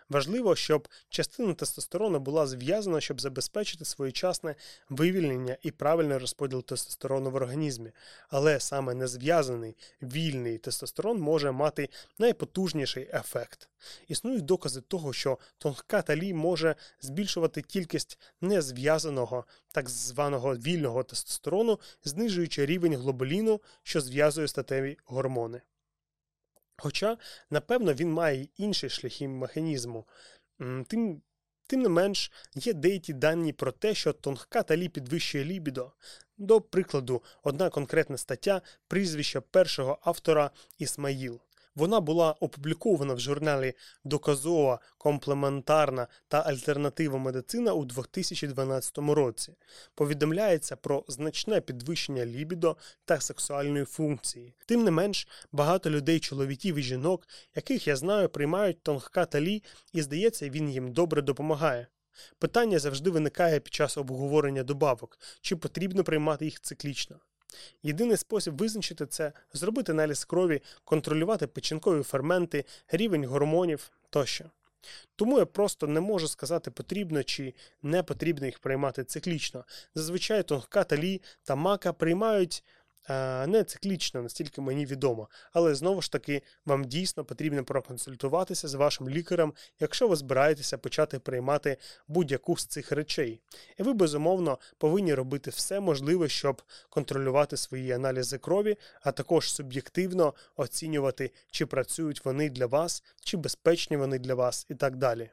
[0.09, 4.55] Важливо, щоб частина тестостерону була зв'язана, щоб забезпечити своєчасне
[4.89, 7.93] вивільнення і правильний розподіл тестостерону в організмі,
[8.29, 11.89] але саме незв'язаний вільний тестостерон може мати
[12.19, 13.69] найпотужніший ефект.
[14.09, 22.67] Існують докази того, що тонка талій може збільшувати кількість незв'язаного так званого вільного тестостерону, знижуючи
[22.67, 25.61] рівень глобуліну, що зв'язує статеві гормони.
[26.79, 27.19] Хоча,
[27.51, 30.05] напевно, він має інші шляхи механізму.
[30.87, 31.23] Тим
[31.69, 35.93] Тим не менш, є деякі дані про те, що тонка талі підвищує лібідо.
[36.39, 41.41] До прикладу, одна конкретна стаття прізвища першого автора Ісмаїл.
[41.77, 43.75] Вона була опублікована в журналі
[44.05, 49.55] Доказова, комплементарна та альтернатива медицина у 2012 році.
[49.95, 54.55] Повідомляється про значне підвищення лібідо та сексуальної функції.
[54.67, 59.63] Тим не менш, багато людей, чоловіків і жінок, яких я знаю, приймають тонка талі,
[59.93, 61.87] і здається, він їм добре допомагає.
[62.39, 67.21] Питання завжди виникає під час обговорення добавок, чи потрібно приймати їх циклічно.
[67.83, 74.45] Єдиний спосіб визначити це зробити аналіз крові, контролювати печінкові ферменти, рівень гормонів тощо.
[75.17, 79.65] Тому я просто не можу сказати, потрібно чи не потрібно їх приймати циклічно.
[79.95, 82.65] Зазвичай тонка талі та мака приймають
[83.47, 85.29] не циклічно, настільки мені відомо.
[85.53, 91.19] Але знову ж таки, вам дійсно потрібно проконсультуватися з вашим лікарем, якщо ви збираєтеся почати
[91.19, 91.77] приймати
[92.09, 93.41] будь-яку з цих речей.
[93.79, 100.35] І ви, безумовно, повинні робити все можливе, щоб контролювати свої аналізи крові, а також суб'єктивно
[100.57, 105.31] оцінювати, чи працюють вони для вас, чи безпечні вони для вас і так далі.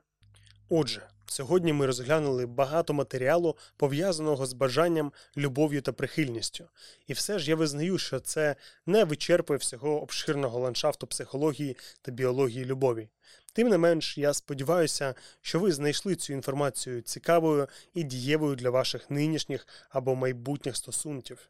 [0.70, 6.68] Отже, сьогодні ми розглянули багато матеріалу, пов'язаного з бажанням, любов'ю та прихильністю.
[7.08, 12.66] І все ж я визнаю, що це не вичерпує всього обширного ландшафту психології та біології
[12.66, 13.10] любові.
[13.54, 19.10] Тим не менш, я сподіваюся, що ви знайшли цю інформацію цікавою і дієвою для ваших
[19.10, 21.50] нинішніх або майбутніх стосунків.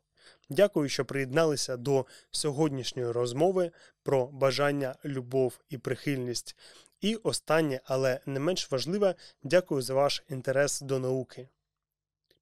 [0.49, 3.72] Дякую, що приєдналися до сьогоднішньої розмови
[4.03, 6.56] про бажання, любов і прихильність.
[7.03, 11.49] І останнє, але не менш важливе, дякую за ваш інтерес до науки.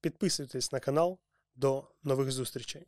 [0.02, 1.20] Підписуйтесь на канал.
[1.56, 2.88] До нових зустрічей!